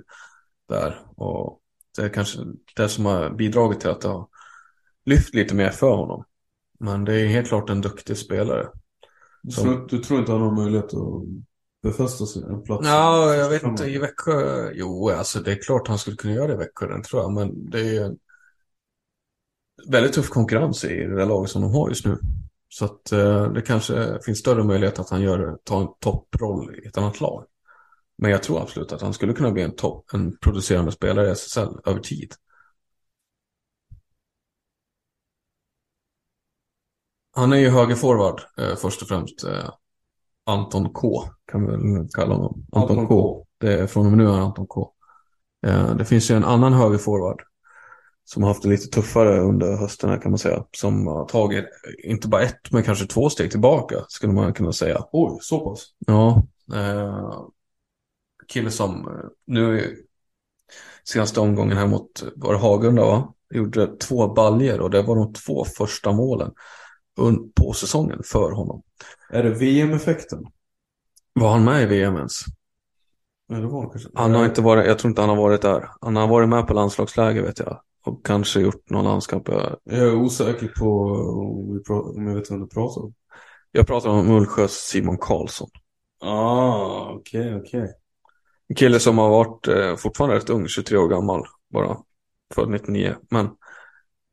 där. 0.69 0.99
Och 1.15 1.62
det 1.95 2.01
är 2.05 2.09
kanske 2.09 2.39
det 2.75 2.89
som 2.89 3.05
har 3.05 3.29
bidragit 3.29 3.79
till 3.79 3.89
att 3.89 4.01
det 4.01 4.07
har 4.07 4.27
lyft 5.05 5.33
lite 5.33 5.55
mer 5.55 5.69
för 5.69 5.95
honom. 5.95 6.23
Men 6.79 7.05
det 7.05 7.21
är 7.21 7.27
helt 7.27 7.47
klart 7.47 7.69
en 7.69 7.81
duktig 7.81 8.17
spelare. 8.17 8.67
Du, 9.41 9.51
Som- 9.51 9.63
tror, 9.63 9.87
du 9.89 9.99
tror 9.99 10.19
inte 10.19 10.31
han 10.31 10.41
har 10.41 10.55
möjlighet 10.55 10.93
att 10.93 11.23
befästa 11.83 12.25
sig 12.25 12.43
en 12.43 12.63
plats? 12.63 12.87
Ja, 12.87 13.35
jag 13.35 13.49
vet 13.49 13.63
inte. 13.63 13.85
I 13.85 13.97
Växjö, 13.97 14.71
jo, 14.73 15.09
alltså 15.09 15.39
det 15.39 15.51
är 15.51 15.61
klart 15.61 15.87
han 15.87 15.99
skulle 15.99 16.17
kunna 16.17 16.33
göra 16.33 16.47
det 16.47 16.53
i 16.53 16.57
Växjö, 16.57 16.87
den 16.87 17.03
tror 17.03 17.21
jag. 17.21 17.33
Men 17.33 17.69
det 17.69 17.97
är 17.97 18.05
en 18.05 18.17
väldigt 19.87 20.13
tuff 20.13 20.29
konkurrens 20.29 20.83
i 20.83 20.95
det 20.95 21.15
där 21.15 21.25
laget 21.25 21.49
som 21.49 21.61
de 21.61 21.71
har 21.71 21.89
just 21.89 22.05
nu. 22.05 22.17
Så 22.69 22.85
att 22.85 23.11
eh, 23.11 23.51
det 23.51 23.61
kanske 23.61 24.19
finns 24.25 24.39
större 24.39 24.63
möjlighet 24.63 24.99
att 24.99 25.09
han 25.09 25.21
gör, 25.21 25.57
tar 25.63 25.81
en 25.81 25.87
topproll 25.99 26.75
i 26.83 26.87
ett 26.87 26.97
annat 26.97 27.21
lag. 27.21 27.45
Men 28.23 28.31
jag 28.31 28.43
tror 28.43 28.61
absolut 28.61 28.91
att 28.91 29.01
han 29.01 29.13
skulle 29.13 29.33
kunna 29.33 29.51
bli 29.51 29.61
en, 29.63 29.75
topp, 29.75 30.13
en 30.13 30.37
producerande 30.37 30.91
spelare 30.91 31.27
i 31.27 31.31
SSL 31.31 31.79
över 31.85 31.99
tid. 31.99 32.33
Han 37.31 37.53
är 37.53 37.57
ju 37.57 37.69
högerforward 37.69 38.41
eh, 38.57 38.75
först 38.75 39.01
och 39.01 39.07
främst. 39.07 39.43
Eh, 39.43 39.69
Anton 40.45 40.93
K 40.93 41.23
kan 41.51 41.65
vi 41.65 41.71
väl 41.71 42.07
kalla 42.13 42.35
honom. 42.35 42.65
Anton, 42.71 42.99
Anton 42.99 43.07
K. 43.07 43.21
K. 43.21 43.45
Det 43.57 43.73
är 43.73 43.87
från 43.87 44.05
och 44.05 44.11
med 44.11 44.17
nu 44.17 44.33
är 44.33 44.39
Anton 44.39 44.67
K. 44.67 44.93
Eh, 45.65 45.95
det 45.95 46.05
finns 46.05 46.31
ju 46.31 46.35
en 46.35 46.45
annan 46.45 46.73
högerforward 46.73 47.41
som 48.23 48.43
har 48.43 48.49
haft 48.49 48.63
det 48.63 48.69
lite 48.69 48.87
tuffare 48.87 49.39
under 49.39 49.77
hösten 49.77 50.09
här 50.09 50.21
kan 50.21 50.31
man 50.31 50.39
säga. 50.39 50.65
Som 50.71 51.07
har 51.07 51.25
tagit 51.25 51.65
inte 52.03 52.27
bara 52.27 52.41
ett 52.41 52.71
men 52.71 52.83
kanske 52.83 53.05
två 53.05 53.29
steg 53.29 53.51
tillbaka 53.51 53.95
skulle 54.07 54.33
man 54.33 54.53
kunna 54.53 54.73
säga. 54.73 55.05
Oj, 55.11 55.37
så 55.41 55.59
pass? 55.59 55.85
Ja. 56.07 56.43
Eh, 56.73 57.43
kille 58.47 58.71
som 58.71 59.07
eh, 59.07 59.13
nu 59.47 59.95
senaste 61.03 61.39
omgången 61.39 61.77
här 61.77 61.87
mot 61.87 62.23
var 62.35 62.55
Hagunda 62.55 63.05
va? 63.05 63.33
Gjorde 63.53 63.87
två 63.97 64.27
baljer 64.33 64.81
och 64.81 64.89
det 64.89 65.01
var 65.01 65.15
de 65.15 65.33
två 65.33 65.65
första 65.65 66.11
målen 66.11 66.51
på 67.55 67.73
säsongen 67.73 68.21
för 68.25 68.51
honom. 68.51 68.81
Är 69.29 69.43
det 69.43 69.49
VM-effekten? 69.49 70.45
Var 71.33 71.51
han 71.51 71.63
med 71.63 71.83
i 71.83 71.85
VM 71.85 72.15
ens? 72.15 72.41
Ja, 73.47 73.55
det 73.55 73.67
var 73.67 73.91
han 74.13 74.33
har 74.35 74.45
inte 74.45 74.61
varit, 74.61 74.87
jag 74.87 74.99
tror 74.99 75.09
inte 75.09 75.21
han 75.21 75.29
har 75.29 75.37
varit 75.37 75.61
där. 75.61 75.89
Han 76.01 76.15
har 76.15 76.27
varit 76.27 76.49
med 76.49 76.67
på 76.67 76.73
landslagsläger 76.73 77.41
vet 77.41 77.59
jag. 77.59 77.81
Och 78.05 78.25
kanske 78.25 78.59
gjort 78.59 78.89
någon 78.89 79.05
landskamp. 79.05 79.47
Jag, 79.47 79.75
Jag 79.83 79.99
är 79.99 80.15
osäker 80.15 80.67
på 80.79 81.01
om, 81.05 81.73
vi 81.73 81.79
pra- 81.79 82.17
om 82.17 82.27
jag 82.27 82.35
vet 82.35 82.51
vem 82.51 82.59
du 82.59 82.67
pratar 82.67 83.01
om. 83.01 83.13
jag 83.71 83.87
pratar 83.87 84.09
om 84.09 84.27
Mullsjös 84.27 84.71
Simon 84.71 85.17
Karlsson. 85.17 85.69
Ah, 86.21 87.11
okej, 87.13 87.55
okej. 87.55 87.93
En 88.69 88.75
kille 88.75 88.99
som 88.99 89.17
har 89.17 89.29
varit 89.29 89.67
eh, 89.67 89.95
fortfarande 89.95 90.35
rätt 90.35 90.49
ung, 90.49 90.67
23 90.67 90.97
år 90.97 91.07
gammal 91.07 91.45
bara. 91.73 91.97
Född 92.53 92.69
99. 92.69 93.15
Men 93.29 93.49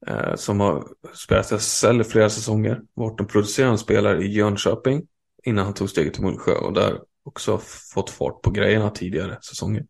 eh, 0.07 0.35
som 0.35 0.61
har 0.61 0.87
spelat 1.15 1.53
i 1.53 1.55
SSL 1.55 2.01
i 2.01 2.05
flera 2.05 2.31
säsonger. 2.31 2.81
Varit 2.95 3.21
en 3.21 3.27
producerande 3.27 3.79
spelare 3.79 4.23
i 4.23 4.33
Jönköping 4.33 5.03
innan 5.45 5.65
han 5.65 5.75
tog 5.75 5.91
steget 5.91 6.15
till 6.15 6.23
Mullsjö. 6.23 6.53
Och 6.53 6.73
där 6.73 7.01
också 7.25 7.61
fått 7.95 8.11
fart 8.11 8.43
på 8.43 8.51
grejerna 8.51 8.91
tidigare 8.91 9.39
säsonger. 9.43 9.87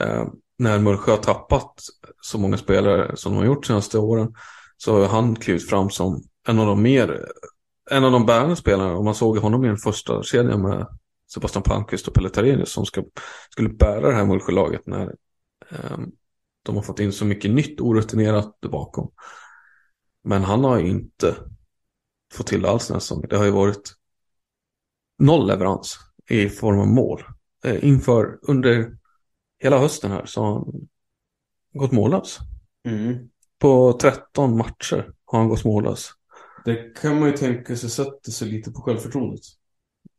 Eh, 0.00 0.24
när 0.58 0.78
Mullsjö 0.78 1.12
har 1.12 1.18
tappat 1.18 1.72
så 2.20 2.38
många 2.38 2.56
spelare 2.56 3.16
som 3.16 3.32
de 3.32 3.38
har 3.38 3.46
gjort 3.46 3.62
de 3.62 3.66
senaste 3.66 3.98
åren. 3.98 4.34
Så 4.76 5.00
har 5.00 5.08
han 5.08 5.36
klivit 5.36 5.70
fram 5.70 5.90
som 5.90 6.22
en 6.48 6.58
av 6.58 6.66
de 6.66 6.82
mer 6.82 7.26
en 7.90 8.04
av 8.04 8.12
de 8.12 8.26
bärande 8.26 8.56
spelarna. 8.56 8.96
Och 8.96 9.04
man 9.04 9.14
såg 9.14 9.38
honom 9.38 9.64
i 9.64 9.68
den 9.68 9.76
första 9.76 10.22
kedjan 10.22 10.62
med 10.62 10.86
Sebastian 11.36 11.62
Palmqvist 11.62 12.08
och 12.08 12.14
Pelle 12.14 12.30
Tarenius 12.30 12.72
som 12.72 12.86
ska, 12.86 13.04
skulle 13.50 13.68
bära 13.68 14.08
det 14.08 14.14
här 14.14 14.24
Mullsjölaget 14.24 14.86
när 14.86 15.14
ehm, 15.70 16.10
de 16.62 16.76
har 16.76 16.82
fått 16.82 17.00
in 17.00 17.12
så 17.12 17.24
mycket 17.24 17.50
nytt 17.50 17.80
orutinerat 17.80 18.60
bakom. 18.60 19.10
Men 20.24 20.42
han 20.42 20.64
har 20.64 20.78
ju 20.78 20.88
inte 20.88 21.36
fått 22.34 22.46
till 22.46 22.62
det 22.62 22.70
alls 22.70 22.86
den 22.86 22.94
här 22.94 23.00
säsongen. 23.00 23.28
Det 23.28 23.36
har 23.36 23.44
ju 23.44 23.50
varit 23.50 23.94
noll 25.18 25.46
leverans 25.46 25.98
i 26.30 26.48
form 26.48 26.80
av 26.80 26.86
mål. 26.86 27.22
Eh, 27.64 27.84
inför, 27.84 28.38
under 28.42 28.96
hela 29.58 29.78
hösten 29.78 30.10
här 30.10 30.26
så 30.26 30.42
har 30.42 30.52
han 30.52 30.88
gått 31.72 31.92
mållös. 31.92 32.38
Mm. 32.88 33.28
På 33.58 33.98
13 34.00 34.56
matcher 34.56 35.12
har 35.24 35.38
han 35.38 35.48
gått 35.48 35.64
mållös. 35.64 36.10
Det 36.64 36.96
kan 37.00 37.20
man 37.20 37.28
ju 37.28 37.36
tänka 37.36 37.76
sig 37.76 37.90
sätter 37.90 38.30
sig 38.30 38.48
lite 38.48 38.70
på 38.70 38.80
självförtroendet. 38.80 39.42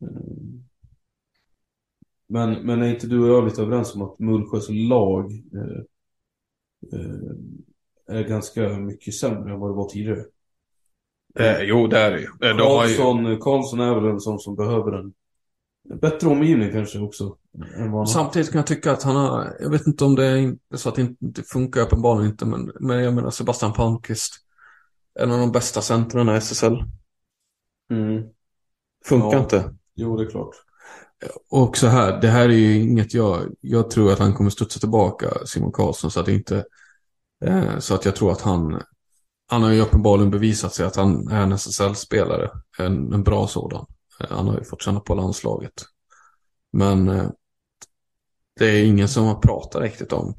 Mm. 0.00 0.67
Men, 2.28 2.52
men 2.66 2.82
är 2.82 2.86
inte 2.88 3.06
du 3.06 3.22
och 3.22 3.28
jag 3.28 3.44
lite 3.44 3.62
överens 3.62 3.94
om 3.94 4.02
att 4.02 4.18
Mullsjös 4.18 4.68
lag 4.70 5.32
eh, 5.32 5.80
eh, 6.92 8.16
är 8.16 8.22
ganska 8.28 8.68
mycket 8.68 9.14
sämre 9.14 9.52
än 9.52 9.60
vad 9.60 9.70
det 9.70 9.74
var 9.74 9.88
tidigare? 9.88 10.24
Eh, 11.38 11.60
jo, 11.62 11.86
det 11.86 11.98
är 11.98 12.10
det 12.10 12.20
ju. 12.20 12.26
Eh, 12.26 12.56
de 12.56 12.60
har 12.60 12.86
ju. 12.86 12.96
Karlsson, 12.96 13.40
Karlsson 13.40 13.80
är 13.80 13.94
väl 13.94 14.04
en 14.10 14.20
sån 14.20 14.38
som 14.38 14.56
behöver 14.56 14.92
en 14.92 15.12
bättre 16.00 16.28
omgivning 16.28 16.72
kanske 16.72 16.98
också. 16.98 17.36
Samtidigt 18.08 18.52
kan 18.52 18.58
jag 18.58 18.66
tycka 18.66 18.92
att 18.92 19.02
han 19.02 19.16
har, 19.16 19.56
jag 19.60 19.70
vet 19.70 19.86
inte 19.86 20.04
om 20.04 20.14
det 20.14 20.24
är 20.26 20.56
så 20.76 20.88
att 20.88 20.94
det 20.94 21.02
inte 21.20 21.42
funkar 21.42 21.80
uppenbarligen 21.80 22.30
inte, 22.30 22.46
men, 22.46 22.72
men 22.80 23.04
jag 23.04 23.14
menar 23.14 23.30
Sebastian 23.30 23.72
Palmqvist, 23.72 24.34
en 25.20 25.30
av 25.30 25.38
de 25.38 25.52
bästa 25.52 25.80
centrarna 25.80 26.34
i 26.34 26.36
SSL, 26.36 26.84
Mm. 27.90 28.22
funkar 29.04 29.32
Ja. 29.36 29.42
inte. 29.42 29.74
Jo, 29.94 30.16
det 30.16 30.24
är 30.24 30.30
klart. 30.30 30.54
Och 31.50 31.76
så 31.76 31.86
här, 31.86 32.20
det 32.20 32.28
här 32.28 32.48
är 32.48 32.52
ju 32.52 32.80
inget 32.82 33.14
jag, 33.14 33.56
jag 33.60 33.90
tror 33.90 34.12
att 34.12 34.18
han 34.18 34.34
kommer 34.34 34.50
studsa 34.50 34.80
tillbaka, 34.80 35.46
Simon 35.46 35.72
Karlsson, 35.72 36.10
så 36.10 36.20
att 36.20 36.26
det 36.26 36.34
inte, 36.34 36.64
eh, 37.44 37.78
så 37.78 37.94
att 37.94 38.04
jag 38.04 38.16
tror 38.16 38.32
att 38.32 38.40
han, 38.40 38.82
han 39.46 39.62
har 39.62 39.70
ju 39.70 39.80
uppenbarligen 39.80 40.30
bevisat 40.30 40.74
sig 40.74 40.86
att 40.86 40.96
han 40.96 41.28
är 41.28 41.42
en 41.42 41.52
SSL-spelare, 41.52 42.50
en, 42.78 43.12
en 43.12 43.22
bra 43.22 43.46
sådan. 43.46 43.86
Eh, 44.20 44.26
Han 44.30 44.48
har 44.48 44.58
ju 44.58 44.64
fått 44.64 44.82
känna 44.82 45.00
på 45.00 45.14
landslaget. 45.14 45.84
Men 46.72 47.08
eh, 47.08 47.30
det 48.58 48.66
är 48.66 48.84
ingen 48.84 49.08
som 49.08 49.24
har 49.24 49.34
pratat 49.34 49.82
riktigt 49.82 50.12
om 50.12 50.34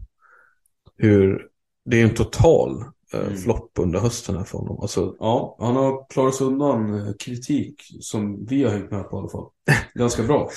hur, 0.98 1.48
det 1.86 2.02
är 2.02 2.04
en 2.04 2.16
total 2.16 2.84
Mm. 3.14 3.38
flopp 3.38 3.72
under 3.80 4.00
hösten 4.00 4.36
här 4.38 4.44
för 4.44 4.58
honom. 4.58 4.80
Alltså, 4.82 5.16
Ja, 5.20 5.56
han 5.60 5.76
har 5.76 6.06
klarat 6.10 6.36
sig 6.36 6.48
undan 6.48 7.08
eh, 7.08 7.14
kritik 7.20 7.82
som 8.02 8.46
vi 8.46 8.64
har 8.64 8.72
hängt 8.72 8.92
med 8.92 9.10
på 9.10 9.18
i 9.18 9.20
alla 9.20 9.30
fall. 9.30 9.50
Ganska 9.94 10.24
bra. 10.24 10.50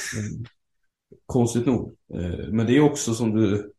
Konstigt 1.26 1.66
nog. 1.66 1.96
Eh, 2.14 2.48
Men 2.52 2.66
det 2.66 2.76
är 2.76 2.80
också 2.80 3.14
som 3.14 3.34
du 3.36 3.72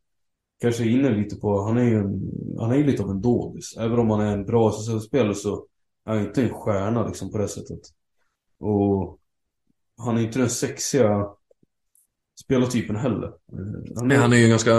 kanske 0.61 0.83
är 0.83 0.87
inne 0.89 1.09
lite 1.09 1.35
på. 1.35 1.61
Han 1.61 1.77
är 1.77 1.83
ju 1.83 1.97
en, 1.97 2.31
han 2.59 2.71
är 2.71 2.83
lite 2.83 3.03
av 3.03 3.09
en 3.09 3.21
dådis. 3.21 3.77
Även 3.77 3.99
om 3.99 4.09
han 4.09 4.21
är 4.21 4.33
en 4.33 4.45
bra 4.45 4.69
SSL-spelare 4.69 5.35
så 5.35 5.65
är 6.05 6.13
han 6.15 6.27
inte 6.27 6.43
en 6.43 6.53
stjärna 6.53 7.07
liksom 7.07 7.31
på 7.31 7.37
det 7.37 7.47
sättet. 7.47 7.79
Och 8.59 9.19
han 9.97 10.17
är 10.17 10.21
inte 10.21 10.39
den 10.39 10.49
sexiga 10.49 11.27
spelartypen 12.43 12.95
heller. 12.95 13.27
Eh, 13.27 13.95
Han 13.95 14.11
han 14.11 14.33
är 14.33 14.37
ju 14.37 14.47
ganska 14.47 14.71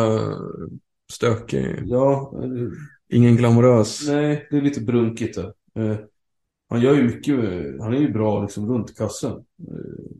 stökig, 1.12 1.82
Ja, 1.86 2.32
eh, 2.42 2.68
ingen 3.08 3.36
glamorös. 3.36 4.08
Nej, 4.08 4.46
det 4.50 4.56
är 4.56 4.62
lite 4.62 4.80
brunkigt 4.80 5.34
där. 5.36 5.54
Eh, 5.74 5.98
han 6.68 6.80
gör 6.80 6.94
ju 6.94 7.02
mycket, 7.02 7.36
han 7.80 7.94
är 7.94 7.98
ju 7.98 8.12
bra 8.12 8.42
liksom 8.42 8.68
runt 8.72 8.96
kassen. 8.96 9.32
Eh, 9.68 10.16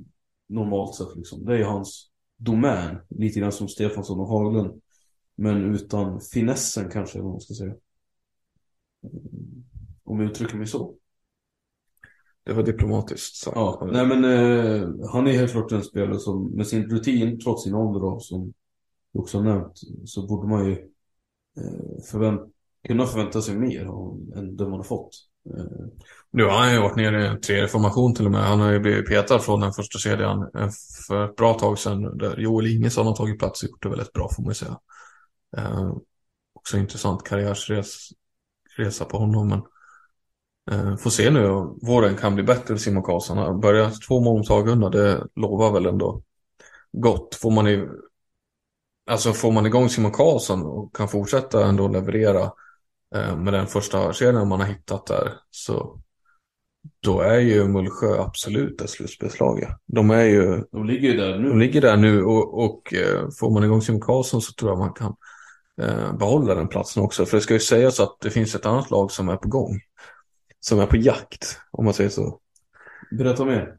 normalt 0.48 0.94
sett 0.94 1.16
liksom. 1.16 1.44
Det 1.44 1.58
är 1.58 1.64
hans 1.64 2.10
domän. 2.36 2.96
Lite 3.08 3.40
grann 3.40 3.52
som 3.52 3.68
Stefansson 3.68 4.20
och 4.20 4.28
Haglund. 4.28 4.80
Men 5.36 5.74
utan 5.74 6.20
finessen 6.20 6.90
kanske, 6.90 7.20
vad 7.20 7.30
man 7.30 7.40
ska 7.40 7.54
säga. 7.54 7.74
Eh, 9.04 9.10
Om 10.04 10.20
jag 10.20 10.30
uttrycker 10.30 10.56
mig 10.56 10.66
så. 10.66 10.94
Det 12.44 12.52
var 12.52 12.62
diplomatiskt 12.62 13.36
sagt. 13.36 13.56
Ja, 13.56 13.88
nej 13.92 14.06
men 14.06 14.24
eh, 14.24 14.88
han 15.12 15.26
är 15.26 15.32
helt 15.32 15.52
klart 15.52 15.72
en 15.72 15.82
spelare 15.82 16.18
som 16.18 16.50
med 16.50 16.66
sin 16.66 16.90
rutin, 16.90 17.40
trots 17.40 17.64
sin 17.64 17.74
ålder 17.74 18.00
då, 18.00 18.20
som 18.20 18.52
du 19.12 19.18
också 19.18 19.38
har 19.38 19.44
nämnt, 19.44 19.80
så 20.04 20.26
borde 20.26 20.48
man 20.48 20.66
ju 20.66 20.72
eh, 21.56 22.02
förvänt 22.10 22.53
kunna 22.86 23.06
förvänta 23.06 23.42
sig 23.42 23.56
mer 23.56 23.80
än 24.36 24.56
det 24.56 24.64
man 24.64 24.72
har 24.72 24.82
fått. 24.82 25.10
Nu 26.30 26.44
har 26.44 26.58
han 26.58 26.72
ju 26.72 26.80
varit 26.80 26.96
nere 26.96 27.24
i 27.24 27.26
en 27.26 27.40
tredje 27.40 27.68
formation 27.68 28.14
till 28.14 28.26
och 28.26 28.30
med. 28.30 28.44
Han 28.44 28.60
har 28.60 28.72
ju 28.72 28.80
blivit 28.80 29.08
petad 29.08 29.38
från 29.38 29.60
den 29.60 29.72
första 29.72 29.98
kedjan 29.98 30.50
för 31.06 31.24
ett 31.24 31.36
bra 31.36 31.54
tag 31.54 31.78
sedan. 31.78 32.18
Där 32.18 32.36
Joel 32.36 32.66
Ingesson 32.66 33.06
har 33.06 33.16
tagit 33.16 33.38
plats 33.38 33.62
och 33.62 33.68
gjort 33.68 33.82
det 33.82 33.88
väldigt 33.88 34.12
bra 34.12 34.28
får 34.36 34.42
man 34.42 34.50
ju 34.50 34.54
säga. 34.54 34.78
Eh, 35.56 35.92
också 36.52 36.78
intressant 36.78 37.24
karriärsresa 37.24 39.04
på 39.08 39.18
honom. 39.18 39.48
Men 39.48 39.62
eh, 40.70 40.96
får 40.96 41.10
se 41.10 41.30
nu. 41.30 41.48
Våren 41.82 42.16
kan 42.16 42.34
bli 42.34 42.44
bättre 42.44 42.66
för 42.66 42.76
Simon 42.76 43.02
Karlsson. 43.02 43.38
Han 43.38 43.92
två 44.08 44.20
målomtag 44.20 44.68
under. 44.68 44.90
Det 44.90 45.26
lovar 45.34 45.72
väl 45.72 45.86
ändå 45.86 46.22
gott. 46.92 47.34
Får 47.34 47.50
man, 47.50 47.68
i, 47.68 47.88
alltså 49.10 49.32
får 49.32 49.52
man 49.52 49.66
igång 49.66 49.88
Simon 49.88 50.12
Karlsson 50.12 50.62
och 50.62 50.96
kan 50.96 51.08
fortsätta 51.08 51.66
ändå 51.66 51.88
leverera 51.88 52.42
eh, 52.42 52.52
med 53.36 53.52
den 53.52 53.66
första 53.66 54.12
kedjan 54.12 54.48
man 54.48 54.60
har 54.60 54.66
hittat 54.66 55.06
där 55.06 55.32
så 55.50 56.00
då 57.02 57.20
är 57.20 57.38
ju 57.38 57.68
Mullsjö 57.68 58.20
absolut 58.20 58.80
ett 58.80 58.90
slutspelslag. 58.90 59.64
De 59.86 60.10
är 60.10 60.24
ju, 60.24 60.64
De 60.72 60.86
ligger 60.86 61.08
ju 61.08 61.16
där 61.16 61.38
nu. 61.38 61.48
de 61.48 61.58
ligger 61.58 61.80
där 61.80 61.96
nu 61.96 62.22
och, 62.24 62.64
och 62.64 62.94
eh, 62.94 63.28
får 63.40 63.50
man 63.50 63.64
igång 63.64 63.82
Simon 63.82 64.00
Karlsson 64.00 64.42
så 64.42 64.52
tror 64.52 64.70
jag 64.70 64.78
man 64.78 64.92
kan 64.92 65.14
eh, 65.82 66.16
behålla 66.16 66.54
den 66.54 66.68
platsen 66.68 67.02
också. 67.02 67.26
För 67.26 67.36
det 67.36 67.40
ska 67.40 67.54
ju 67.54 67.60
sägas 67.60 68.00
att 68.00 68.16
det 68.20 68.30
finns 68.30 68.54
ett 68.54 68.66
annat 68.66 68.90
lag 68.90 69.10
som 69.10 69.28
är 69.28 69.36
på 69.36 69.48
gång. 69.48 69.80
Som 70.60 70.80
är 70.80 70.86
på 70.86 70.96
jakt, 70.96 71.58
om 71.70 71.84
man 71.84 71.94
säger 71.94 72.10
så. 72.10 72.40
Berätta 73.18 73.44
mer. 73.44 73.76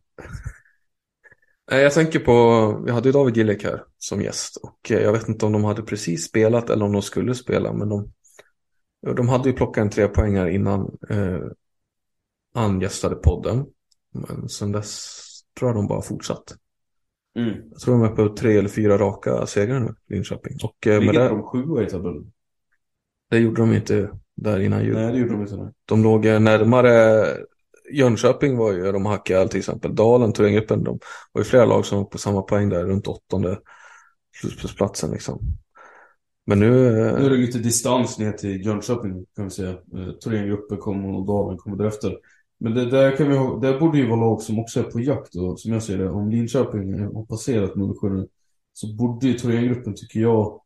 Nej, 1.72 1.84
Jag 1.84 1.94
tänker 1.94 2.20
på, 2.20 2.82
vi 2.86 2.92
hade 2.92 3.10
ju 3.10 3.14
David 3.14 3.38
Gillek 3.38 3.64
här 3.64 3.84
som 3.98 4.22
gäst 4.22 4.58
och 4.58 4.92
eh, 4.92 5.02
jag 5.02 5.12
vet 5.12 5.28
inte 5.30 5.46
om 5.46 5.52
de 5.52 5.64
hade 5.64 5.82
precis 5.82 6.26
spelat 6.26 6.70
eller 6.70 6.86
om 6.86 6.92
de 6.94 7.02
skulle 7.02 7.36
spela 7.36 7.74
men 7.74 7.90
de, 7.90 8.12
de 9.14 9.30
hade 9.30 9.50
ju 9.50 9.56
plockat 9.56 9.82
en 9.82 9.90
trepoängare 9.90 10.54
innan 10.54 10.98
eh, 11.10 11.40
han 12.54 12.82
gästade 12.82 13.16
podden. 13.16 13.66
Men 14.14 14.50
sen 14.50 14.72
dess 14.72 15.22
tror 15.60 15.70
jag 15.70 15.76
de 15.76 15.88
bara 15.88 16.02
fortsatt. 16.02 16.56
Mm. 17.36 17.54
Jag 17.72 17.80
tror 17.80 17.94
de 17.94 18.04
är 18.04 18.16
på 18.16 18.36
tre 18.36 18.58
eller 18.58 18.70
fyra 18.70 18.98
raka 18.98 19.46
segrar 19.46 19.80
nu, 19.80 19.96
Linköping. 20.08 20.58
Och 20.64 20.88
eh, 20.88 21.00
Ligger 21.00 21.30
de 21.30 21.44
sjua 21.44 21.84
i 21.84 21.90
tabellen? 21.90 22.32
det 23.30 23.38
gjorde 23.38 23.62
de 23.62 23.74
inte 23.74 24.10
där 24.36 24.60
innan 24.60 24.84
jul. 24.84 24.96
Nej, 24.96 25.12
det 25.12 25.18
gjorde 25.18 25.32
de 25.32 25.42
inte. 25.42 25.56
Nej. 25.56 25.72
De 25.86 26.04
låg 26.04 26.26
närmare 26.26 27.26
Jönköping 27.92 28.58
var 28.58 28.74
ju, 28.74 28.92
de 28.92 29.06
hackade 29.06 29.48
till 29.48 29.60
exempel 29.60 29.96
Dalen, 29.96 30.34
Thorengruppen, 30.34 30.84
de 30.84 31.00
var 31.32 31.42
ju 31.42 31.46
flera 31.46 31.66
lag 31.66 31.86
som 31.86 31.98
var 31.98 32.06
på 32.06 32.18
samma 32.18 32.42
poäng 32.42 32.70
där 32.70 32.86
runt 32.86 33.08
åttonde 33.08 33.60
slutspelsplatsen 34.42 35.12
liksom. 35.12 35.40
Men 36.46 36.60
nu, 36.60 36.88
eh, 36.88 37.20
Nu 37.20 37.26
är 37.26 37.30
det 37.30 37.38
lite 37.38 37.60
distans 37.60 38.20
ner 38.20 38.32
till 38.32 38.66
Jönköping 38.66 39.26
kan 39.36 39.46
vi 39.46 39.52
säga. 39.52 39.70
Eh, 39.70 40.12
Thorengruppen 40.24 40.78
kommer 40.78 41.16
och 41.16 41.26
Dalen 41.26 41.58
kommer 41.58 41.78
därefter. 41.78 42.18
Men 42.58 42.74
det 42.74 42.90
där, 42.90 43.18
kan 43.18 43.30
vi 43.30 43.38
ha, 43.38 43.60
där 43.60 43.80
borde 43.80 43.98
ju 43.98 44.08
vara 44.08 44.20
lag 44.20 44.42
som 44.42 44.60
också 44.60 44.80
är 44.80 44.84
på 44.84 45.00
jakt 45.00 45.36
och 45.36 45.60
som 45.60 45.74
jag 45.74 45.84
ser 45.84 45.98
det. 45.98 46.10
Om 46.10 46.30
Linköping 46.30 47.00
har 47.00 47.26
passerat 47.26 47.76
Mullsjö 47.76 48.10
nu 48.10 48.28
så 48.74 48.96
borde 48.96 49.28
ju 49.28 49.34
Thorengruppen 49.34 49.96
tycker 49.96 50.20
jag 50.20 50.62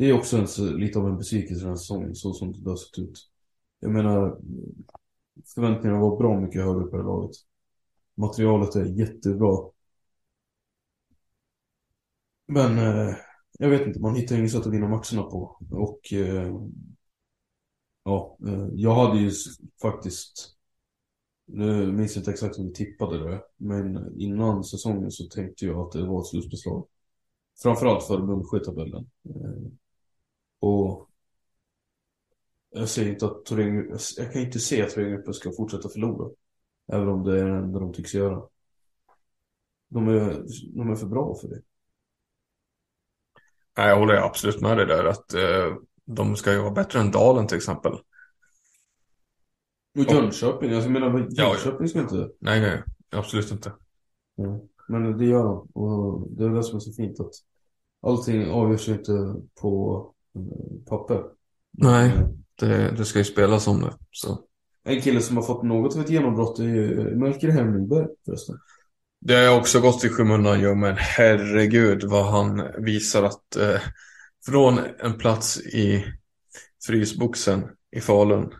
det 0.00 0.10
är 0.10 0.12
också 0.12 0.36
en, 0.36 0.76
lite 0.76 0.98
av 0.98 1.08
en 1.08 1.16
besvikelse 1.16 1.62
den 1.62 1.68
här 1.68 1.76
säsongen 1.76 2.14
så 2.14 2.32
som 2.32 2.52
det 2.52 2.70
har 2.70 2.76
sett 2.76 2.98
ut. 2.98 3.30
Jag 3.80 3.90
menar 3.90 4.38
förväntningarna 5.54 6.00
var 6.00 6.16
bra 6.16 6.40
mycket 6.40 6.64
högre 6.64 6.84
på 6.84 6.96
det 6.96 7.02
här 7.02 7.08
laget. 7.08 7.36
Materialet 8.14 8.76
är 8.76 8.84
jättebra. 8.84 9.58
Men 12.46 12.78
eh, 12.78 13.14
jag 13.60 13.70
vet 13.70 13.86
inte, 13.86 14.00
man 14.00 14.14
hittar 14.14 14.36
inget 14.38 14.52
sätt 14.52 14.66
att 14.66 14.72
vinna 14.72 14.88
matcherna 14.88 15.22
på. 15.22 15.58
Och 15.70 16.12
eh, 16.12 16.56
ja, 18.04 18.38
eh, 18.46 18.68
jag 18.72 18.94
hade 18.94 19.20
ju 19.20 19.30
faktiskt 19.82 20.56
nu 21.52 21.92
minns 21.92 22.16
jag 22.16 22.20
inte 22.20 22.30
exakt 22.30 22.58
hur 22.58 22.64
vi 22.64 22.72
tippade 22.72 23.30
det. 23.30 23.42
Men 23.56 24.20
innan 24.20 24.64
säsongen 24.64 25.10
så 25.10 25.24
tänkte 25.24 25.66
jag 25.66 25.80
att 25.80 25.92
det 25.92 26.06
var 26.06 26.20
ett 26.20 26.26
slutspelslag. 26.26 26.86
Framförallt 27.62 28.04
för 28.04 28.18
Munksjötabellen. 28.18 29.10
Eh, 29.24 29.72
och 30.60 31.08
jag 32.70 32.88
säger 32.88 33.12
inte 33.12 33.26
att 33.26 33.44
Torén, 33.44 33.98
jag 34.16 34.32
kan 34.32 34.42
inte 34.42 34.58
se 34.58 34.82
att 34.82 34.90
Thorengruppen 34.90 35.34
ska 35.34 35.52
fortsätta 35.52 35.88
förlora. 35.88 36.30
Även 36.92 37.08
om 37.08 37.24
det 37.24 37.40
är 37.40 37.44
det 37.44 37.56
enda 37.58 37.80
de 37.80 37.92
tycks 37.92 38.14
göra. 38.14 38.42
De 39.88 40.08
är, 40.08 40.44
de 40.76 40.90
är 40.90 40.96
för 40.96 41.06
bra 41.06 41.34
för 41.40 41.48
det 41.48 41.62
nej, 43.76 43.88
jag 43.88 43.98
håller 43.98 44.14
absolut 44.14 44.60
med 44.60 44.76
dig 44.76 44.86
där 44.86 45.04
att 45.04 45.34
eh, 45.34 45.74
de 46.04 46.36
ska 46.36 46.52
ju 46.52 46.58
vara 46.58 46.70
bättre 46.70 47.00
än 47.00 47.10
Dalen 47.10 47.46
till 47.46 47.56
exempel. 47.56 47.92
Och 49.98 50.12
Jönköping, 50.12 50.72
alltså, 50.72 50.90
jag 50.90 51.00
menar 51.00 51.26
Ja, 51.30 51.48
Jönköping 51.48 51.88
ska 51.88 52.00
inte... 52.00 52.30
Nej, 52.38 52.60
nej, 52.60 52.82
absolut 53.10 53.52
inte. 53.52 53.72
Men 54.88 55.18
det 55.18 55.24
gör 55.24 55.44
de. 55.44 55.68
Och 55.72 56.28
det 56.30 56.44
är 56.44 56.48
det 56.48 56.62
som 56.62 56.76
är 56.76 56.80
så 56.80 56.92
fint 56.92 57.20
att 57.20 57.32
allting 58.02 58.50
avgörs 58.50 58.88
inte 58.88 59.34
på 59.60 60.04
eh, 60.34 60.88
papper. 60.88 61.24
Nej. 61.70 62.12
Det, 62.60 62.94
det 62.96 63.04
ska 63.04 63.18
ju 63.18 63.24
spelas 63.24 63.66
om 63.66 63.80
det. 63.80 63.92
Så. 64.10 64.38
En 64.84 65.00
kille 65.00 65.20
som 65.20 65.36
har 65.36 65.44
fått 65.44 65.62
något 65.62 65.94
av 65.94 66.00
ett 66.00 66.10
genombrott 66.10 66.58
är 66.58 66.64
ju 66.64 67.16
Melker 67.16 67.48
Hemlingberg 67.48 68.06
förresten. 68.24 68.56
Det 69.20 69.34
har 69.34 69.58
också 69.58 69.80
gått 69.80 70.04
i 70.04 70.08
skymundan 70.08 70.60
ju, 70.60 70.74
men 70.74 70.96
herregud 70.98 72.04
vad 72.04 72.24
han 72.24 72.62
visar 72.84 73.22
att 73.22 73.56
eh, 73.56 73.80
från 74.46 74.78
en 74.98 75.18
plats 75.18 75.60
i 75.60 76.04
frysboxen 76.86 77.64
i 77.96 78.00
Falun 78.00 78.54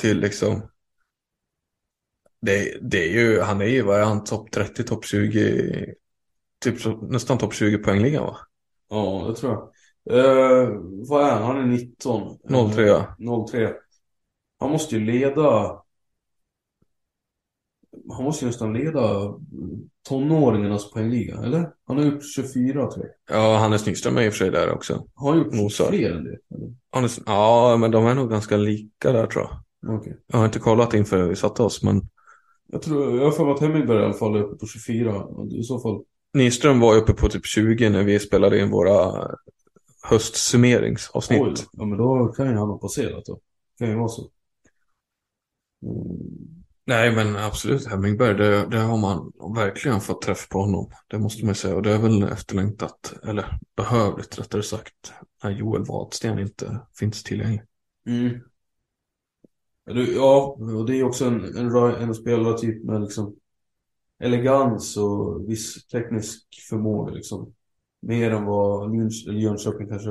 till 0.00 0.20
liksom 0.20 0.62
det, 2.40 2.78
det 2.80 3.04
är 3.04 3.12
ju, 3.12 3.40
han 3.40 3.60
är 3.60 3.66
ju, 3.66 3.82
vad 3.82 4.00
är 4.00 4.04
han, 4.04 4.24
topp 4.24 4.50
30, 4.50 4.84
topp 4.84 5.04
20, 5.04 5.94
typ 6.60 6.74
nästan 7.02 7.38
topp 7.38 7.54
20 7.54 7.78
poängligan 7.78 8.24
va? 8.24 8.36
Ja, 8.88 9.24
det 9.28 9.36
tror 9.36 9.52
jag. 9.52 9.68
Eh, 10.18 10.68
vad 11.08 11.26
är 11.26 11.30
han? 11.30 11.42
Han 11.42 11.56
är 11.56 11.66
19. 11.66 12.38
03 12.72 12.86
ja. 12.86 13.16
03. 13.50 13.72
Han 14.58 14.70
måste 14.70 14.96
ju 14.96 15.04
leda... 15.04 15.81
Han 18.10 18.24
måste 18.24 18.44
ju 18.44 18.46
nästan 18.46 18.72
leda 18.72 19.34
tonåringarnas 20.08 20.90
poängliga, 20.90 21.36
eller? 21.36 21.70
Han 21.86 21.98
har 21.98 22.04
gjort 22.04 22.24
24 22.34 22.90
tror 22.90 23.06
jag. 23.06 23.38
Ja, 23.38 23.56
Hannes 23.56 23.86
Nyström 23.86 24.16
är 24.16 24.22
i 24.22 24.28
och 24.28 24.32
för 24.32 24.38
sig 24.38 24.50
där 24.50 24.70
också. 24.72 25.06
Har 25.14 25.30
han 25.30 25.38
gjort 25.38 25.52
Nosar. 25.52 25.88
fler 25.88 26.10
än 26.10 26.24
det? 26.24 26.38
Hannes, 26.90 27.20
ja, 27.26 27.76
men 27.76 27.90
de 27.90 28.06
är 28.06 28.14
nog 28.14 28.30
ganska 28.30 28.56
lika 28.56 29.12
där 29.12 29.26
tror 29.26 29.44
jag. 29.44 29.98
Okej. 29.98 30.16
Jag 30.26 30.38
har 30.38 30.44
inte 30.44 30.58
kollat 30.58 30.94
inför 30.94 31.22
vi 31.22 31.36
satte 31.36 31.62
oss, 31.62 31.82
men 31.82 32.02
Jag 32.66 32.82
tror, 32.82 33.16
jag 33.16 33.24
har 33.24 33.32
för 33.32 33.44
mig 33.44 33.54
att 33.54 33.60
Hemingberg 33.60 34.00
i 34.00 34.04
alla 34.04 34.14
fall 34.14 34.36
är 34.36 34.42
uppe 34.42 34.56
på 34.56 34.66
24. 34.66 35.24
I 35.50 35.62
så 35.62 35.80
fall. 35.80 36.02
Nyström 36.34 36.80
var 36.80 36.96
uppe 36.96 37.12
på 37.12 37.28
typ 37.28 37.46
20 37.46 37.88
när 37.90 38.04
vi 38.04 38.18
spelade 38.18 38.60
in 38.60 38.70
våra 38.70 39.28
höstsummeringsavsnitt. 40.02 41.42
Oj, 41.42 41.54
ja 41.72 41.84
men 41.84 41.98
då 41.98 42.32
kan 42.36 42.46
ju 42.46 42.54
han 42.56 42.68
ha 42.68 42.78
passerat 42.78 43.24
då. 43.24 43.40
Kan 43.78 43.88
ju 43.88 43.96
vara 43.96 44.08
så. 44.08 44.30
Mm. 45.82 46.61
Nej, 46.84 47.14
men 47.14 47.36
absolut 47.36 47.86
Hemmingberg, 47.86 48.34
det, 48.34 48.66
det 48.70 48.78
har 48.78 48.98
man 48.98 49.32
verkligen 49.54 50.00
fått 50.00 50.22
träff 50.22 50.48
på 50.48 50.58
honom. 50.58 50.90
Det 51.06 51.18
måste 51.18 51.46
man 51.46 51.54
säga. 51.54 51.76
Och 51.76 51.82
det 51.82 51.92
är 51.92 51.98
väl 51.98 52.22
efterlängtat, 52.22 53.14
eller 53.24 53.58
behövligt 53.76 54.38
rättare 54.38 54.62
sagt, 54.62 55.12
när 55.44 55.50
Joel 55.50 55.84
Wadsten 55.84 56.38
inte 56.38 56.80
finns 56.98 57.22
tillgänglig. 57.22 57.62
Mm. 58.06 58.40
Ja, 60.16 60.56
och 60.76 60.86
det 60.86 61.00
är 61.00 61.04
också 61.04 61.24
en, 61.24 61.44
en, 61.44 61.66
en 61.66 61.72
spelare 61.74 62.14
spelartyp 62.14 62.84
med 62.84 63.00
liksom 63.00 63.36
elegans 64.18 64.96
och 64.96 65.48
viss 65.48 65.86
teknisk 65.86 66.46
förmåga 66.68 67.12
liksom. 67.12 67.54
Mer 68.00 68.30
än 68.30 68.44
vad 68.44 68.94
Jönköping 69.26 69.88
kanske 69.88 70.10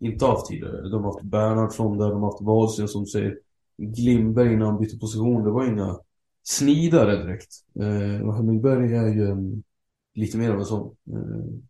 inte 0.00 0.24
har 0.24 0.32
haft 0.32 0.46
tidigare. 0.46 0.88
De 0.88 1.04
har 1.04 1.12
haft 1.12 1.24
Bernhardsson 1.24 1.98
där, 1.98 2.08
de 2.10 2.22
har 2.22 2.30
haft 2.32 2.42
Wahlsten 2.42 2.88
som 2.88 3.06
säger 3.06 3.38
Glimberg 3.78 4.52
innan 4.52 4.68
han 4.68 4.80
bytte 4.80 4.98
position. 4.98 5.44
Det 5.44 5.50
var 5.50 5.66
inga 5.66 5.98
snidare 6.42 7.16
direkt. 7.16 7.52
Eh, 7.80 8.26
och 8.26 8.36
Hemingberg 8.36 8.94
är 8.94 9.08
ju 9.08 9.30
en, 9.30 9.62
lite 10.14 10.38
mer 10.38 10.50
av 10.50 10.58
en 10.58 10.64
sån. 10.64 10.96
Eh, 11.12 11.60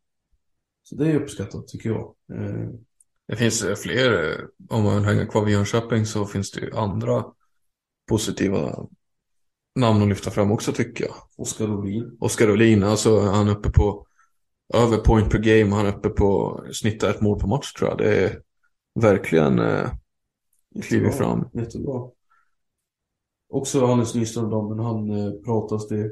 så 0.83 0.95
det 0.97 1.11
är 1.11 1.21
uppskattat 1.21 1.69
tycker 1.69 1.89
jag. 1.91 2.15
Eh, 2.33 2.69
Det 3.27 3.37
finns 3.37 3.65
eh, 3.65 3.77
fler, 3.77 4.13
eh, 4.13 4.45
om 4.69 4.85
man 4.85 5.05
hänger 5.05 5.27
kvar 5.27 5.45
vid 5.45 5.55
Jönköping 5.55 6.07
så 6.07 6.27
finns 6.27 6.51
det 6.51 6.61
ju 6.61 6.77
andra 6.77 7.25
positiva 8.09 8.87
namn 9.79 10.03
att 10.03 10.09
lyfta 10.09 10.31
fram 10.31 10.53
också 10.53 10.73
tycker 10.73 11.05
jag. 11.05 11.15
Oskar 11.37 11.71
Olin. 11.71 12.17
Oskar 12.21 12.51
Olin, 12.51 12.83
alltså 12.83 13.21
han 13.21 13.49
är 13.49 13.53
uppe 13.53 13.71
på 13.71 14.07
över 14.75 14.97
point 14.97 15.31
per 15.31 15.39
game, 15.39 15.77
han 15.77 15.87
är 15.87 15.97
uppe 15.97 16.09
på 16.09 16.61
snittar 16.73 17.11
ett 17.11 17.21
mål 17.21 17.41
per 17.41 17.47
match 17.47 17.73
tror 17.73 17.91
jag. 17.91 17.99
Det 17.99 18.25
är 18.25 18.41
verkligen 19.01 19.59
Jättebra. 20.75 21.13
fram. 21.13 21.49
Jättebra. 21.53 22.11
Också 23.49 23.87
Hannes 23.87 24.15
Nyström 24.15 24.51
då, 24.51 24.69
men 24.69 24.85
han 24.85 25.11
eh, 25.11 25.33
pratas 25.45 25.89
det. 25.89 26.11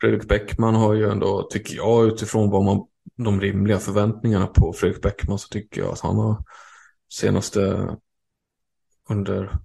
Fredrik 0.00 0.28
Bäckman 0.28 0.74
har 0.74 0.94
ju 0.94 1.10
ändå, 1.10 1.48
tycker 1.50 1.76
jag, 1.76 2.06
utifrån 2.06 2.50
vad 2.50 2.64
man, 2.64 2.86
de 3.16 3.40
rimliga 3.40 3.78
förväntningarna 3.78 4.46
på 4.46 4.72
Fredrik 4.72 5.02
Bäckman 5.02 5.38
så 5.38 5.48
tycker 5.48 5.80
jag 5.80 5.92
att 5.92 6.00
han 6.00 6.16
har 6.16 6.44
senaste 7.12 7.96
under 9.08 9.58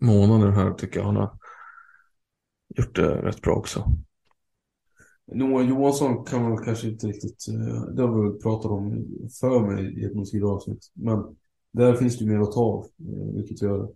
månaden 0.00 0.52
här 0.52 0.74
tycker 0.74 1.00
jag 1.00 1.06
han 1.06 1.16
har 1.16 1.38
gjort 2.76 2.96
det 2.96 3.22
rätt 3.22 3.42
bra 3.42 3.54
också. 3.54 3.84
Noah 5.32 5.68
Johansson 5.68 6.24
kan 6.24 6.42
man 6.42 6.64
kanske 6.64 6.88
inte 6.88 7.06
riktigt, 7.06 7.48
eh, 7.48 7.82
det 7.82 8.02
har 8.02 8.32
vi 8.32 8.38
pratat 8.38 8.70
om 8.70 9.06
för 9.40 9.60
mig 9.60 10.00
i 10.00 10.04
ett 10.04 10.44
avsnitt. 10.44 10.90
Men 10.94 11.36
där 11.72 11.94
finns 11.94 12.18
det 12.18 12.24
ju 12.24 12.30
mer 12.30 12.40
att 12.40 12.52
ta 12.52 12.60
av, 12.60 12.84
eh, 12.98 13.34
vilket 13.34 13.62
gör 13.62 13.88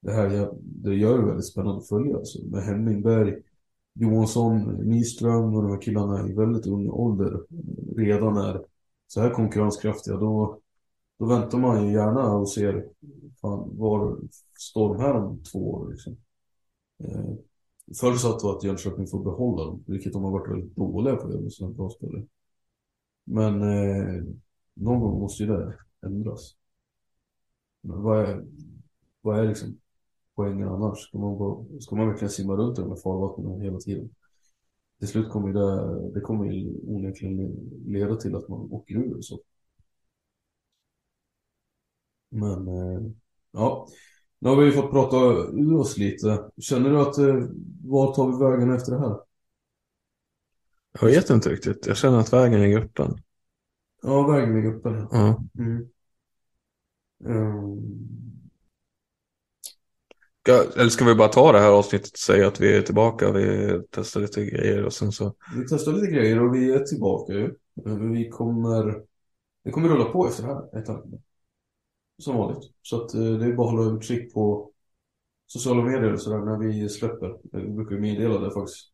det 0.00 0.12
här 0.12 0.50
det 0.60 0.94
gör 0.94 1.18
det 1.18 1.26
väldigt 1.26 1.46
spännande 1.46 1.78
att 1.78 1.88
följa. 1.88 2.16
Alltså. 2.16 2.38
Med 2.46 2.62
Hemmingberg, 2.62 3.42
Johansson, 3.94 4.58
Nyström 4.74 5.54
och 5.54 5.62
de 5.62 5.70
här 5.70 5.80
killarna 5.80 6.28
i 6.28 6.32
väldigt 6.32 6.66
ung 6.66 6.90
ålder 6.90 7.34
eh, 7.34 7.96
redan 7.96 8.36
är 8.36 8.64
så 9.06 9.20
här 9.20 9.30
konkurrenskraftiga. 9.30 10.16
Då, 10.16 10.60
då 11.18 11.26
väntar 11.26 11.58
man 11.58 11.86
ju 11.86 11.92
gärna 11.92 12.34
och 12.34 12.50
ser 12.50 12.88
fan, 13.40 13.78
var 13.78 14.18
står 14.58 14.94
de 14.94 15.02
här 15.02 15.14
om 15.14 15.42
två 15.52 15.70
år. 15.70 15.90
Liksom. 15.90 16.16
Eh, 17.04 17.34
Förutsatt 18.00 18.40
då 18.40 18.50
att 18.50 18.64
Jönköping 18.64 19.06
får 19.06 19.24
behålla 19.24 19.64
dem, 19.64 19.84
vilket 19.86 20.12
de 20.12 20.24
har 20.24 20.30
varit 20.30 20.50
väldigt 20.50 20.76
dåliga 20.76 21.16
på 21.16 21.28
med 21.28 21.52
sina 21.52 21.70
bra 21.70 21.90
spelare. 21.90 22.26
Men 23.24 23.62
eh, 23.62 24.24
någon 24.74 25.00
gång 25.00 25.20
måste 25.20 25.42
ju 25.42 25.48
det 25.48 25.74
ändras. 26.06 26.55
Vad 27.88 28.20
är, 28.20 28.44
vad 29.20 29.38
är 29.38 29.48
liksom 29.48 29.78
poängen 30.34 30.68
annars? 30.68 30.98
Ska 30.98 31.18
man, 31.18 31.38
bara, 31.38 31.80
ska 31.80 31.96
man 31.96 32.08
verkligen 32.08 32.30
simma 32.30 32.56
runt 32.56 32.78
i 32.78 32.82
de 32.82 32.90
här 32.90 32.96
farvattnen 32.96 33.60
hela 33.60 33.78
tiden? 33.78 34.10
Till 34.98 35.08
slut 35.08 35.30
kommer 35.30 35.52
det, 35.52 36.10
det 36.14 36.20
kommer 36.20 36.44
ju 36.44 36.80
onekligen 36.86 37.56
leda 37.86 38.16
till 38.16 38.36
att 38.36 38.48
man 38.48 38.60
åker 38.72 38.94
ur 38.94 39.20
så. 39.20 39.40
Men 42.30 42.68
eh, 42.68 43.02
ja, 43.50 43.88
nu 44.38 44.48
har 44.48 44.56
vi 44.56 44.72
fått 44.72 44.90
prata 44.90 45.16
ur 45.52 45.76
oss 45.76 45.96
lite. 45.96 46.50
Känner 46.58 46.90
du 46.90 47.00
att, 47.00 47.18
eh, 47.18 47.48
var 47.84 48.14
tar 48.14 48.32
vi 48.32 48.44
vägen 48.44 48.74
efter 48.74 48.92
det 48.92 48.98
här? 48.98 49.16
Jag 51.00 51.06
vet 51.06 51.30
inte 51.30 51.48
riktigt. 51.48 51.86
Jag 51.86 51.96
känner 51.96 52.18
att 52.18 52.32
vägen 52.32 52.60
är 52.60 52.78
öppen. 52.78 53.16
Ja, 54.02 54.26
vägen 54.26 54.56
är 54.56 54.76
öppen. 54.76 55.08
Ja. 55.10 55.44
Mm. 55.58 55.88
Ska, 60.42 60.80
eller 60.80 60.90
ska 60.90 61.04
vi 61.04 61.14
bara 61.14 61.28
ta 61.28 61.52
det 61.52 61.58
här 61.58 61.70
avsnittet 61.70 62.12
och 62.12 62.18
säga 62.18 62.48
att 62.48 62.60
vi 62.60 62.76
är 62.76 62.82
tillbaka, 62.82 63.32
vi 63.32 63.80
testar 63.90 64.20
lite 64.20 64.44
grejer 64.44 64.84
och 64.84 64.92
sen 64.92 65.12
så. 65.12 65.34
vi 65.56 65.64
testar 65.68 65.92
lite 65.92 66.06
grejer 66.06 66.42
och 66.42 66.54
vi 66.54 66.72
är 66.72 66.78
tillbaka 66.78 67.32
ju. 67.32 67.44
Eh, 67.86 67.94
Vi 67.94 68.28
kommer, 68.28 69.02
det 69.64 69.70
kommer 69.70 69.88
rulla 69.88 70.04
på 70.04 70.26
efter 70.28 70.42
det 70.42 70.48
här 70.54 70.78
ett 70.78 70.86
tag. 70.86 71.20
Som 72.18 72.36
vanligt. 72.36 72.70
Så 72.82 73.02
att 73.04 73.14
eh, 73.14 73.20
det 73.20 73.46
är 73.46 73.52
bara 73.52 73.68
att 73.68 73.74
hålla 73.76 73.96
utkik 73.96 74.34
på 74.34 74.70
sociala 75.46 75.82
medier 75.82 76.12
och 76.12 76.20
sådär 76.20 76.38
när 76.38 76.58
vi 76.58 76.88
släpper. 76.88 77.28
Eh, 77.30 77.60
Vi 77.60 77.68
brukar 77.68 77.96
meddela 77.96 78.38
det 78.40 78.50
faktiskt. 78.50 78.92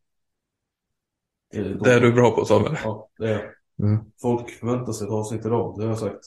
De- 1.53 1.79
Det 1.79 1.93
är 1.95 2.01
du 2.01 2.13
bra 2.13 2.31
på 2.31 2.45
Samuel. 2.45 2.77
Ja, 2.85 3.09
det 3.19 3.29
är 3.33 3.55
Mm. 3.83 3.99
Folk 4.23 4.51
förväntar 4.51 4.93
sig 4.93 5.07
ett 5.07 5.13
avsnitt 5.13 5.47
idag, 5.47 5.75
det 5.79 5.83
har 5.83 5.91
jag 5.91 5.99
sagt. 5.99 6.25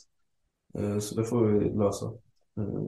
Eh, 0.78 1.00
Så 1.00 1.16
det 1.16 1.26
får 1.26 1.48
vi 1.48 1.70
lösa. 1.70 2.06
Eh, 2.58 2.84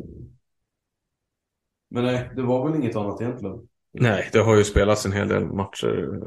Men 1.89 2.03
nej, 2.03 2.31
det 2.35 2.41
var 2.41 2.69
väl 2.69 2.79
inget 2.81 2.95
annat 2.95 3.21
egentligen. 3.21 3.67
Nej, 3.91 4.29
det 4.33 4.39
har 4.39 4.55
ju 4.55 4.63
spelats 4.63 5.05
en 5.05 5.11
hel 5.11 5.27
del 5.27 5.45
matcher. 5.45 6.19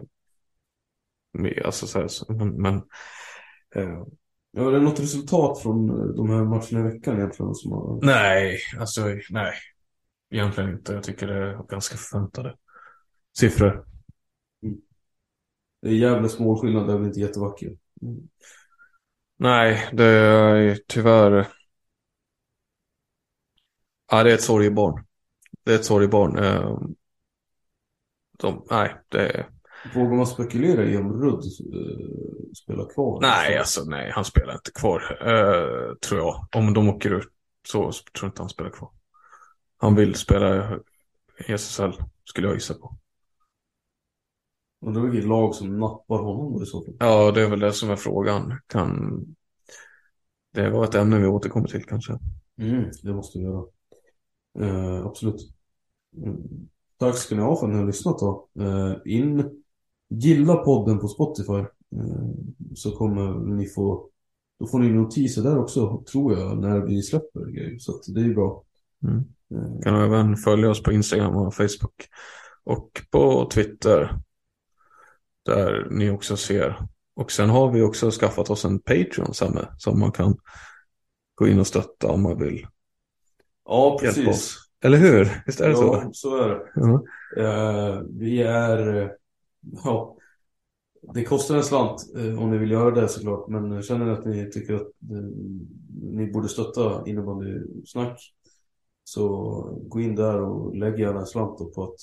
Med, 1.33 1.63
alltså 1.65 1.87
så 1.87 1.99
här, 1.99 2.35
men, 2.35 2.63
men 2.63 2.75
eh, 3.75 4.05
Ja, 4.53 4.69
är 4.69 4.73
det 4.73 4.81
något 4.81 5.01
resultat 5.01 5.63
från 5.63 5.91
eh, 5.91 6.07
de 6.07 6.31
här 6.31 6.45
matcherna 6.45 6.89
i 6.89 6.93
veckan 6.93 7.17
egentligen 7.17 7.55
som 7.55 7.73
har... 7.73 7.99
nej, 8.03 8.59
alltså 8.79 9.01
nej. 9.31 9.53
Egentligen 10.31 10.71
inte. 10.71 10.93
Jag 10.93 11.03
tycker 11.03 11.27
det 11.27 11.35
är 11.35 11.63
ganska 11.69 11.97
förväntade 11.97 12.57
siffror. 13.39 13.85
Det 15.83 15.89
är 15.89 15.93
Gävles 15.93 16.39
målskillnad, 16.39 16.87
det 16.87 16.93
är 16.93 16.97
väl 16.99 17.07
inte 17.07 17.21
jättevacker. 17.21 17.77
Mm. 18.03 18.29
Nej, 19.41 19.88
det 19.93 20.05
är 20.05 20.78
tyvärr. 20.88 21.47
Ja, 24.11 24.22
det 24.24 24.30
är 24.30 24.34
ett 24.34 24.43
sorgebarn. 24.43 25.05
Det 25.64 25.72
är 25.72 25.76
ett 25.76 25.84
sorgebarn. 25.84 26.38
Eh, 26.38 26.78
De, 28.38 28.66
nej, 28.70 28.97
det 29.09 29.28
är... 29.28 29.47
Vågar 29.95 30.16
man 30.16 30.26
spekulera 30.26 30.84
i 30.84 30.97
om 30.97 31.12
Rudd 31.22 31.45
eh, 31.45 32.53
spelar 32.55 32.88
kvar? 32.95 33.20
Nej, 33.22 33.59
alltså 33.59 33.84
nej, 33.84 34.11
han 34.14 34.24
spelar 34.24 34.55
inte 34.55 34.70
kvar. 34.70 35.18
eh, 35.20 35.95
tror 35.95 36.20
jag. 36.20 36.47
Om 36.57 36.74
de 36.74 36.88
åker 36.88 37.11
ut 37.11 37.28
så 37.68 37.80
tror 37.93 38.03
jag 38.22 38.28
inte 38.28 38.43
han 38.43 38.49
spelar 38.49 38.70
kvar. 38.70 38.91
Han 39.78 39.95
vill 39.95 40.14
spela 40.14 40.74
i 41.49 41.53
SSL, 41.53 41.93
skulle 42.24 42.47
jag 42.47 42.55
gissa 42.57 42.74
på. 42.74 42.97
Och 44.81 44.93
det 44.93 45.01
är 45.01 45.05
vilket 45.05 45.28
lag 45.28 45.55
som 45.55 45.78
nappar 45.78 46.18
honom 46.18 46.53
då 46.53 46.62
i 46.62 46.66
så 46.66 46.85
fall. 46.85 46.95
Ja, 46.99 47.33
det 47.33 47.43
är 47.43 47.51
väl 47.51 47.61
det 47.61 47.72
som 47.72 47.91
är 47.91 47.97
frågan. 47.97 48.61
Kan... 48.66 49.24
Det 50.55 50.70
var 50.70 50.85
ett 50.85 50.95
ämne 50.95 51.18
vi 51.18 51.26
återkommer 51.26 51.68
till 51.68 51.85
kanske. 51.85 52.18
Mm, 52.59 52.85
det 53.03 53.12
måste 53.12 53.39
vi 53.39 53.45
göra. 53.45 53.64
Eh, 54.61 55.07
absolut. 55.07 55.51
Mm. 56.16 56.37
Tack 56.99 57.16
ska 57.16 57.35
ni 57.35 57.43
ha 57.43 57.57
för 57.57 57.66
att 57.66 57.72
ni 57.72 57.78
har 57.78 57.87
lyssnat 57.87 58.18
då. 58.18 58.49
Eh, 58.61 58.95
in, 59.05 59.62
gilla 60.09 60.57
podden 60.57 60.99
på 60.99 61.09
Spotify. 61.09 61.59
Eh, 61.97 62.31
så 62.74 62.91
kommer 62.91 63.55
ni 63.55 63.66
få, 63.66 64.09
då 64.59 64.66
får 64.66 64.78
ni 64.78 64.89
notiser 64.89 65.43
där 65.43 65.59
också, 65.59 66.05
tror 66.12 66.39
jag, 66.39 66.59
när 66.59 66.81
vi 66.81 67.03
släpper 67.03 67.47
grejer. 67.47 67.78
Så 67.78 68.01
det 68.14 68.20
är 68.20 68.35
bra. 68.35 68.64
Mm. 69.03 69.24
Eh, 69.55 69.81
Kan 69.83 69.95
även 69.95 70.37
följa 70.37 70.70
oss 70.70 70.83
på 70.83 70.93
Instagram 70.93 71.37
och 71.37 71.55
Facebook. 71.55 72.09
Och 72.64 73.03
på 73.11 73.49
Twitter. 73.55 74.20
Där 75.51 75.86
ni 75.90 76.11
också 76.11 76.36
ser. 76.36 76.76
Och 77.14 77.32
sen 77.32 77.51
har 77.51 77.70
vi 77.70 77.82
också 77.82 78.11
skaffat 78.11 78.51
oss 78.51 78.64
en 78.64 78.78
Patreon 78.78 79.34
Samme, 79.34 79.68
som 79.78 80.01
man 80.01 80.12
kan 80.12 80.36
gå 81.34 81.48
in 81.48 81.61
och 81.61 81.66
stötta 81.66 82.09
om 82.09 82.22
man 82.22 82.38
vill. 82.38 82.66
ja, 83.64 83.98
precis. 84.01 84.57
Eller 84.84 84.98
hur? 84.98 85.42
Visst 85.46 85.61
är 85.61 85.68
det 85.68 85.76
så? 85.76 86.01
Ja, 86.03 86.11
så 86.12 86.36
är 86.36 86.48
det. 86.48 86.61
Ja. 86.74 87.03
Eh, 87.36 88.03
vi 88.11 88.42
är, 88.42 89.12
ja, 89.84 90.16
det 91.14 91.24
kostar 91.24 91.57
en 91.57 91.62
slant 91.62 92.12
eh, 92.16 92.42
om 92.42 92.51
ni 92.51 92.59
vill 92.59 92.70
göra 92.70 92.90
det 92.90 93.09
såklart. 93.09 93.48
Men 93.48 93.82
känner 93.82 94.07
ni 94.07 94.12
att 94.12 94.24
ni 94.24 94.51
tycker 94.51 94.74
att 94.74 94.80
eh, 94.80 95.28
ni 96.03 96.32
borde 96.32 96.48
stötta 96.48 97.03
innebandysnack 97.07 98.20
så 99.05 99.26
gå 99.88 100.01
in 100.01 100.14
där 100.14 100.40
och 100.40 100.76
lägg 100.76 101.01
gärna 101.01 101.20
en 101.20 101.26
slant 101.26 101.74
på 101.74 101.84
att 101.84 102.01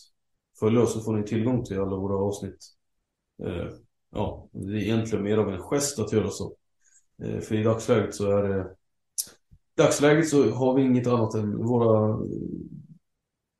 följa 0.60 0.82
oss 0.82 0.94
så 0.94 1.02
får 1.02 1.14
ni 1.14 1.24
tillgång 1.24 1.64
till 1.64 1.80
alla 1.80 1.96
våra 1.96 2.16
avsnitt. 2.16 2.77
Eh, 3.46 3.68
ja, 4.12 4.50
det 4.52 4.74
är 4.74 4.82
egentligen 4.82 5.24
mer 5.24 5.38
av 5.38 5.50
en 5.50 5.60
gest 5.62 6.00
att 6.00 6.14
göra 6.14 6.30
så. 6.30 6.56
Eh, 7.24 7.40
för 7.40 7.56
i 7.56 7.64
dagsläget 7.64 8.16
så 8.16 8.32
är 8.38 8.44
det 8.50 8.60
i 8.62 9.82
dagsläget 9.82 10.30
så 10.30 10.52
har 10.52 10.76
vi 10.76 10.82
inget 10.82 11.08
annat 11.08 11.34
än 11.34 11.58
våra 11.58 12.20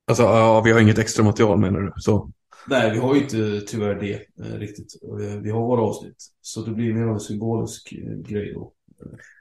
Alltså, 0.10 0.24
ja, 0.24 0.62
vi 0.62 0.72
har 0.72 0.80
inget 0.80 0.98
extra 0.98 1.24
material 1.24 1.60
menar 1.60 1.80
du? 1.80 1.94
Så. 1.96 2.32
Nej, 2.68 2.92
vi 2.92 2.98
har 2.98 3.16
ju 3.16 3.22
inte 3.22 3.62
tyvärr 3.62 3.96
det 3.96 4.14
eh, 4.46 4.58
riktigt. 4.60 4.94
Vi 5.42 5.50
har 5.50 5.60
våra 5.62 5.82
avsnitt. 5.82 6.16
Så 6.42 6.62
det 6.62 6.72
blir 6.72 6.94
mer 6.94 7.04
av 7.04 7.14
en 7.14 7.20
symbolisk 7.20 7.94
eh, 7.94 8.18
grej 8.18 8.54
då. 8.54 8.74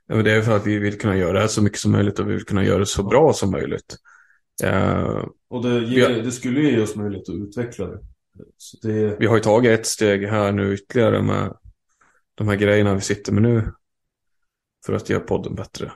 Ja, 0.07 0.15
men 0.15 0.25
det 0.25 0.33
är 0.33 0.43
för 0.43 0.57
att 0.57 0.67
vi 0.67 0.79
vill 0.79 0.99
kunna 0.99 1.17
göra 1.17 1.33
det 1.33 1.41
här 1.41 1.47
så 1.47 1.63
mycket 1.63 1.79
som 1.79 1.93
möjligt 1.93 2.19
och 2.19 2.29
vi 2.29 2.33
vill 2.33 2.45
kunna 2.45 2.65
göra 2.65 2.79
det 2.79 2.87
så 2.87 3.03
bra 3.03 3.33
som 3.33 3.51
möjligt. 3.51 3.97
Eh, 4.65 5.25
Och 5.49 5.63
det, 5.63 5.85
ger, 5.85 6.11
Ja. 6.11 6.23
det 6.23 6.33
skulle 6.33 6.61
ju 6.61 6.71
ge 6.71 6.83
oss 6.83 6.97
möjlighet 6.97 7.29
att 7.29 7.35
utveckla 7.35 7.87
det. 7.87 7.99
Det 8.83 9.17
vi 9.21 9.27
har 9.27 9.37
ju 9.37 9.43
tagit 9.43 9.81
ett 9.81 9.87
steg 9.87 10.27
här 10.29 10.53
nu 10.53 10.75
ytterligare 10.75 11.23
med 11.23 11.57
de 12.35 12.49
här 12.49 12.57
grejerna 12.57 12.95
vi 12.95 13.01
sitter 13.01 13.33
med 13.33 13.43
nu. 13.43 13.73
För 14.87 14.93
att 14.93 15.11
göra 15.11 15.21
podden 15.21 15.55
bättre. 15.55 15.93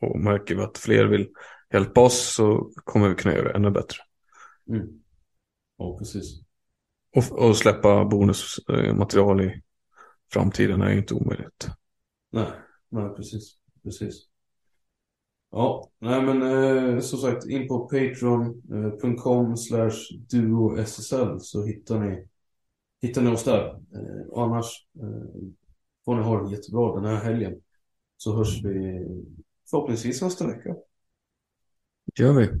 Och 0.00 0.20
märker 0.20 0.54
vi 0.54 0.62
att 0.62 0.78
fler 0.78 1.04
vill 1.04 1.28
hjälpa 1.72 2.00
oss 2.00 2.34
så 2.34 2.72
kommer 2.74 3.08
vi 3.08 3.14
kunna 3.14 3.34
göra 3.34 3.48
det 3.48 3.54
ännu 3.54 3.70
bättre. 3.70 3.98
mm. 4.68 4.88
Ja, 5.76 5.98
precis. 5.98 6.40
Och, 7.16 7.48
och 7.48 7.56
släppa 7.56 8.04
bonusmaterial 8.04 9.40
i 9.40 9.62
framtiden 10.32 10.82
är 10.82 10.90
ju 10.90 10.98
inte 10.98 11.14
omöjligt. 11.14 11.68
Nej, 12.32 12.52
nej 12.88 13.14
precis. 13.16 13.56
Precis. 13.82 14.29
Ja, 15.50 15.90
nej 15.98 16.22
men 16.22 16.42
eh, 16.42 17.00
som 17.00 17.18
sagt 17.18 17.46
in 17.46 17.68
på 17.68 17.78
patreon.com 17.78 19.50
eh, 19.50 19.54
slash 19.54 19.96
duossl 20.30 21.38
så 21.40 21.64
hittar 21.64 22.00
ni 22.00 22.26
hittar 23.02 23.22
ni 23.22 23.30
oss 23.30 23.44
där. 23.44 23.68
Eh, 23.68 24.26
och 24.28 24.42
annars 24.42 24.86
eh, 25.02 25.42
får 26.04 26.16
ni 26.16 26.22
ha 26.22 26.42
det 26.42 26.50
jättebra 26.50 27.00
den 27.00 27.04
här 27.04 27.24
helgen. 27.24 27.60
Så 28.16 28.36
hörs 28.36 28.64
vi 28.64 29.06
förhoppningsvis 29.70 30.22
nästa 30.22 30.46
vecka. 30.46 30.76
Det 32.14 32.22
gör 32.22 32.32
vi. 32.32 32.60